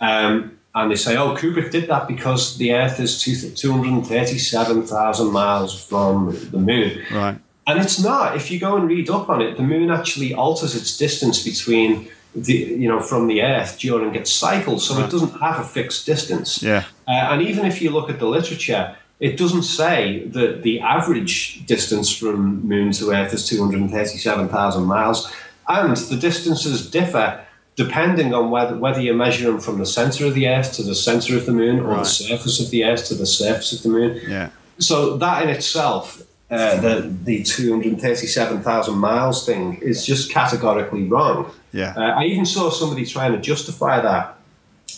Um, 0.00 0.58
and 0.74 0.90
they 0.90 0.96
say, 0.96 1.16
"Oh, 1.16 1.36
Kubrick 1.36 1.70
did 1.70 1.88
that 1.88 2.08
because 2.08 2.58
the 2.58 2.74
Earth 2.74 2.98
is 2.98 3.20
two 3.20 3.50
two 3.50 3.72
hundred 3.72 4.06
thirty 4.06 4.38
seven 4.38 4.84
thousand 4.84 5.30
miles 5.30 5.84
from 5.84 6.36
the 6.50 6.58
moon." 6.58 7.00
Right. 7.12 7.38
And 7.68 7.78
it's 7.78 8.00
not. 8.02 8.34
If 8.34 8.50
you 8.50 8.58
go 8.58 8.76
and 8.76 8.88
read 8.88 9.10
up 9.10 9.28
on 9.28 9.42
it, 9.42 9.56
the 9.56 9.62
moon 9.62 9.90
actually 9.90 10.34
alters 10.34 10.74
its 10.74 10.96
distance 10.96 11.44
between 11.44 12.08
the 12.34 12.52
you 12.54 12.88
know 12.88 13.00
from 13.00 13.26
the 13.26 13.42
Earth 13.42 13.78
during 13.78 14.14
its 14.14 14.30
cycle, 14.32 14.78
so 14.78 14.98
it 15.02 15.10
doesn't 15.10 15.40
have 15.40 15.58
a 15.60 15.64
fixed 15.64 16.06
distance. 16.06 16.62
Yeah. 16.62 16.84
Uh, 17.06 17.10
and 17.32 17.42
even 17.42 17.64
if 17.64 17.80
you 17.82 17.90
look 17.90 18.10
at 18.10 18.18
the 18.18 18.26
literature, 18.26 18.96
it 19.20 19.36
doesn't 19.36 19.62
say 19.62 20.24
that 20.26 20.62
the 20.62 20.80
average 20.80 21.64
distance 21.66 22.14
from 22.14 22.66
Moon 22.68 22.92
to 22.92 23.10
Earth 23.12 23.32
is 23.34 23.46
two 23.48 23.62
hundred 23.64 23.90
thirty-seven 23.90 24.48
thousand 24.48 24.84
miles, 24.84 25.32
and 25.68 25.96
the 25.96 26.16
distances 26.16 26.90
differ 26.90 27.44
depending 27.76 28.34
on 28.34 28.50
whether 28.50 28.76
whether 28.76 29.00
you 29.00 29.14
measure 29.14 29.46
them 29.50 29.60
from 29.60 29.78
the 29.78 29.86
center 29.86 30.26
of 30.26 30.34
the 30.34 30.48
Earth 30.48 30.72
to 30.74 30.82
the 30.82 30.94
center 30.94 31.36
of 31.36 31.46
the 31.46 31.52
Moon, 31.52 31.80
or 31.80 31.84
Right. 31.90 31.98
the 32.00 32.04
surface 32.04 32.60
of 32.60 32.70
the 32.70 32.84
Earth 32.84 33.06
to 33.08 33.14
the 33.14 33.26
surface 33.26 33.72
of 33.72 33.82
the 33.82 33.88
Moon. 33.88 34.20
Yeah. 34.28 34.50
So 34.78 35.16
that 35.16 35.42
in 35.44 35.48
itself, 35.48 36.22
uh, 36.50 36.80
the 36.80 37.12
the 37.24 37.42
two 37.42 37.70
hundred 37.72 38.00
thirty-seven 38.00 38.62
thousand 38.62 38.98
miles 38.98 39.46
thing 39.46 39.78
is 39.80 40.04
just 40.04 40.30
categorically 40.30 41.04
wrong. 41.04 41.50
Yeah. 41.72 41.94
Uh, 41.96 42.00
I 42.20 42.24
even 42.24 42.46
saw 42.46 42.70
somebody 42.70 43.04
trying 43.06 43.32
to 43.32 43.38
justify 43.38 44.00
that 44.00 44.36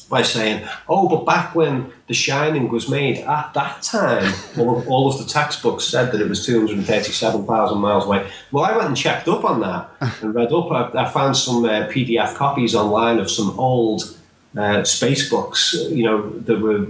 by 0.09 0.23
saying, 0.23 0.67
"Oh, 0.89 1.09
but 1.09 1.25
back 1.25 1.55
when 1.55 1.93
The 2.09 2.15
Shining 2.15 2.69
was 2.69 2.89
made, 2.89 3.19
at 3.19 3.55
that 3.55 3.83
time, 3.83 4.33
all 4.59 4.79
of, 4.79 4.89
all 4.89 5.09
of 5.09 5.19
the 5.19 5.25
textbooks 5.25 5.85
said 5.85 6.13
that 6.13 6.21
it 6.21 6.29
was 6.29 6.45
two 6.45 6.67
hundred 6.67 6.85
thirty-seven 6.85 7.47
thousand 7.47 7.79
miles 7.79 8.05
away." 8.05 8.29
Well, 8.53 8.65
I 8.65 8.77
went 8.77 8.89
and 8.89 8.97
checked 8.97 9.29
up 9.29 9.45
on 9.45 9.61
that 9.61 9.91
and 10.23 10.35
read 10.35 10.53
up. 10.53 10.71
I, 10.71 11.03
I 11.05 11.09
found 11.09 11.37
some 11.37 11.65
uh, 11.65 11.89
PDF 11.89 12.35
copies 12.35 12.75
online 12.75 13.19
of 13.19 13.31
some 13.31 13.59
old 13.59 14.17
uh, 14.57 14.85
space 14.85 15.29
books, 15.31 15.75
you 15.91 16.05
know, 16.05 16.31
that 16.31 16.61
were 16.61 16.87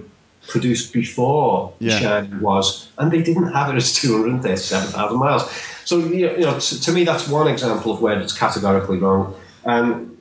produced 0.48 0.92
before 0.92 1.72
Yeah. 1.78 1.94
The 1.94 2.00
Shining 2.00 2.40
was, 2.40 2.88
and 2.98 3.10
they 3.10 3.22
didn't 3.22 3.52
have 3.52 3.72
it 3.72 3.76
as 3.76 3.92
237,000 3.94 5.18
miles. 5.18 5.50
So, 5.84 5.98
you 5.98 6.26
know, 6.26 6.32
you 6.36 6.40
know, 6.42 6.58
to, 6.58 6.80
to 6.82 6.92
me, 6.92 7.04
that's 7.04 7.28
one 7.28 7.48
example 7.48 7.92
of 7.92 8.00
where 8.00 8.18
it's 8.20 8.36
categorically 8.36 8.98
wrong. 8.98 9.34
Um, 9.64 10.18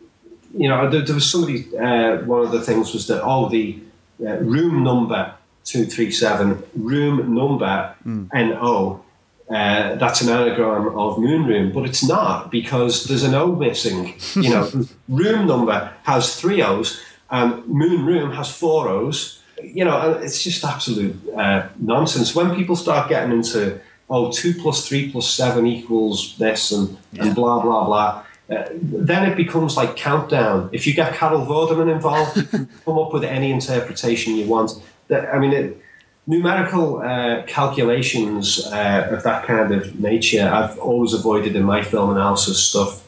you 0.53 0.67
know, 0.67 0.89
there, 0.89 1.01
there 1.01 1.15
was 1.15 1.29
somebody, 1.29 1.65
uh, 1.77 2.17
one 2.19 2.41
of 2.41 2.51
the 2.51 2.61
things 2.61 2.93
was 2.93 3.07
that, 3.07 3.21
oh, 3.23 3.49
the 3.49 3.79
uh, 4.25 4.37
room 4.37 4.83
number 4.83 5.33
237, 5.65 6.63
room 6.75 7.35
number 7.35 7.95
NO, 8.33 9.03
uh, 9.49 9.95
that's 9.95 10.21
an 10.21 10.29
anagram 10.29 10.95
of 10.97 11.17
moon 11.17 11.45
room, 11.45 11.71
but 11.71 11.85
it's 11.85 12.07
not 12.07 12.51
because 12.51 13.05
there's 13.05 13.23
an 13.23 13.33
O 13.33 13.55
missing. 13.55 14.13
You 14.35 14.49
know, 14.49 14.71
room 15.09 15.47
number 15.47 15.91
has 16.03 16.39
three 16.39 16.61
O's 16.61 17.01
and 17.31 17.65
moon 17.65 18.05
room 18.05 18.31
has 18.33 18.55
four 18.55 18.87
O's. 18.87 19.41
You 19.63 19.85
know, 19.85 20.13
it's 20.13 20.43
just 20.43 20.63
absolute 20.63 21.15
uh, 21.35 21.67
nonsense. 21.79 22.35
When 22.35 22.55
people 22.55 22.75
start 22.75 23.09
getting 23.09 23.31
into, 23.31 23.79
oh, 24.09 24.31
two 24.31 24.53
plus 24.53 24.87
three 24.87 25.11
plus 25.11 25.29
seven 25.29 25.65
equals 25.65 26.37
this 26.37 26.71
and, 26.71 26.97
and 27.19 27.35
blah, 27.35 27.59
blah, 27.61 27.85
blah, 27.85 28.23
uh, 28.51 28.67
then 28.73 29.29
it 29.29 29.35
becomes 29.35 29.77
like 29.77 29.95
countdown. 29.95 30.69
If 30.71 30.87
you 30.87 30.93
get 30.93 31.13
Carol 31.13 31.45
Vorderman 31.45 31.91
involved, 31.91 32.37
you 32.37 32.43
can 32.43 32.69
come 32.85 32.97
up 32.97 33.13
with 33.13 33.23
any 33.23 33.51
interpretation 33.51 34.35
you 34.35 34.47
want. 34.47 34.71
That- 35.07 35.33
I 35.33 35.39
mean, 35.39 35.53
it, 35.53 35.81
numerical 36.27 37.01
uh, 37.01 37.43
calculations 37.47 38.65
uh, 38.67 39.07
of 39.11 39.23
that 39.23 39.45
kind 39.45 39.73
of 39.73 39.99
nature, 39.99 40.47
I've 40.47 40.77
always 40.77 41.13
avoided 41.13 41.55
in 41.55 41.63
my 41.63 41.81
film 41.81 42.11
analysis 42.11 42.61
stuff. 42.61 43.05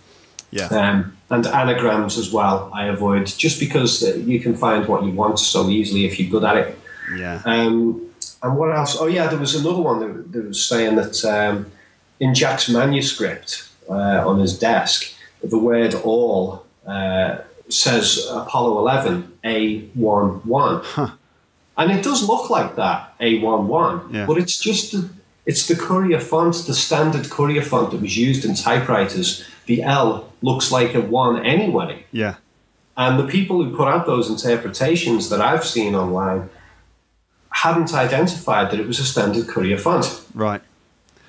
Yeah. 0.51 0.65
Um, 0.65 1.17
and 1.29 1.47
anagrams 1.47 2.17
as 2.17 2.33
well, 2.33 2.69
I 2.73 2.87
avoid 2.87 3.25
just 3.25 3.59
because 3.59 4.03
uh, 4.03 4.15
you 4.15 4.39
can 4.41 4.53
find 4.53 4.85
what 4.87 5.03
you 5.03 5.11
want 5.11 5.39
so 5.39 5.69
easily 5.69 6.05
if 6.05 6.19
you're 6.19 6.29
good 6.29 6.43
at 6.43 6.57
it. 6.57 6.79
Yeah. 7.15 7.41
Um, 7.45 8.09
and 8.43 8.57
what 8.57 8.75
else? 8.75 8.97
Oh, 8.99 9.07
yeah, 9.07 9.27
there 9.27 9.39
was 9.39 9.55
another 9.55 9.81
one 9.81 9.99
that, 9.99 10.31
that 10.33 10.47
was 10.47 10.63
saying 10.63 10.95
that 10.95 11.23
um, 11.23 11.71
in 12.19 12.33
Jack's 12.33 12.67
manuscript 12.69 13.69
uh, 13.89 14.27
on 14.27 14.39
his 14.39 14.57
desk, 14.57 15.10
the 15.43 15.57
word 15.57 15.93
all 15.95 16.65
uh, 16.85 17.37
says 17.69 18.27
Apollo 18.31 18.79
11, 18.79 19.37
A11. 19.43 21.17
And 21.77 21.91
it 21.91 22.03
does 22.03 22.27
look 22.27 22.49
like 22.49 22.75
that, 22.75 23.17
A11, 23.19 24.13
Yeah. 24.13 24.25
but 24.25 24.37
it's 24.37 24.59
just 24.59 24.91
the, 24.91 25.09
it's 25.45 25.67
the 25.67 25.75
Courier 25.75 26.19
font, 26.19 26.53
the 26.67 26.73
standard 26.73 27.29
Courier 27.29 27.61
font 27.63 27.91
that 27.91 28.01
was 28.01 28.17
used 28.17 28.45
in 28.45 28.53
typewriters. 28.55 29.43
The 29.65 29.81
L 29.83 30.31
looks 30.41 30.71
like 30.71 30.93
a 30.93 31.01
1 31.01 31.45
anyway. 31.45 32.05
Yeah. 32.11 32.35
And 32.97 33.17
the 33.17 33.25
people 33.25 33.63
who 33.63 33.75
put 33.75 33.87
out 33.87 34.05
those 34.05 34.29
interpretations 34.29 35.29
that 35.29 35.39
I've 35.41 35.65
seen 35.65 35.95
online 35.95 36.49
hadn't 37.49 37.93
identified 37.93 38.69
that 38.71 38.79
it 38.79 38.87
was 38.87 38.99
a 38.99 39.05
standard 39.05 39.47
courier 39.47 39.77
font. 39.77 40.21
Right. 40.33 40.61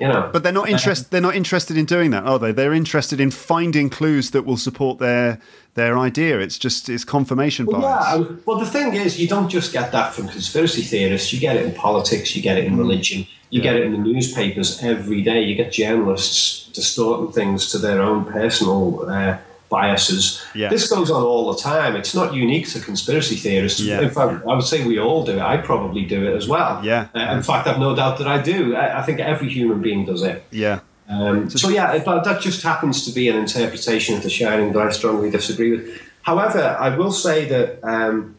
You 0.02 0.08
know, 0.08 0.30
But 0.32 0.42
they're 0.42 0.52
not 0.52 0.68
interested. 0.68 1.12
They're 1.12 1.20
not 1.20 1.36
interested 1.36 1.76
in 1.76 1.84
doing 1.84 2.10
that, 2.10 2.24
are 2.24 2.36
they? 2.36 2.50
They're 2.50 2.72
interested 2.72 3.20
in 3.20 3.30
finding 3.30 3.88
clues 3.88 4.32
that 4.32 4.44
will 4.44 4.56
support 4.56 4.98
their 4.98 5.38
their 5.74 5.96
idea. 5.96 6.40
It's 6.40 6.58
just 6.58 6.88
it's 6.88 7.04
confirmation 7.04 7.66
Well, 7.66 7.82
bias. 7.82 8.18
yeah, 8.18 8.36
well, 8.44 8.58
the 8.58 8.66
thing 8.66 8.94
is, 8.94 9.20
you 9.20 9.28
don't 9.28 9.48
just 9.48 9.72
get 9.72 9.92
that 9.92 10.12
from 10.12 10.26
conspiracy 10.26 10.82
theorists. 10.82 11.32
You 11.32 11.38
get 11.38 11.54
it 11.54 11.64
in 11.64 11.72
politics, 11.72 12.34
you 12.34 12.42
get 12.42 12.58
it 12.58 12.64
in 12.64 12.76
religion, 12.76 13.28
you 13.50 13.62
get 13.62 13.76
it 13.76 13.84
in 13.84 13.92
the 13.92 13.98
newspapers 13.98 14.82
every 14.82 15.22
day. 15.22 15.40
You 15.44 15.54
get 15.54 15.70
journalists 15.70 16.68
distorting 16.72 17.32
things 17.32 17.70
to 17.70 17.78
their 17.78 18.02
own 18.02 18.24
personal 18.24 19.08
uh, 19.08 19.38
biases. 19.78 20.24
Yeah. 20.54 20.68
This 20.74 20.84
goes 20.94 21.10
on 21.16 21.22
all 21.30 21.44
the 21.52 21.58
time. 21.70 21.92
It's 22.00 22.14
not 22.20 22.28
unique 22.44 22.66
to 22.74 22.78
conspiracy 22.90 23.36
theorists. 23.44 23.80
Yeah. 23.80 24.02
In 24.06 24.10
fact, 24.10 24.32
I 24.50 24.54
would 24.56 24.68
say 24.72 24.78
we 24.92 24.98
all 25.06 25.24
do 25.24 25.32
it. 25.32 25.40
I 25.54 25.56
probably 25.70 26.04
do 26.14 26.20
it 26.28 26.34
as 26.40 26.46
well. 26.54 26.72
Yeah. 26.84 27.08
Uh, 27.14 27.36
in 27.36 27.42
fact, 27.42 27.66
I've 27.68 27.80
no 27.88 27.92
doubt 28.00 28.18
that 28.18 28.28
I 28.36 28.38
do. 28.52 28.76
I, 28.82 29.00
I 29.00 29.02
think 29.06 29.18
every 29.32 29.48
human 29.58 29.80
being 29.86 30.04
does 30.04 30.22
it. 30.22 30.44
yeah. 30.64 30.80
Um, 31.08 31.50
so 31.50 31.68
yeah, 31.68 31.98
that, 31.98 32.24
that 32.24 32.40
just 32.48 32.62
happens 32.62 33.04
to 33.06 33.10
be 33.12 33.24
an 33.28 33.36
interpretation 33.36 34.16
of 34.16 34.22
The 34.22 34.30
Shining 34.30 34.72
that 34.72 34.82
I 34.88 34.90
strongly 34.90 35.30
disagree 35.30 35.70
with. 35.74 35.84
However, 36.22 36.64
I 36.78 36.96
will 36.96 37.12
say 37.12 37.44
that 37.54 37.68
um, 37.82 38.36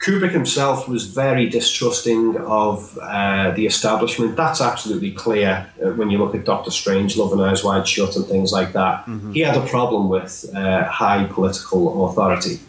Kubrick 0.00 0.30
himself 0.30 0.88
was 0.88 1.04
very 1.04 1.46
distrusting 1.48 2.38
of 2.38 2.98
uh, 3.02 3.50
the 3.50 3.66
establishment. 3.66 4.34
That's 4.34 4.62
absolutely 4.62 5.12
clear 5.12 5.70
uh, 5.84 5.90
when 5.90 6.08
you 6.08 6.16
look 6.16 6.34
at 6.34 6.46
Doctor 6.46 6.70
Strangelove 6.70 7.32
and 7.32 7.42
Eyes 7.42 7.62
Wide 7.62 7.86
Shut 7.86 8.16
and 8.16 8.24
things 8.24 8.50
like 8.50 8.72
that. 8.72 9.06
He 9.34 9.40
had 9.40 9.58
a 9.58 9.66
problem 9.66 10.08
with 10.08 10.50
uh, 10.54 10.84
high 10.84 11.24
political 11.24 12.08
authority. 12.08 12.60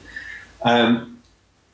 Um, 0.61 1.21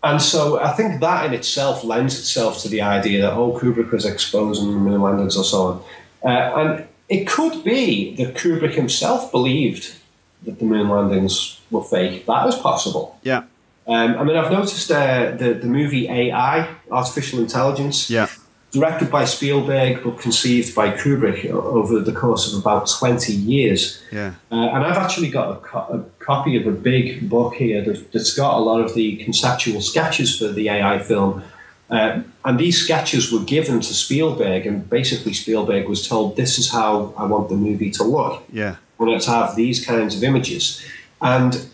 and 0.04 0.22
so 0.22 0.60
I 0.60 0.74
think 0.74 1.02
that 1.02 1.26
in 1.26 1.34
itself 1.34 1.84
lends 1.84 2.20
itself 2.20 2.62
to 2.62 2.70
the 2.70 2.84
idea 2.84 3.24
that, 3.24 3.34
oh, 3.34 3.58
Kubrick 3.60 3.92
was 3.92 4.06
exposing 4.06 4.72
the 4.72 4.78
moon 4.78 5.02
landings 5.02 5.36
or 5.36 5.44
so 5.44 5.62
on. 5.64 5.84
Uh, 6.24 6.60
and 6.60 6.88
it 7.10 7.28
could 7.28 7.64
be 7.64 8.16
that 8.18 8.36
Kubrick 8.36 8.76
himself 8.76 9.32
believed 9.32 9.96
that 10.44 10.60
the 10.60 10.66
moon 10.66 10.88
landings 10.88 11.60
were 11.72 11.84
fake. 11.84 12.28
That 12.28 12.48
is 12.48 12.56
possible. 12.56 13.18
Yeah. 13.24 13.46
Um, 13.88 14.18
I 14.18 14.24
mean, 14.24 14.36
I've 14.36 14.52
noticed 14.52 14.92
uh, 14.92 15.32
the, 15.32 15.54
the 15.54 15.68
movie 15.68 16.10
AI, 16.10 16.68
Artificial 16.92 17.40
Intelligence, 17.40 18.10
Yeah. 18.10 18.28
directed 18.72 19.10
by 19.10 19.24
Spielberg 19.24 20.04
but 20.04 20.20
conceived 20.20 20.76
by 20.76 20.92
Kubrick 20.92 21.46
over 21.50 22.00
the 22.02 22.12
course 22.12 22.52
of 22.52 22.60
about 22.60 22.90
20 22.90 23.32
years. 23.32 24.04
Yeah. 24.12 24.34
Uh, 24.52 24.56
and 24.56 24.84
I've 24.84 24.98
actually 24.98 25.30
got 25.30 25.52
a, 25.52 25.56
co- 25.62 25.88
a 26.20 26.24
copy 26.24 26.58
of 26.60 26.68
a 26.68 26.72
big 26.72 27.30
book 27.30 27.54
here 27.56 27.82
that, 27.86 28.12
that's 28.12 28.34
got 28.36 28.58
a 28.58 28.60
lot 28.62 28.82
of 28.82 28.94
the 28.94 29.16
conceptual 29.24 29.80
sketches 29.82 30.38
for 30.38 30.50
the 30.50 30.68
AI 30.70 31.00
film. 31.00 31.44
Uh, 31.90 32.20
and 32.44 32.60
these 32.60 32.82
sketches 32.84 33.32
were 33.32 33.40
given 33.46 33.80
to 33.80 33.94
Spielberg, 33.94 34.66
and 34.66 34.90
basically 34.90 35.32
Spielberg 35.34 35.88
was 35.88 36.06
told, 36.06 36.36
"This 36.36 36.60
is 36.60 36.70
how 36.70 37.14
I 37.18 37.24
want 37.24 37.48
the 37.48 37.56
movie 37.56 37.90
to 37.92 38.04
look. 38.04 38.44
Yeah. 38.52 38.76
I 39.00 39.04
want 39.04 39.16
it 39.16 39.22
to 39.24 39.32
have 39.32 39.56
these 39.56 39.86
kinds 39.86 40.14
of 40.18 40.22
images." 40.22 40.84
And 41.22 41.66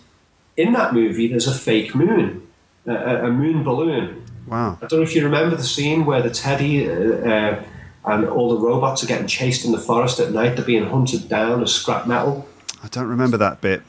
in 0.57 0.73
that 0.73 0.93
movie, 0.93 1.27
there's 1.27 1.47
a 1.47 1.53
fake 1.53 1.95
moon, 1.95 2.47
a, 2.85 3.25
a 3.27 3.31
moon 3.31 3.63
balloon. 3.63 4.25
Wow. 4.47 4.77
I 4.81 4.85
don't 4.87 4.99
know 4.99 5.03
if 5.03 5.15
you 5.15 5.23
remember 5.23 5.55
the 5.55 5.63
scene 5.63 6.05
where 6.05 6.21
the 6.21 6.29
teddy 6.29 6.89
uh, 6.89 6.93
uh, 6.93 7.63
and 8.05 8.25
all 8.27 8.49
the 8.57 8.59
robots 8.65 9.03
are 9.03 9.07
getting 9.07 9.27
chased 9.27 9.65
in 9.65 9.71
the 9.71 9.77
forest 9.77 10.19
at 10.19 10.31
night. 10.31 10.55
They're 10.55 10.65
being 10.65 10.85
hunted 10.85 11.29
down 11.29 11.63
as 11.63 11.73
scrap 11.73 12.07
metal. 12.07 12.47
I 12.83 12.87
don't 12.89 13.07
remember 13.07 13.37
that 13.37 13.61
bit. 13.61 13.81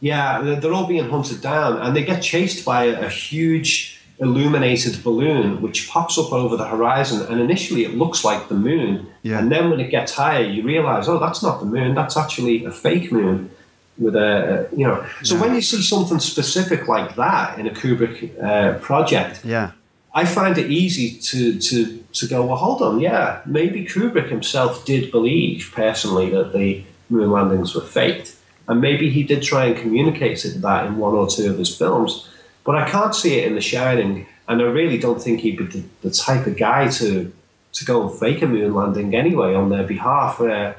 Yeah, 0.00 0.40
they're 0.42 0.56
they're 0.60 0.72
all 0.72 0.86
being 0.86 1.08
hunted 1.10 1.40
down, 1.40 1.78
and 1.78 1.96
they 1.96 2.04
get 2.04 2.22
chased 2.22 2.64
by 2.64 2.84
a, 2.84 3.06
a 3.06 3.08
huge 3.08 4.00
illuminated 4.18 5.02
balloon 5.04 5.60
which 5.60 5.88
pops 5.90 6.16
up 6.16 6.32
over 6.32 6.56
the 6.56 6.66
horizon. 6.66 7.26
And 7.30 7.40
initially, 7.40 7.84
it 7.84 7.94
looks 7.94 8.24
like 8.24 8.48
the 8.48 8.54
moon, 8.54 9.08
Yeah. 9.22 9.38
and 9.40 9.50
then 9.50 9.70
when 9.70 9.80
it 9.80 9.90
gets 9.90 10.12
higher, 10.12 10.42
you 10.44 10.62
realize, 10.62 11.08
oh, 11.08 11.18
that's 11.18 11.42
not 11.42 11.60
the 11.60 11.66
moon. 11.66 11.94
That's 11.94 12.16
actually 12.16 12.64
a 12.64 12.70
fake 12.70 13.10
moon. 13.10 13.50
With 13.98 14.14
a, 14.14 14.68
you 14.76 14.86
know, 14.86 15.06
so 15.22 15.34
Yeah. 15.34 15.40
when 15.40 15.54
you 15.54 15.62
see 15.62 15.80
something 15.80 16.18
specific 16.20 16.86
like 16.86 17.16
that 17.16 17.58
in 17.58 17.66
a 17.66 17.70
Kubrick 17.70 18.30
uh, 18.42 18.78
project, 18.78 19.44
Yeah. 19.44 19.70
I 20.14 20.24
find 20.24 20.56
it 20.56 20.70
easy 20.70 21.10
to, 21.30 21.58
to, 21.58 21.98
to 22.12 22.26
go, 22.26 22.46
well, 22.46 22.56
hold 22.56 22.80
on, 22.82 23.00
yeah, 23.00 23.40
maybe 23.44 23.84
Kubrick 23.84 24.28
himself 24.30 24.84
did 24.86 25.10
believe 25.10 25.70
personally 25.74 26.30
that 26.30 26.52
the 26.54 26.84
moon 27.10 27.30
landings 27.30 27.74
were 27.74 27.82
faked. 27.82 28.34
And 28.68 28.80
maybe 28.80 29.10
he 29.10 29.22
did 29.22 29.42
try 29.42 29.66
and 29.66 29.76
communicate 29.76 30.44
it 30.44 30.60
that 30.62 30.86
in 30.86 30.96
one 30.96 31.14
or 31.14 31.26
two 31.28 31.50
of 31.50 31.58
his 31.58 31.74
films. 31.76 32.28
But 32.64 32.74
I 32.76 32.88
can't 32.88 33.14
see 33.14 33.38
it 33.38 33.46
in 33.46 33.54
The 33.54 33.60
Shining. 33.60 34.26
And 34.48 34.60
I 34.60 34.64
really 34.64 34.98
don't 34.98 35.20
think 35.22 35.40
he'd 35.40 35.58
be 35.58 35.66
the, 35.66 35.82
the 36.02 36.10
type 36.10 36.46
of 36.46 36.56
guy 36.56 36.88
to, 36.88 37.32
to 37.72 37.84
go 37.84 38.08
and 38.08 38.18
fake 38.18 38.42
a 38.42 38.46
moon 38.46 38.74
landing 38.74 39.14
anyway 39.14 39.54
on 39.54 39.68
their 39.70 39.84
behalf. 39.84 40.40
Uh, 40.40 40.72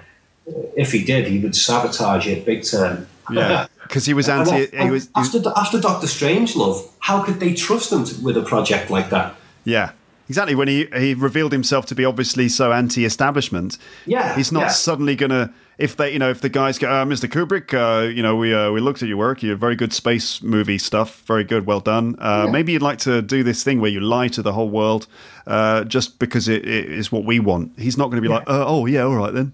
if 0.75 0.91
he 0.91 1.03
did, 1.03 1.27
he 1.27 1.39
would 1.39 1.55
sabotage 1.55 2.27
it 2.27 2.45
big 2.45 2.63
time. 2.63 3.07
Yeah. 3.31 3.67
Because 3.87 4.05
he 4.05 4.13
was 4.13 4.27
anti. 4.27 4.65
that- 4.65 4.73
He 4.83 4.89
was. 4.89 5.05
he 5.05 5.19
was- 5.21 5.33
after, 5.35 5.53
after 5.55 5.79
Doctor 5.79 6.07
Strangelove, 6.07 6.85
how 6.99 7.23
could 7.23 7.39
they 7.39 7.53
trust 7.53 7.89
him 7.91 8.03
to, 8.03 8.21
with 8.21 8.35
a 8.37 8.41
project 8.43 8.89
like 8.89 9.09
that? 9.11 9.35
yeah. 9.63 9.91
Exactly. 10.29 10.55
When 10.55 10.67
he 10.67 10.87
he 10.93 11.13
revealed 11.13 11.53
himself 11.53 11.85
to 11.85 11.95
be 11.95 12.03
obviously 12.03 12.49
so 12.49 12.73
anti-establishment. 12.73 13.77
Yeah, 14.05 14.35
He's 14.35 14.51
not 14.51 14.59
yeah. 14.63 14.67
suddenly 14.67 15.15
gonna. 15.15 15.53
If 15.77 15.95
they, 15.95 16.11
you 16.11 16.19
know, 16.19 16.29
if 16.29 16.41
the 16.41 16.49
guys 16.49 16.77
go, 16.77 16.89
uh, 16.89 17.05
Mr. 17.05 17.29
Kubrick, 17.29 17.73
uh, 17.73 18.09
you 18.09 18.21
know, 18.21 18.35
we 18.35 18.53
uh, 18.53 18.69
we 18.73 18.81
looked 18.81 19.01
at 19.01 19.07
your 19.07 19.15
work. 19.17 19.41
You're 19.41 19.55
very 19.55 19.77
good 19.77 19.93
space 19.93 20.41
movie 20.43 20.79
stuff. 20.79 21.21
Very 21.27 21.45
good. 21.45 21.65
Well 21.65 21.79
done. 21.79 22.17
Uh, 22.19 22.49
Maybe 22.51 22.73
you'd 22.73 22.81
like 22.81 22.97
to 22.99 23.21
do 23.21 23.41
this 23.41 23.63
thing 23.63 23.79
where 23.79 23.89
you 23.89 24.01
lie 24.01 24.27
to 24.27 24.41
the 24.41 24.51
whole 24.51 24.69
world, 24.69 25.07
uh, 25.45 25.85
just 25.85 26.19
because 26.19 26.49
it, 26.49 26.67
it 26.67 26.91
is 26.91 27.09
what 27.09 27.23
we 27.23 27.39
want. 27.39 27.71
He's 27.79 27.97
not 27.97 28.07
going 28.11 28.21
to 28.21 28.27
be 28.29 28.33
like, 28.33 28.43
uh, 28.49 28.65
oh 28.67 28.85
yeah, 28.85 29.03
all 29.03 29.15
right 29.15 29.33
then. 29.33 29.53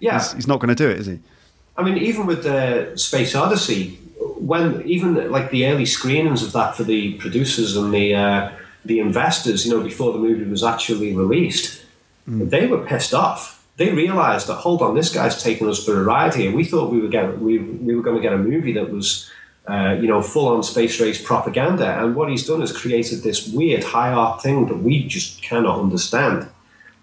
Yeah, 0.00 0.18
He's, 0.18 0.32
he's 0.32 0.46
not 0.46 0.60
going 0.60 0.68
to 0.68 0.74
do 0.74 0.88
it, 0.88 0.98
is 1.00 1.06
he? 1.06 1.20
I 1.76 1.82
mean, 1.82 1.98
even 1.98 2.26
with 2.26 2.44
the 2.44 2.92
Space 2.96 3.34
Odyssey, 3.34 3.98
when 4.38 4.82
even 4.82 5.30
like 5.30 5.50
the 5.50 5.66
early 5.66 5.86
screenings 5.86 6.42
of 6.42 6.52
that 6.52 6.76
for 6.76 6.84
the 6.84 7.14
producers 7.14 7.76
and 7.76 7.92
the 7.92 8.14
uh, 8.14 8.52
the 8.84 9.00
investors, 9.00 9.66
you 9.66 9.72
know, 9.72 9.82
before 9.82 10.12
the 10.12 10.18
movie 10.18 10.44
was 10.44 10.62
actually 10.62 11.14
released, 11.14 11.82
they 12.26 12.66
were 12.66 12.84
pissed 12.84 13.14
off. 13.14 13.66
They 13.76 13.92
realised 13.92 14.46
that 14.46 14.56
hold 14.56 14.82
on, 14.82 14.94
this 14.94 15.12
guy's 15.12 15.42
taking 15.42 15.68
us 15.68 15.84
for 15.84 16.00
a 16.00 16.04
ride 16.04 16.34
here. 16.34 16.54
We 16.54 16.64
thought 16.64 16.92
we 16.92 17.00
were 17.00 17.08
get 17.08 17.38
we, 17.40 17.58
we 17.58 17.96
were 17.96 18.02
going 18.02 18.16
to 18.16 18.22
get 18.22 18.32
a 18.32 18.38
movie 18.38 18.72
that 18.72 18.90
was. 18.90 19.30
Uh, 19.66 19.96
you 19.98 20.06
know, 20.06 20.20
full 20.20 20.48
on 20.48 20.62
space 20.62 21.00
race 21.00 21.24
propaganda, 21.24 21.98
and 21.98 22.14
what 22.14 22.28
he's 22.28 22.46
done 22.46 22.60
is 22.60 22.70
created 22.70 23.22
this 23.22 23.48
weird 23.48 23.82
high 23.82 24.12
art 24.12 24.42
thing 24.42 24.66
that 24.66 24.76
we 24.76 25.06
just 25.08 25.40
cannot 25.40 25.80
understand. 25.80 26.46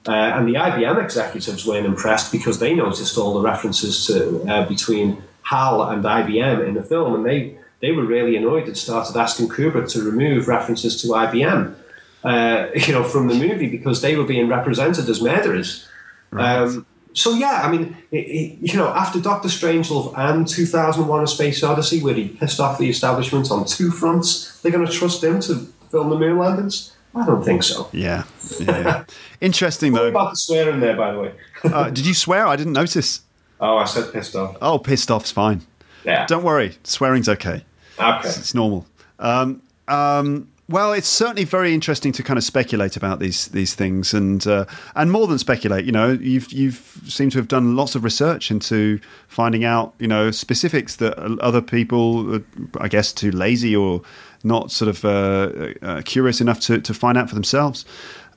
Uh, 0.08 0.12
and 0.12 0.47
the 0.47 0.56
IBM 0.56 1.04
executives 1.04 1.66
weren't 1.66 1.86
impressed 1.86 2.32
because 2.32 2.60
they 2.60 2.74
noticed 2.74 3.18
all 3.18 3.36
the 3.36 3.41
references 3.41 4.08
to 4.08 4.43
uh, 4.52 4.68
between 4.68 5.22
HAL 5.43 5.89
and 5.89 6.04
IBM 6.04 6.68
in 6.68 6.74
the 6.74 6.84
film, 6.84 7.14
and 7.14 7.26
they 7.26 7.58
they 7.82 7.91
were 7.91 8.06
really 8.06 8.36
annoyed 8.36 8.68
and 8.68 8.78
started 8.78 9.16
asking 9.18 9.49
Kubrick 9.49 9.91
to 9.91 10.02
remove 10.04 10.47
references 10.47 11.02
to 11.02 11.08
IBM, 11.08 11.76
uh, 12.24 12.68
you 12.76 12.93
know, 12.93 13.04
from 13.04 13.28
the 13.28 13.36
movie 13.36 13.68
because 13.68 14.02
they 14.02 14.16
were 14.16 14.24
being 14.24 14.47
represented 14.47 15.08
as 15.08 15.22
murderers. 15.22 15.88
Um, 16.32 16.86
so 17.14 17.34
yeah, 17.34 17.62
I 17.64 17.72
mean, 17.72 17.97
it, 18.12 18.18
it, 18.18 18.72
you 18.72 18.78
know, 18.78 18.88
after 18.88 19.20
Doctor 19.20 19.49
Strangelove 19.49 20.18
and 20.18 20.47
2001: 20.47 21.24
A 21.24 21.28
Space 21.28 21.62
Odyssey, 21.62 22.02
where 22.02 22.16
he 22.16 22.30
pissed 22.30 22.60
off 22.60 22.80
the 22.80 22.89
establishment 22.89 23.52
on 23.52 23.66
two 23.66 23.91
fronts, 23.91 24.60
they're 24.62 24.72
going 24.72 24.86
to 24.86 24.91
trust 24.91 25.24
him 25.24 25.41
to 25.41 25.68
film 25.91 26.10
the 26.10 26.18
moon 26.18 26.39
landings? 26.39 26.95
I 27.14 27.26
don't 27.26 27.43
think 27.43 27.64
so. 27.64 27.89
Yeah. 27.91 28.24
Yeah. 28.60 29.06
Interesting 29.41 29.93
though. 29.93 30.08
about 30.08 30.32
the 30.32 30.36
swearing 30.36 30.80
there, 30.80 30.95
by 30.95 31.12
the 31.12 31.20
way. 31.20 31.34
Uh, 31.64 31.89
did 31.89 32.06
you 32.06 32.14
swear? 32.14 32.47
I 32.47 32.56
didn't 32.56 32.74
notice. 32.74 33.22
Oh, 33.60 33.78
I 33.78 33.86
said 33.86 34.12
pissed 34.12 34.36
off. 34.36 34.58
Oh, 34.62 34.80
pissed 34.80 35.12
off's 35.12 35.32
fine. 35.32 35.62
Yeah. 36.04 36.26
Don't 36.26 36.43
worry, 36.43 36.78
swearing's 36.84 37.30
okay. 37.30 37.64
Okay. 37.99 38.28
It's 38.28 38.56
normal. 38.56 38.88
Um, 39.20 39.62
um, 39.88 40.47
well, 40.72 40.93
it's 40.93 41.08
certainly 41.08 41.43
very 41.43 41.74
interesting 41.74 42.14
to 42.14 42.24
kind 42.24 42.38
of 42.38 42.43
speculate 42.43 42.95
about 42.95 43.20
these 43.20 43.49
these 43.49 43.76
things, 43.76 44.14
and 44.14 44.45
uh, 44.47 44.66
and 44.95 45.12
more 45.12 45.28
than 45.28 45.38
speculate. 45.38 45.86
You 45.86 45.91
know, 45.91 46.12
you've 46.14 46.52
you've 46.52 47.02
seemed 47.08 47.34
to 47.34 47.39
have 47.39 47.49
done 47.49 47.76
lots 47.76 47.93
of 47.93 48.04
research 48.04 48.49
into 48.49 48.99
finding 49.28 49.66
out 49.66 49.93
you 49.99 50.08
know 50.08 50.32
specifics 50.32 50.95
that 50.97 51.18
other 51.41 51.62
people, 51.62 52.36
uh, 52.36 52.39
I 52.80 52.88
guess, 52.88 53.12
too 53.12 53.32
lazy 53.32 53.76
or 53.76 54.02
not 54.43 54.72
sort 54.72 54.89
of 54.89 55.06
uh, 55.06 55.74
uh, 55.82 56.02
curious 56.04 56.39
enough 56.39 56.62
to 56.62 56.80
to 56.80 56.93
find 56.93 57.18
out 57.18 57.28
for 57.28 57.36
themselves. 57.36 57.86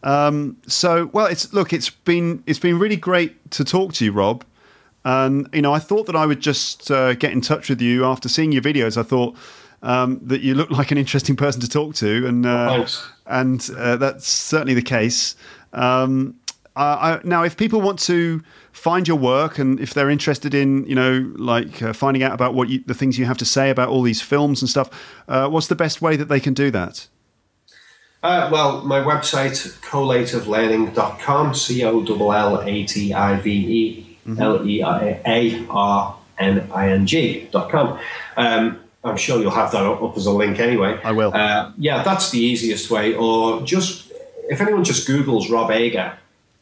Um, 0.05 0.59
so, 0.67 1.07
well, 1.13 1.27
it's 1.27 1.53
look, 1.53 1.73
it's 1.73 1.91
been 1.91 2.45
it's 2.47 2.61
been 2.61 2.79
really 2.79 2.97
great 2.97 3.51
to 3.53 3.65
talk 3.65 3.95
to 3.95 4.05
you, 4.05 4.13
Rob. 4.13 4.45
And 5.05 5.49
you 5.53 5.63
know, 5.63 5.73
I 5.73 5.81
thought 5.81 6.07
that 6.07 6.15
I 6.15 6.27
would 6.27 6.41
just 6.41 6.91
uh, 6.91 7.15
get 7.15 7.33
in 7.33 7.41
touch 7.41 7.69
with 7.69 7.81
you 7.81 8.05
after 8.05 8.29
seeing 8.29 8.53
your 8.53 8.63
videos. 8.63 8.97
I 8.97 9.03
thought 9.03 9.35
um, 9.83 10.21
that 10.23 10.43
you 10.43 10.55
looked 10.55 10.73
like 10.79 10.93
an 10.93 10.99
interesting 10.99 11.37
person 11.37 11.61
to 11.63 11.69
talk 11.69 11.95
to, 11.97 12.27
and 12.27 12.47
uh, 12.47 12.87
and 13.27 13.69
uh, 13.77 13.97
that's 13.97 14.29
certainly 14.29 14.75
the 14.75 14.83
case. 14.83 15.35
Um, 15.73 16.37
Uh, 16.77 17.21
I, 17.23 17.27
now, 17.27 17.45
if 17.45 17.57
people 17.57 17.81
want 17.81 18.01
to 18.01 18.43
find 18.73 19.07
your 19.07 19.17
work 19.17 19.59
and 19.61 19.79
if 19.79 19.95
they're 19.95 20.11
interested 20.11 20.55
in, 20.55 20.85
you 20.87 20.97
know, 20.97 21.33
like 21.37 21.81
uh, 21.83 21.93
finding 21.93 22.25
out 22.25 22.33
about 22.33 22.55
what 22.55 22.69
you, 22.69 22.83
the 22.85 22.95
things 22.95 23.17
you 23.17 23.27
have 23.27 23.39
to 23.39 23.45
say 23.45 23.71
about 23.71 23.89
all 23.91 24.03
these 24.03 24.21
films 24.21 24.61
and 24.61 24.69
stuff, 24.69 24.91
uh, 25.29 25.49
what's 25.49 25.69
the 25.69 25.77
best 25.77 26.03
way 26.03 26.17
that 26.17 26.29
they 26.29 26.41
can 26.41 26.53
do 26.53 26.73
that? 26.73 27.07
Uh, 28.25 28.49
well, 28.51 28.81
my 28.81 29.01
website, 29.01 29.53
collativelearning.com, 29.83 31.55
C 31.55 31.85
O 31.85 32.03
L 32.03 32.33
L 32.33 32.63
A 32.63 32.85
T 32.85 33.13
I 33.13 33.37
V 33.37 33.51
E 33.51 34.19
L 34.39 34.67
E 34.67 34.81
A 34.83 35.67
R 35.69 36.17
N 36.39 36.71
I 36.73 36.89
N 36.89 37.07
G.com. 37.07 37.99
Um, 38.39 38.81
I'm 39.05 39.19
sure 39.19 39.43
you'll 39.43 39.51
have 39.51 39.73
that 39.73 39.85
up 39.85 40.17
as 40.17 40.25
a 40.25 40.33
link 40.33 40.59
anyway. 40.59 40.99
I 41.05 41.13
will. 41.13 41.35
Uh, 41.35 41.73
yeah, 41.77 42.03
that's 42.03 42.31
the 42.31 42.39
easiest 42.39 42.91
way. 42.91 43.15
Or 43.15 43.61
just, 43.61 44.11
if 44.49 44.59
anyone 44.63 44.85
just 44.85 45.07
Googles 45.07 45.51
Rob 45.51 45.71
Ager, 45.71 46.17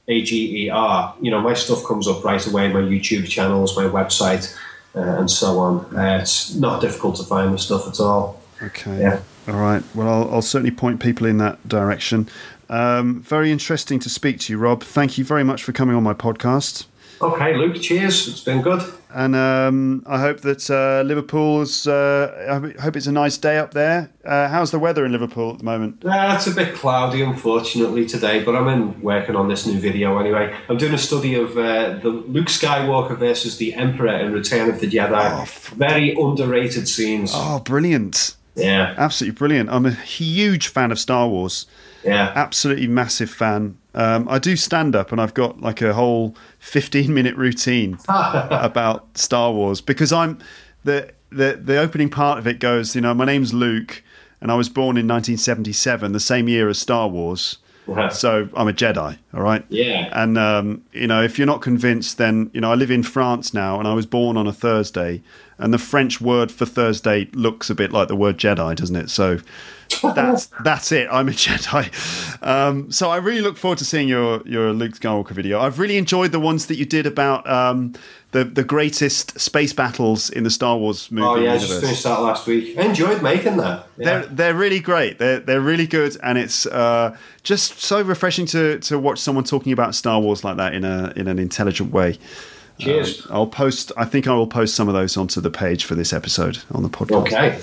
A 0.08 0.22
G 0.22 0.64
E 0.64 0.68
R, 0.68 1.14
you 1.20 1.30
know, 1.30 1.40
my 1.40 1.54
stuff 1.54 1.84
comes 1.84 2.08
up 2.08 2.24
right 2.24 2.44
away, 2.44 2.72
my 2.72 2.80
YouTube 2.80 3.28
channels, 3.28 3.76
my 3.76 3.84
website, 3.84 4.52
uh, 4.96 4.98
and 5.20 5.30
so 5.30 5.60
on. 5.60 5.96
Uh, 5.96 6.18
it's 6.20 6.56
not 6.56 6.80
difficult 6.80 7.14
to 7.18 7.22
find 7.22 7.54
the 7.54 7.58
stuff 7.58 7.86
at 7.86 8.00
all. 8.00 8.42
Okay. 8.60 9.00
Yeah. 9.00 9.20
All 9.48 9.54
right. 9.54 9.82
Well, 9.94 10.08
I'll, 10.08 10.34
I'll 10.34 10.42
certainly 10.42 10.70
point 10.70 11.00
people 11.00 11.26
in 11.26 11.38
that 11.38 11.66
direction. 11.68 12.28
Um, 12.68 13.20
very 13.22 13.50
interesting 13.50 13.98
to 14.00 14.08
speak 14.08 14.38
to 14.40 14.52
you, 14.52 14.58
Rob. 14.58 14.82
Thank 14.82 15.18
you 15.18 15.24
very 15.24 15.44
much 15.44 15.62
for 15.62 15.72
coming 15.72 15.96
on 15.96 16.02
my 16.02 16.14
podcast. 16.14 16.86
Okay, 17.20 17.54
Luke, 17.56 17.80
cheers. 17.80 18.26
It's 18.26 18.40
been 18.40 18.62
good. 18.62 18.82
And 19.14 19.36
um, 19.36 20.02
I 20.06 20.18
hope 20.18 20.40
that 20.40 20.68
uh, 20.70 21.06
Liverpool's. 21.06 21.86
Uh, 21.86 22.48
I 22.76 22.82
hope 22.82 22.96
it's 22.96 23.06
a 23.06 23.12
nice 23.12 23.36
day 23.36 23.58
up 23.58 23.74
there. 23.74 24.10
Uh, 24.24 24.48
how's 24.48 24.70
the 24.72 24.78
weather 24.78 25.04
in 25.04 25.12
Liverpool 25.12 25.52
at 25.52 25.58
the 25.58 25.64
moment? 25.64 26.04
Uh, 26.04 26.34
it's 26.36 26.48
a 26.48 26.50
bit 26.50 26.74
cloudy, 26.74 27.22
unfortunately, 27.22 28.06
today, 28.06 28.42
but 28.42 28.56
I'm 28.56 28.66
in 28.68 29.00
working 29.02 29.36
on 29.36 29.48
this 29.48 29.66
new 29.66 29.78
video 29.78 30.18
anyway. 30.18 30.56
I'm 30.68 30.78
doing 30.78 30.94
a 30.94 30.98
study 30.98 31.34
of 31.34 31.56
uh, 31.56 31.98
the 31.98 32.08
Luke 32.08 32.48
Skywalker 32.48 33.16
versus 33.16 33.56
the 33.58 33.74
Emperor 33.74 34.16
in 34.16 34.32
Return 34.32 34.68
of 34.68 34.80
the 34.80 34.88
Jedi. 34.88 35.46
Very 35.74 36.16
underrated 36.18 36.88
scenes. 36.88 37.32
Oh, 37.34 37.60
brilliant! 37.60 38.36
Yeah, 38.54 38.94
Absolutely 38.98 39.36
brilliant. 39.36 39.70
I'm 39.70 39.86
a 39.86 39.92
huge 39.92 40.68
fan 40.68 40.92
of 40.92 40.98
Star 40.98 41.26
Wars. 41.28 41.66
yeah. 42.04 42.32
Absolutely 42.34 42.86
massive 42.86 43.30
fan. 43.30 43.78
Um, 43.94 44.26
I 44.28 44.38
do 44.38 44.56
stand 44.56 44.94
up, 44.96 45.12
and 45.12 45.20
I've 45.20 45.34
got 45.34 45.60
like 45.60 45.80
a 45.82 45.92
whole 45.94 46.34
15 46.58 47.12
minute 47.12 47.36
routine 47.36 47.98
about 48.08 49.16
Star 49.16 49.52
Wars 49.52 49.80
because 49.80 50.12
I'm 50.12 50.38
the 50.84 51.12
the 51.30 51.58
the 51.62 51.78
opening 51.78 52.10
part 52.10 52.38
of 52.38 52.46
it 52.46 52.58
goes. 52.58 52.94
You 52.94 53.00
know, 53.02 53.14
my 53.14 53.24
name's 53.24 53.52
Luke, 53.54 54.02
and 54.40 54.50
I 54.50 54.54
was 54.54 54.68
born 54.68 54.96
in 54.96 55.06
1977, 55.08 56.12
the 56.12 56.20
same 56.20 56.48
year 56.48 56.68
as 56.68 56.78
Star 56.78 57.08
Wars. 57.08 57.58
Yeah. 57.88 58.08
So 58.08 58.48
I'm 58.54 58.68
a 58.68 58.72
Jedi, 58.72 59.18
all 59.34 59.42
right. 59.42 59.64
Yeah. 59.68 60.10
And 60.12 60.36
um, 60.36 60.84
you 60.92 61.06
know, 61.06 61.22
if 61.22 61.38
you're 61.38 61.46
not 61.46 61.62
convinced, 61.62 62.18
then 62.18 62.50
you 62.52 62.60
know, 62.60 62.70
I 62.70 62.74
live 62.74 62.90
in 62.90 63.02
France 63.02 63.54
now, 63.54 63.78
and 63.78 63.88
I 63.88 63.94
was 63.94 64.06
born 64.06 64.36
on 64.36 64.46
a 64.46 64.52
Thursday, 64.52 65.22
and 65.58 65.72
the 65.72 65.78
French 65.78 66.20
word 66.20 66.52
for 66.52 66.66
Thursday 66.66 67.28
looks 67.32 67.70
a 67.70 67.74
bit 67.74 67.92
like 67.92 68.08
the 68.08 68.16
word 68.16 68.36
Jedi, 68.36 68.76
doesn't 68.76 68.96
it? 68.96 69.08
So 69.08 69.38
that's 70.02 70.46
that's 70.64 70.92
it. 70.92 71.08
I'm 71.10 71.28
a 71.28 71.32
Jedi. 71.32 72.42
Um, 72.46 72.90
so 72.90 73.10
I 73.10 73.16
really 73.16 73.40
look 73.40 73.56
forward 73.56 73.78
to 73.78 73.84
seeing 73.84 74.08
your 74.08 74.42
your 74.44 74.72
Luke 74.72 74.92
Skywalker 74.92 75.30
video. 75.30 75.60
I've 75.60 75.78
really 75.78 75.96
enjoyed 75.96 76.32
the 76.32 76.40
ones 76.40 76.66
that 76.66 76.76
you 76.76 76.84
did 76.84 77.06
about 77.06 77.48
um, 77.48 77.94
the 78.32 78.44
the 78.44 78.64
greatest 78.64 79.38
space 79.38 79.72
battles 79.72 80.30
in 80.30 80.44
the 80.44 80.50
Star 80.50 80.76
Wars 80.76 81.10
movie 81.10 81.26
Oh, 81.26 81.36
yeah, 81.36 81.54
I 81.54 81.58
just 81.58 81.80
finished 81.80 82.04
that 82.04 82.20
last 82.20 82.46
week. 82.46 82.76
I 82.78 82.82
enjoyed 82.82 83.22
making 83.22 83.58
that. 83.58 83.86
Yeah. 83.96 84.04
They're 84.04 84.26
they're 84.26 84.54
really 84.54 84.80
great. 84.80 85.18
They're 85.18 85.40
they're 85.40 85.60
really 85.60 85.86
good, 85.86 86.16
and 86.22 86.38
it's 86.38 86.66
uh, 86.66 87.16
just 87.42 87.80
so 87.80 88.02
refreshing 88.02 88.46
to 88.46 88.78
to 88.80 88.98
watch 88.98 89.20
someone 89.22 89.44
talking 89.44 89.72
about 89.72 89.94
Star 89.94 90.20
Wars 90.20 90.44
like 90.44 90.56
that 90.58 90.74
in 90.74 90.84
a 90.84 91.12
in 91.16 91.28
an 91.28 91.38
intelligent 91.38 91.92
way. 91.92 92.18
Cheers. 92.78 93.26
I'll 93.30 93.46
post. 93.46 93.92
I 93.96 94.04
think 94.04 94.26
I 94.26 94.34
will 94.34 94.46
post 94.46 94.74
some 94.74 94.88
of 94.88 94.94
those 94.94 95.16
onto 95.16 95.40
the 95.40 95.50
page 95.50 95.84
for 95.84 95.94
this 95.94 96.12
episode 96.12 96.58
on 96.72 96.82
the 96.82 96.88
podcast. 96.88 97.22
okay. 97.22 97.60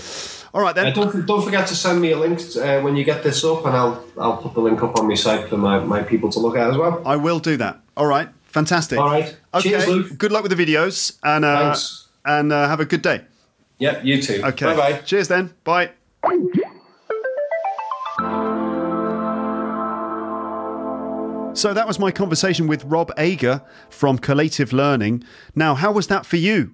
All 0.53 0.61
right 0.61 0.75
Uh, 0.77 0.83
then. 0.83 0.93
don't, 0.93 1.25
don't 1.27 1.43
forget 1.43 1.67
to 1.67 1.75
send 1.75 2.01
me 2.01 2.11
a 2.11 2.17
link 2.17 2.39
uh, 2.57 2.79
when 2.81 2.95
you 2.95 3.03
get 3.03 3.21
this 3.23 3.43
up, 3.43 3.65
and 3.65 3.75
I'll 3.75 4.03
I'll 4.17 4.37
put 4.37 4.53
the 4.53 4.61
link 4.61 4.81
up 4.81 4.97
on 4.99 5.07
my 5.07 5.13
site 5.15 5.47
for 5.49 5.57
my, 5.57 5.79
my 5.79 6.01
people 6.03 6.29
to 6.31 6.39
look 6.39 6.55
at 6.57 6.69
as 6.71 6.77
well. 6.77 7.01
I 7.05 7.17
will 7.17 7.39
do 7.39 7.57
that. 7.57 7.79
All 7.97 8.07
right. 8.07 8.29
Fantastic. 8.45 8.97
All 8.97 9.05
right. 9.07 9.35
Okay. 9.53 9.69
Cheers, 9.69 9.87
Luke. 9.87 10.17
Good 10.17 10.31
luck 10.31 10.41
with 10.43 10.55
the 10.55 10.65
videos, 10.65 11.17
and 11.23 11.43
uh, 11.45 11.75
and 12.25 12.51
uh, 12.53 12.67
have 12.67 12.79
a 12.79 12.85
good 12.85 13.01
day. 13.03 13.21
Yep, 13.79 14.05
you 14.05 14.21
too. 14.21 14.41
Okay. 14.43 14.65
Bye 14.65 14.75
bye. 14.75 14.93
Cheers 14.99 15.27
then. 15.27 15.53
Bye. 15.63 15.91
So 21.53 21.73
that 21.73 21.87
was 21.87 21.99
my 21.99 22.11
conversation 22.11 22.67
with 22.67 22.83
Rob 22.85 23.11
Ager 23.17 23.61
from 23.89 24.17
Collative 24.19 24.71
Learning. 24.71 25.23
Now, 25.55 25.75
how 25.75 25.91
was 25.91 26.07
that 26.07 26.25
for 26.25 26.37
you? 26.37 26.73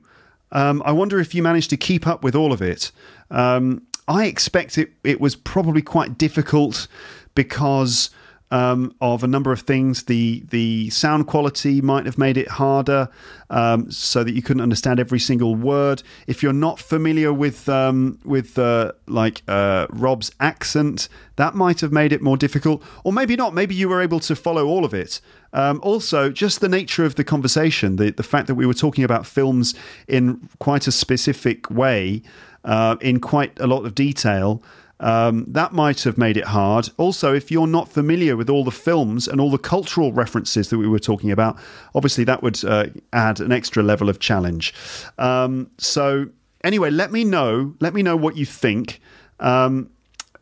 Um, 0.52 0.84
I 0.86 0.92
wonder 0.92 1.20
if 1.20 1.34
you 1.34 1.42
managed 1.42 1.70
to 1.72 1.78
keep 1.78 2.06
up 2.06 2.24
with 2.24 2.36
all 2.36 2.54
of 2.54 2.62
it. 2.62 2.92
Um, 3.32 3.84
I 4.08 4.26
expect 4.26 4.78
it, 4.78 4.92
it 5.04 5.20
was 5.20 5.36
probably 5.36 5.82
quite 5.82 6.18
difficult 6.18 6.88
because 7.34 8.10
um, 8.52 8.96
of 9.02 9.24
a 9.24 9.28
number 9.28 9.52
of 9.52 9.62
things. 9.62 10.04
The 10.04 10.44
the 10.50 10.90
sound 10.90 11.28
quality 11.28 11.82
might 11.82 12.06
have 12.06 12.18
made 12.18 12.38
it 12.38 12.48
harder, 12.48 13.10
um, 13.50 13.92
so 13.92 14.24
that 14.24 14.34
you 14.34 14.42
couldn't 14.42 14.62
understand 14.62 15.00
every 15.00 15.20
single 15.20 15.56
word. 15.56 16.04
If 16.28 16.44
you're 16.44 16.54
not 16.54 16.80
familiar 16.80 17.34
with 17.34 17.68
um, 17.68 18.20
with 18.24 18.58
uh, 18.58 18.94
like 19.08 19.42
uh, 19.48 19.88
Rob's 19.90 20.32
accent, 20.40 21.10
that 21.38 21.56
might 21.56 21.82
have 21.82 21.92
made 21.92 22.14
it 22.14 22.22
more 22.22 22.38
difficult, 22.38 22.84
or 23.04 23.12
maybe 23.12 23.36
not. 23.36 23.54
Maybe 23.54 23.76
you 23.76 23.90
were 23.90 24.02
able 24.02 24.20
to 24.22 24.36
follow 24.36 24.68
all 24.68 24.86
of 24.86 24.94
it. 24.94 25.22
Um, 25.54 25.80
also, 25.84 26.30
just 26.30 26.60
the 26.60 26.70
nature 26.70 27.06
of 27.06 27.16
the 27.16 27.24
conversation, 27.24 27.96
the 27.96 28.12
the 28.12 28.24
fact 28.24 28.48
that 28.48 28.56
we 28.56 28.66
were 28.66 28.74
talking 28.74 29.04
about 29.04 29.26
films 29.26 29.74
in 30.08 30.50
quite 30.60 30.88
a 30.88 30.92
specific 30.92 31.70
way, 31.72 32.22
uh, 32.64 32.98
in 33.02 33.20
quite 33.20 33.60
a 33.60 33.68
lot 33.68 33.86
of 33.86 33.96
detail. 33.96 34.62
Um, 35.00 35.46
that 35.50 35.74
might 35.74 36.04
have 36.04 36.18
made 36.18 36.38
it 36.38 36.46
hard. 36.46 36.90
Also, 36.98 37.34
if 37.34 37.52
you're 37.52 37.68
not 37.68 37.90
familiar 37.90 38.38
with 38.38 38.50
all 38.50 38.64
the 38.64 38.72
films 38.72 39.28
and 39.28 39.42
all 39.42 39.52
the 39.52 39.58
cultural 39.58 40.14
references 40.14 40.70
that 40.70 40.78
we 40.78 40.88
were 40.88 41.00
talking 41.00 41.32
about, 41.32 41.58
obviously 41.94 42.24
that 42.24 42.42
would 42.42 42.64
uh, 42.64 42.88
add 43.12 43.40
an 43.42 43.52
extra 43.52 43.84
level 43.84 44.10
of 44.10 44.20
challenge. 44.20 44.74
Um, 45.18 45.70
so, 45.78 46.30
anyway, 46.64 46.92
let 46.92 47.12
me 47.12 47.24
know. 47.24 47.76
Let 47.80 47.94
me 47.94 48.04
know 48.04 48.16
what 48.16 48.38
you 48.38 48.46
think. 48.46 49.02
Um, 49.40 49.90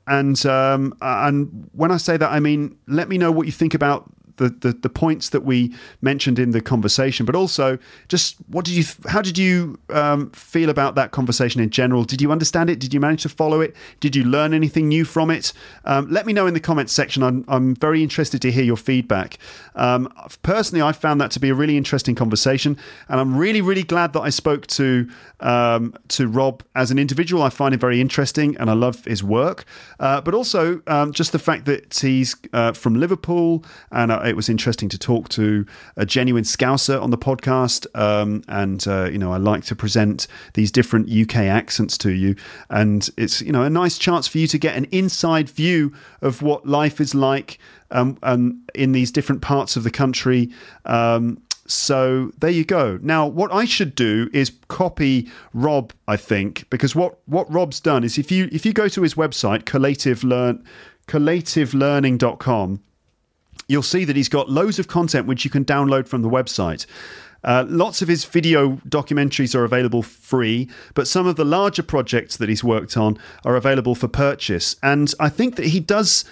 and 0.08 0.46
um, 0.46 0.96
and 1.02 1.70
when 1.74 1.92
I 1.92 1.98
say 1.98 2.18
that, 2.18 2.30
I 2.30 2.40
mean 2.40 2.78
let 2.88 3.08
me 3.08 3.18
know 3.18 3.32
what 3.32 3.46
you 3.46 3.52
think 3.52 3.74
about 3.74 4.10
the, 4.38 4.50
the, 4.50 4.74
the 4.74 4.90
points 4.90 5.30
that 5.30 5.42
we 5.42 5.74
mentioned 6.02 6.40
in 6.40 6.52
the 6.52 6.62
conversation, 6.62 7.26
but 7.26 7.36
also 7.36 7.78
just 8.08 8.38
what 8.48 8.66
did 8.66 8.76
you 8.76 8.84
how 9.08 9.22
did 9.22 9.38
you 9.38 9.80
um, 9.90 10.32
feel 10.32 10.70
about 10.70 10.96
that 10.96 11.12
conversation 11.12 11.62
in 11.62 11.70
general? 11.70 12.04
Did 12.04 12.22
you 12.22 12.32
understand 12.32 12.70
it? 12.70 12.80
Did 12.80 12.94
you 12.94 13.00
manage 13.00 13.24
to 13.24 13.30
follow 13.30 13.62
it? 13.62 13.76
Did 14.00 14.16
you 14.16 14.24
learn 14.24 14.54
anything 14.54 14.88
new 14.88 15.06
from 15.06 15.30
it? 15.30 15.54
Um, 15.86 16.10
let 16.10 16.26
me 16.26 16.34
know 16.34 16.48
in 16.48 16.54
the 16.54 16.60
comments 16.60 16.94
section. 16.94 17.24
I'm 17.24 17.46
I'm 17.48 17.76
very 17.76 18.04
interested 18.04 18.42
to 18.42 18.52
hear 18.52 18.64
your 18.64 18.78
feedback. 18.78 19.38
Um, 19.76 20.12
personally, 20.44 20.82
I 20.82 20.92
found 20.92 21.22
that 21.22 21.32
to 21.32 21.40
be 21.40 21.50
a 21.50 21.56
really 21.56 21.78
interesting 21.78 22.16
conversation, 22.16 22.78
and 23.10 23.20
I'm 23.20 23.36
really 23.36 23.62
really 23.62 23.84
glad 23.84 24.14
that 24.14 24.22
I 24.22 24.30
spoke 24.30 24.68
to 24.68 25.10
um, 25.40 25.94
to 26.10 26.28
Rob 26.28 26.64
as 26.76 26.92
an 26.92 27.00
individual. 27.00 27.44
I 27.44 27.50
find 27.50 27.74
him 27.74 27.80
very 27.80 28.02
interesting, 28.02 28.58
and 28.58 28.70
I 28.70 28.74
love 28.74 29.06
his 29.06 29.24
work. 29.24 29.66
Uh, 30.00 30.22
but 30.22 30.34
also 30.34 30.82
um, 30.88 31.12
just 31.12 31.32
the 31.32 31.40
fact 31.40 31.66
that 31.66 31.94
he's 31.94 32.36
uh, 32.54 32.74
from 32.74 32.96
Liverpool, 32.96 33.64
and 33.92 34.12
uh, 34.12 34.20
it 34.26 34.36
was 34.36 34.50
interesting 34.50 34.90
to 34.90 34.98
talk 34.98 35.30
to 35.30 35.66
a 35.96 36.06
genuine 36.06 36.44
Scouser 36.44 37.02
on 37.02 37.12
the 37.12 37.18
podcast. 37.18 37.86
Um, 37.96 38.44
and 38.48 38.86
uh, 38.88 39.06
you 39.06 39.18
know, 39.18 39.32
I 39.34 39.38
like 39.38 39.64
to 39.66 39.76
present 39.76 40.28
these 40.54 40.72
different 40.72 41.10
UK 41.10 41.38
accents 41.38 41.98
to 42.00 42.12
you, 42.12 42.36
and 42.70 43.10
it's 43.18 43.42
you 43.42 43.52
know 43.52 43.64
a 43.64 43.70
nice 43.70 43.98
chance 43.98 44.28
for 44.28 44.38
you 44.38 44.48
to 44.48 44.58
get 44.58 44.76
an 44.76 44.86
inside 44.92 45.50
view 45.50 45.94
of 46.22 46.42
what 46.42 46.66
life 46.66 47.00
is 47.00 47.14
like 47.16 47.60
um, 47.92 48.18
um, 48.24 48.62
in 48.74 48.92
these 48.92 49.12
different 49.12 49.42
parts 49.42 49.76
of 49.76 49.84
the 49.84 49.92
country. 49.92 50.52
Um, 50.86 51.42
so 51.66 52.32
there 52.40 52.50
you 52.50 52.66
go. 52.66 53.00
Now, 53.02 53.26
what 53.26 53.54
I 53.54 53.66
should 53.66 53.96
do 53.96 54.30
is 54.34 54.52
copy 54.68 55.30
Rob. 55.54 55.94
I 56.08 56.18
think 56.18 56.70
because 56.70 56.96
what 56.96 57.20
what 57.26 57.52
Rob's 57.52 57.80
done 57.80 58.04
is 58.04 58.18
if 58.18 58.32
you 58.32 58.50
if 58.52 58.66
you 58.66 58.74
go 58.74 58.88
to 58.90 59.02
his 59.02 59.16
website 59.16 59.64
collative 59.64 60.24
learn 60.24 60.64
you'll 63.68 63.84
see 63.84 64.06
that 64.06 64.16
he's 64.16 64.30
got 64.30 64.50
loads 64.50 64.80
of 64.80 64.88
content 64.88 65.28
which 65.28 65.44
you 65.44 65.52
can 65.52 65.66
download 65.66 66.08
from 66.08 66.22
the 66.22 66.30
website. 66.30 66.86
Uh, 67.44 67.66
lots 67.68 68.02
of 68.02 68.08
his 68.08 68.24
video 68.24 68.78
documentaries 68.88 69.54
are 69.54 69.66
available 69.66 70.02
free, 70.02 70.70
but 70.94 71.08
some 71.08 71.28
of 71.28 71.36
the 71.36 71.44
larger 71.44 71.84
projects 71.84 72.38
that 72.38 72.48
he's 72.48 72.64
worked 72.64 72.96
on 72.96 73.18
are 73.44 73.56
available 73.56 73.96
for 73.96 74.08
purchase. 74.08 74.78
And 74.82 75.14
I 75.20 75.30
think 75.30 75.58
that 75.58 75.68
he 75.68 75.80
does 75.82 76.24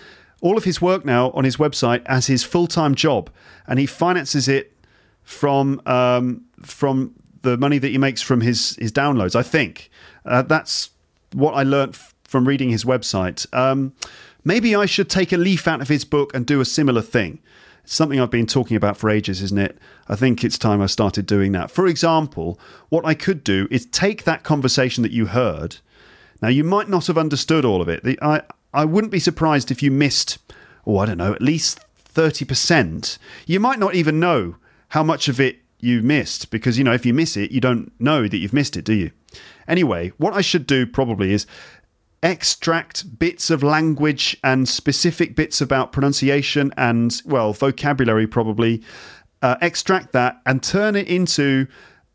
all 0.41 0.57
of 0.57 0.63
his 0.63 0.81
work 0.81 1.05
now 1.05 1.31
on 1.31 1.43
his 1.43 1.57
website 1.57 2.01
as 2.05 2.27
his 2.27 2.43
full 2.43 2.67
time 2.67 2.95
job, 2.95 3.29
and 3.67 3.77
he 3.77 3.85
finances 3.85 4.47
it 4.47 4.75
from 5.23 5.81
um, 5.85 6.45
from 6.61 7.13
the 7.41 7.57
money 7.57 7.77
that 7.77 7.89
he 7.89 7.97
makes 7.97 8.21
from 8.21 8.41
his 8.41 8.75
his 8.77 8.91
downloads. 8.91 9.35
I 9.35 9.43
think 9.43 9.89
uh, 10.25 10.41
that's 10.43 10.91
what 11.33 11.53
I 11.53 11.63
learnt 11.63 11.95
f- 11.95 12.13
from 12.23 12.47
reading 12.47 12.69
his 12.69 12.85
website. 12.85 13.45
Um, 13.53 13.93
maybe 14.43 14.75
I 14.75 14.85
should 14.85 15.09
take 15.09 15.31
a 15.31 15.37
leaf 15.37 15.67
out 15.67 15.81
of 15.81 15.89
his 15.89 16.05
book 16.05 16.33
and 16.33 16.45
do 16.45 16.61
a 16.61 16.65
similar 16.65 17.01
thing. 17.01 17.39
It's 17.83 17.93
something 17.93 18.19
I've 18.19 18.29
been 18.29 18.47
talking 18.47 18.77
about 18.77 18.97
for 18.97 19.09
ages, 19.09 19.41
isn't 19.41 19.57
it? 19.57 19.77
I 20.07 20.15
think 20.15 20.43
it's 20.43 20.57
time 20.57 20.81
I 20.81 20.85
started 20.85 21.25
doing 21.25 21.51
that. 21.53 21.71
For 21.71 21.87
example, 21.87 22.59
what 22.89 23.05
I 23.05 23.13
could 23.13 23.43
do 23.43 23.67
is 23.71 23.85
take 23.87 24.23
that 24.23 24.43
conversation 24.43 25.03
that 25.03 25.11
you 25.11 25.27
heard. 25.27 25.77
Now, 26.41 26.49
you 26.49 26.63
might 26.63 26.89
not 26.89 27.07
have 27.07 27.17
understood 27.17 27.65
all 27.65 27.81
of 27.81 27.89
it. 27.89 28.03
The, 28.03 28.19
I, 28.21 28.41
I 28.73 28.85
wouldn't 28.85 29.11
be 29.11 29.19
surprised 29.19 29.71
if 29.71 29.81
you 29.81 29.91
missed, 29.91 30.37
oh, 30.85 30.97
I 30.97 31.05
don't 31.05 31.17
know, 31.17 31.33
at 31.33 31.41
least 31.41 31.79
30%. 32.13 33.17
You 33.45 33.59
might 33.59 33.79
not 33.79 33.95
even 33.95 34.19
know 34.19 34.55
how 34.89 35.03
much 35.03 35.27
of 35.27 35.39
it 35.39 35.59
you 35.79 36.01
missed 36.01 36.51
because, 36.51 36.77
you 36.77 36.83
know, 36.83 36.93
if 36.93 37.05
you 37.05 37.13
miss 37.13 37.35
it, 37.35 37.51
you 37.51 37.61
don't 37.61 37.91
know 37.99 38.27
that 38.27 38.37
you've 38.37 38.53
missed 38.53 38.77
it, 38.77 38.85
do 38.85 38.93
you? 38.93 39.11
Anyway, 39.67 40.09
what 40.17 40.33
I 40.33 40.41
should 40.41 40.67
do 40.67 40.85
probably 40.85 41.33
is 41.33 41.45
extract 42.23 43.17
bits 43.17 43.49
of 43.49 43.63
language 43.63 44.37
and 44.43 44.67
specific 44.67 45.35
bits 45.35 45.61
about 45.61 45.91
pronunciation 45.91 46.73
and, 46.77 47.21
well, 47.25 47.53
vocabulary 47.53 48.27
probably, 48.27 48.81
uh, 49.41 49.55
extract 49.61 50.13
that 50.13 50.39
and 50.45 50.61
turn 50.61 50.95
it 50.95 51.07
into 51.07 51.67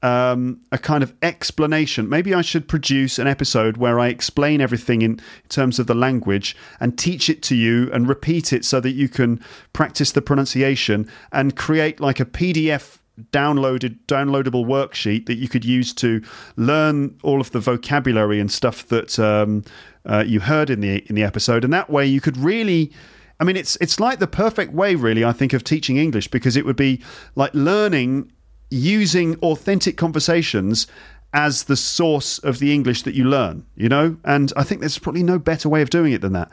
um, 0.02 0.60
a 0.70 0.78
kind 0.78 1.02
of 1.02 1.14
explanation. 1.22 2.08
Maybe 2.08 2.32
I 2.34 2.42
should 2.42 2.68
produce 2.68 3.18
an 3.18 3.26
episode 3.26 3.78
where 3.78 3.98
I 3.98 4.08
explain 4.08 4.60
everything 4.60 5.02
in 5.02 5.20
terms 5.48 5.78
of 5.78 5.86
the 5.88 5.94
language 5.94 6.56
and 6.78 6.96
teach 6.96 7.28
it 7.28 7.42
to 7.44 7.56
you 7.56 7.90
and 7.92 8.08
repeat 8.08 8.52
it 8.52 8.64
so 8.64 8.78
that 8.80 8.92
you 8.92 9.08
can 9.08 9.42
practice 9.72 10.12
the 10.12 10.22
pronunciation 10.22 11.10
and 11.32 11.56
create 11.56 11.98
like 11.98 12.20
a 12.20 12.24
PDF 12.24 12.98
downloaded 13.32 13.98
downloadable 14.06 14.66
worksheet 14.66 15.24
that 15.24 15.36
you 15.36 15.48
could 15.48 15.64
use 15.64 15.94
to 15.94 16.22
learn 16.56 17.18
all 17.22 17.40
of 17.40 17.50
the 17.52 17.60
vocabulary 17.60 18.38
and 18.38 18.52
stuff 18.52 18.86
that 18.88 19.18
um, 19.18 19.64
uh, 20.06 20.24
you 20.26 20.40
heard 20.40 20.70
in 20.70 20.80
the 20.80 21.04
in 21.08 21.14
the 21.14 21.22
episode. 21.22 21.64
And 21.64 21.72
that 21.72 21.90
way 21.90 22.06
you 22.06 22.20
could 22.20 22.36
really 22.36 22.92
I 23.40 23.44
mean 23.44 23.56
it's 23.56 23.76
it's 23.80 24.00
like 24.00 24.18
the 24.18 24.26
perfect 24.26 24.72
way 24.72 24.94
really 24.94 25.24
I 25.24 25.32
think 25.32 25.52
of 25.52 25.64
teaching 25.64 25.96
English 25.96 26.28
because 26.28 26.56
it 26.56 26.64
would 26.64 26.76
be 26.76 27.02
like 27.34 27.52
learning 27.54 28.32
using 28.70 29.36
authentic 29.36 29.96
conversations 29.96 30.86
as 31.32 31.64
the 31.64 31.76
source 31.76 32.38
of 32.38 32.58
the 32.58 32.72
English 32.72 33.02
that 33.02 33.14
you 33.14 33.24
learn 33.24 33.64
you 33.76 33.88
know? 33.88 34.16
And 34.24 34.52
I 34.56 34.62
think 34.62 34.80
there's 34.80 34.98
probably 34.98 35.22
no 35.22 35.38
better 35.38 35.68
way 35.68 35.82
of 35.82 35.90
doing 35.90 36.12
it 36.12 36.20
than 36.20 36.32
that. 36.32 36.50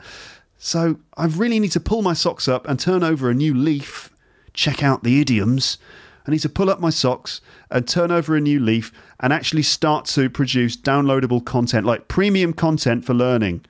So 0.58 0.96
I 1.16 1.26
really 1.26 1.60
need 1.60 1.72
to 1.72 1.80
pull 1.80 2.02
my 2.02 2.14
socks 2.14 2.48
up 2.48 2.66
and 2.68 2.78
turn 2.78 3.02
over 3.02 3.28
a 3.28 3.34
new 3.34 3.54
leaf 3.54 4.10
check 4.54 4.82
out 4.82 5.02
the 5.02 5.20
idioms 5.20 5.78
I 6.26 6.30
need 6.30 6.40
to 6.40 6.48
pull 6.48 6.70
up 6.70 6.80
my 6.80 6.90
socks 6.90 7.40
and 7.70 7.86
turn 7.86 8.10
over 8.10 8.34
a 8.34 8.40
new 8.40 8.58
leaf 8.58 8.92
and 9.20 9.32
actually 9.32 9.62
start 9.62 10.06
to 10.06 10.30
produce 10.30 10.76
downloadable 10.76 11.44
content, 11.44 11.86
like 11.86 12.08
premium 12.08 12.52
content 12.52 13.04
for 13.04 13.12
learning. 13.12 13.64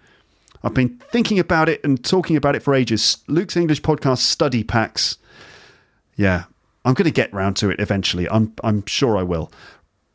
I've 0.63 0.75
been 0.75 1.01
thinking 1.11 1.39
about 1.39 1.69
it 1.69 1.83
and 1.85 2.03
talking 2.03 2.37
about 2.37 2.57
it 2.57 2.63
for 2.63 2.75
ages. 2.75 3.19
Luke's 3.27 3.57
English 3.57 3.83
podcast 3.83 4.19
study 4.19 4.63
packs. 4.65 5.19
Yeah, 6.17 6.45
I'm 6.85 6.95
going 6.95 7.07
to 7.07 7.11
get 7.11 7.33
round 7.35 7.57
to 7.57 7.71
it 7.71 7.81
eventually. 7.81 8.29
I'm, 8.29 8.55
I'm 8.63 8.87
sure 8.87 9.17
I 9.17 9.23
will. 9.25 9.53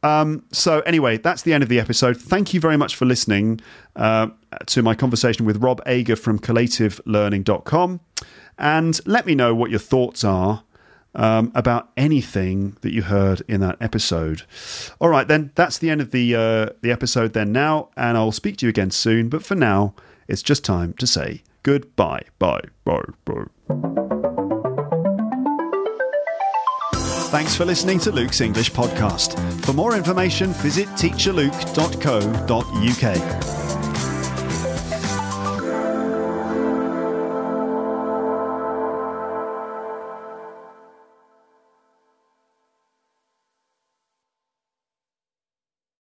Um, 0.02 0.46
so, 0.54 0.80
anyway, 0.82 1.18
that's 1.18 1.42
the 1.42 1.54
end 1.54 1.62
of 1.62 1.70
the 1.70 1.80
episode. 1.80 2.18
Thank 2.18 2.54
you 2.54 2.62
very 2.62 2.78
much 2.78 2.96
for 2.96 3.06
listening 3.06 3.60
uh, 3.98 4.28
to 4.68 4.82
my 4.82 4.96
conversation 4.96 5.46
with 5.46 5.58
Rob 5.58 5.82
Ager 5.86 6.16
from 6.16 6.40
collativelearning.com. 6.40 8.00
And 8.58 9.00
let 9.06 9.26
me 9.26 9.36
know 9.36 9.54
what 9.54 9.70
your 9.70 9.80
thoughts 9.80 10.24
are 10.24 10.64
um, 11.16 11.52
about 11.56 11.90
anything 11.98 12.78
that 12.82 12.94
you 12.94 13.04
heard 13.04 13.42
in 13.48 13.62
that 13.62 13.78
episode. 13.82 14.44
All 15.00 15.10
right, 15.10 15.28
then 15.28 15.52
that's 15.56 15.78
the 15.78 15.90
end 15.90 16.02
of 16.02 16.12
the 16.12 16.36
uh, 16.36 16.70
the 16.82 16.92
episode. 16.92 17.34
Then 17.34 17.52
now, 17.52 17.90
and 17.98 18.18
I'll 18.18 18.32
speak 18.32 18.58
to 18.58 18.66
you 18.66 18.70
again 18.70 18.92
soon. 18.92 19.30
But 19.30 19.44
for 19.44 19.56
now, 19.56 19.94
it's 20.28 20.44
just 20.44 20.64
time 20.64 20.94
to 20.94 21.08
say 21.08 21.44
goodbye. 21.64 22.24
Bye. 22.38 22.62
Bye. 22.86 23.04
Bye. 23.26 23.46
Thanks 27.30 27.56
for 27.56 27.64
listening 27.64 28.00
to 28.00 28.12
Luke's 28.12 28.42
English 28.42 28.72
podcast. 28.72 29.38
For 29.64 29.74
more 29.74 29.96
information, 29.96 30.52
visit 30.54 30.88
teacherluke.co.uk. 30.90 33.59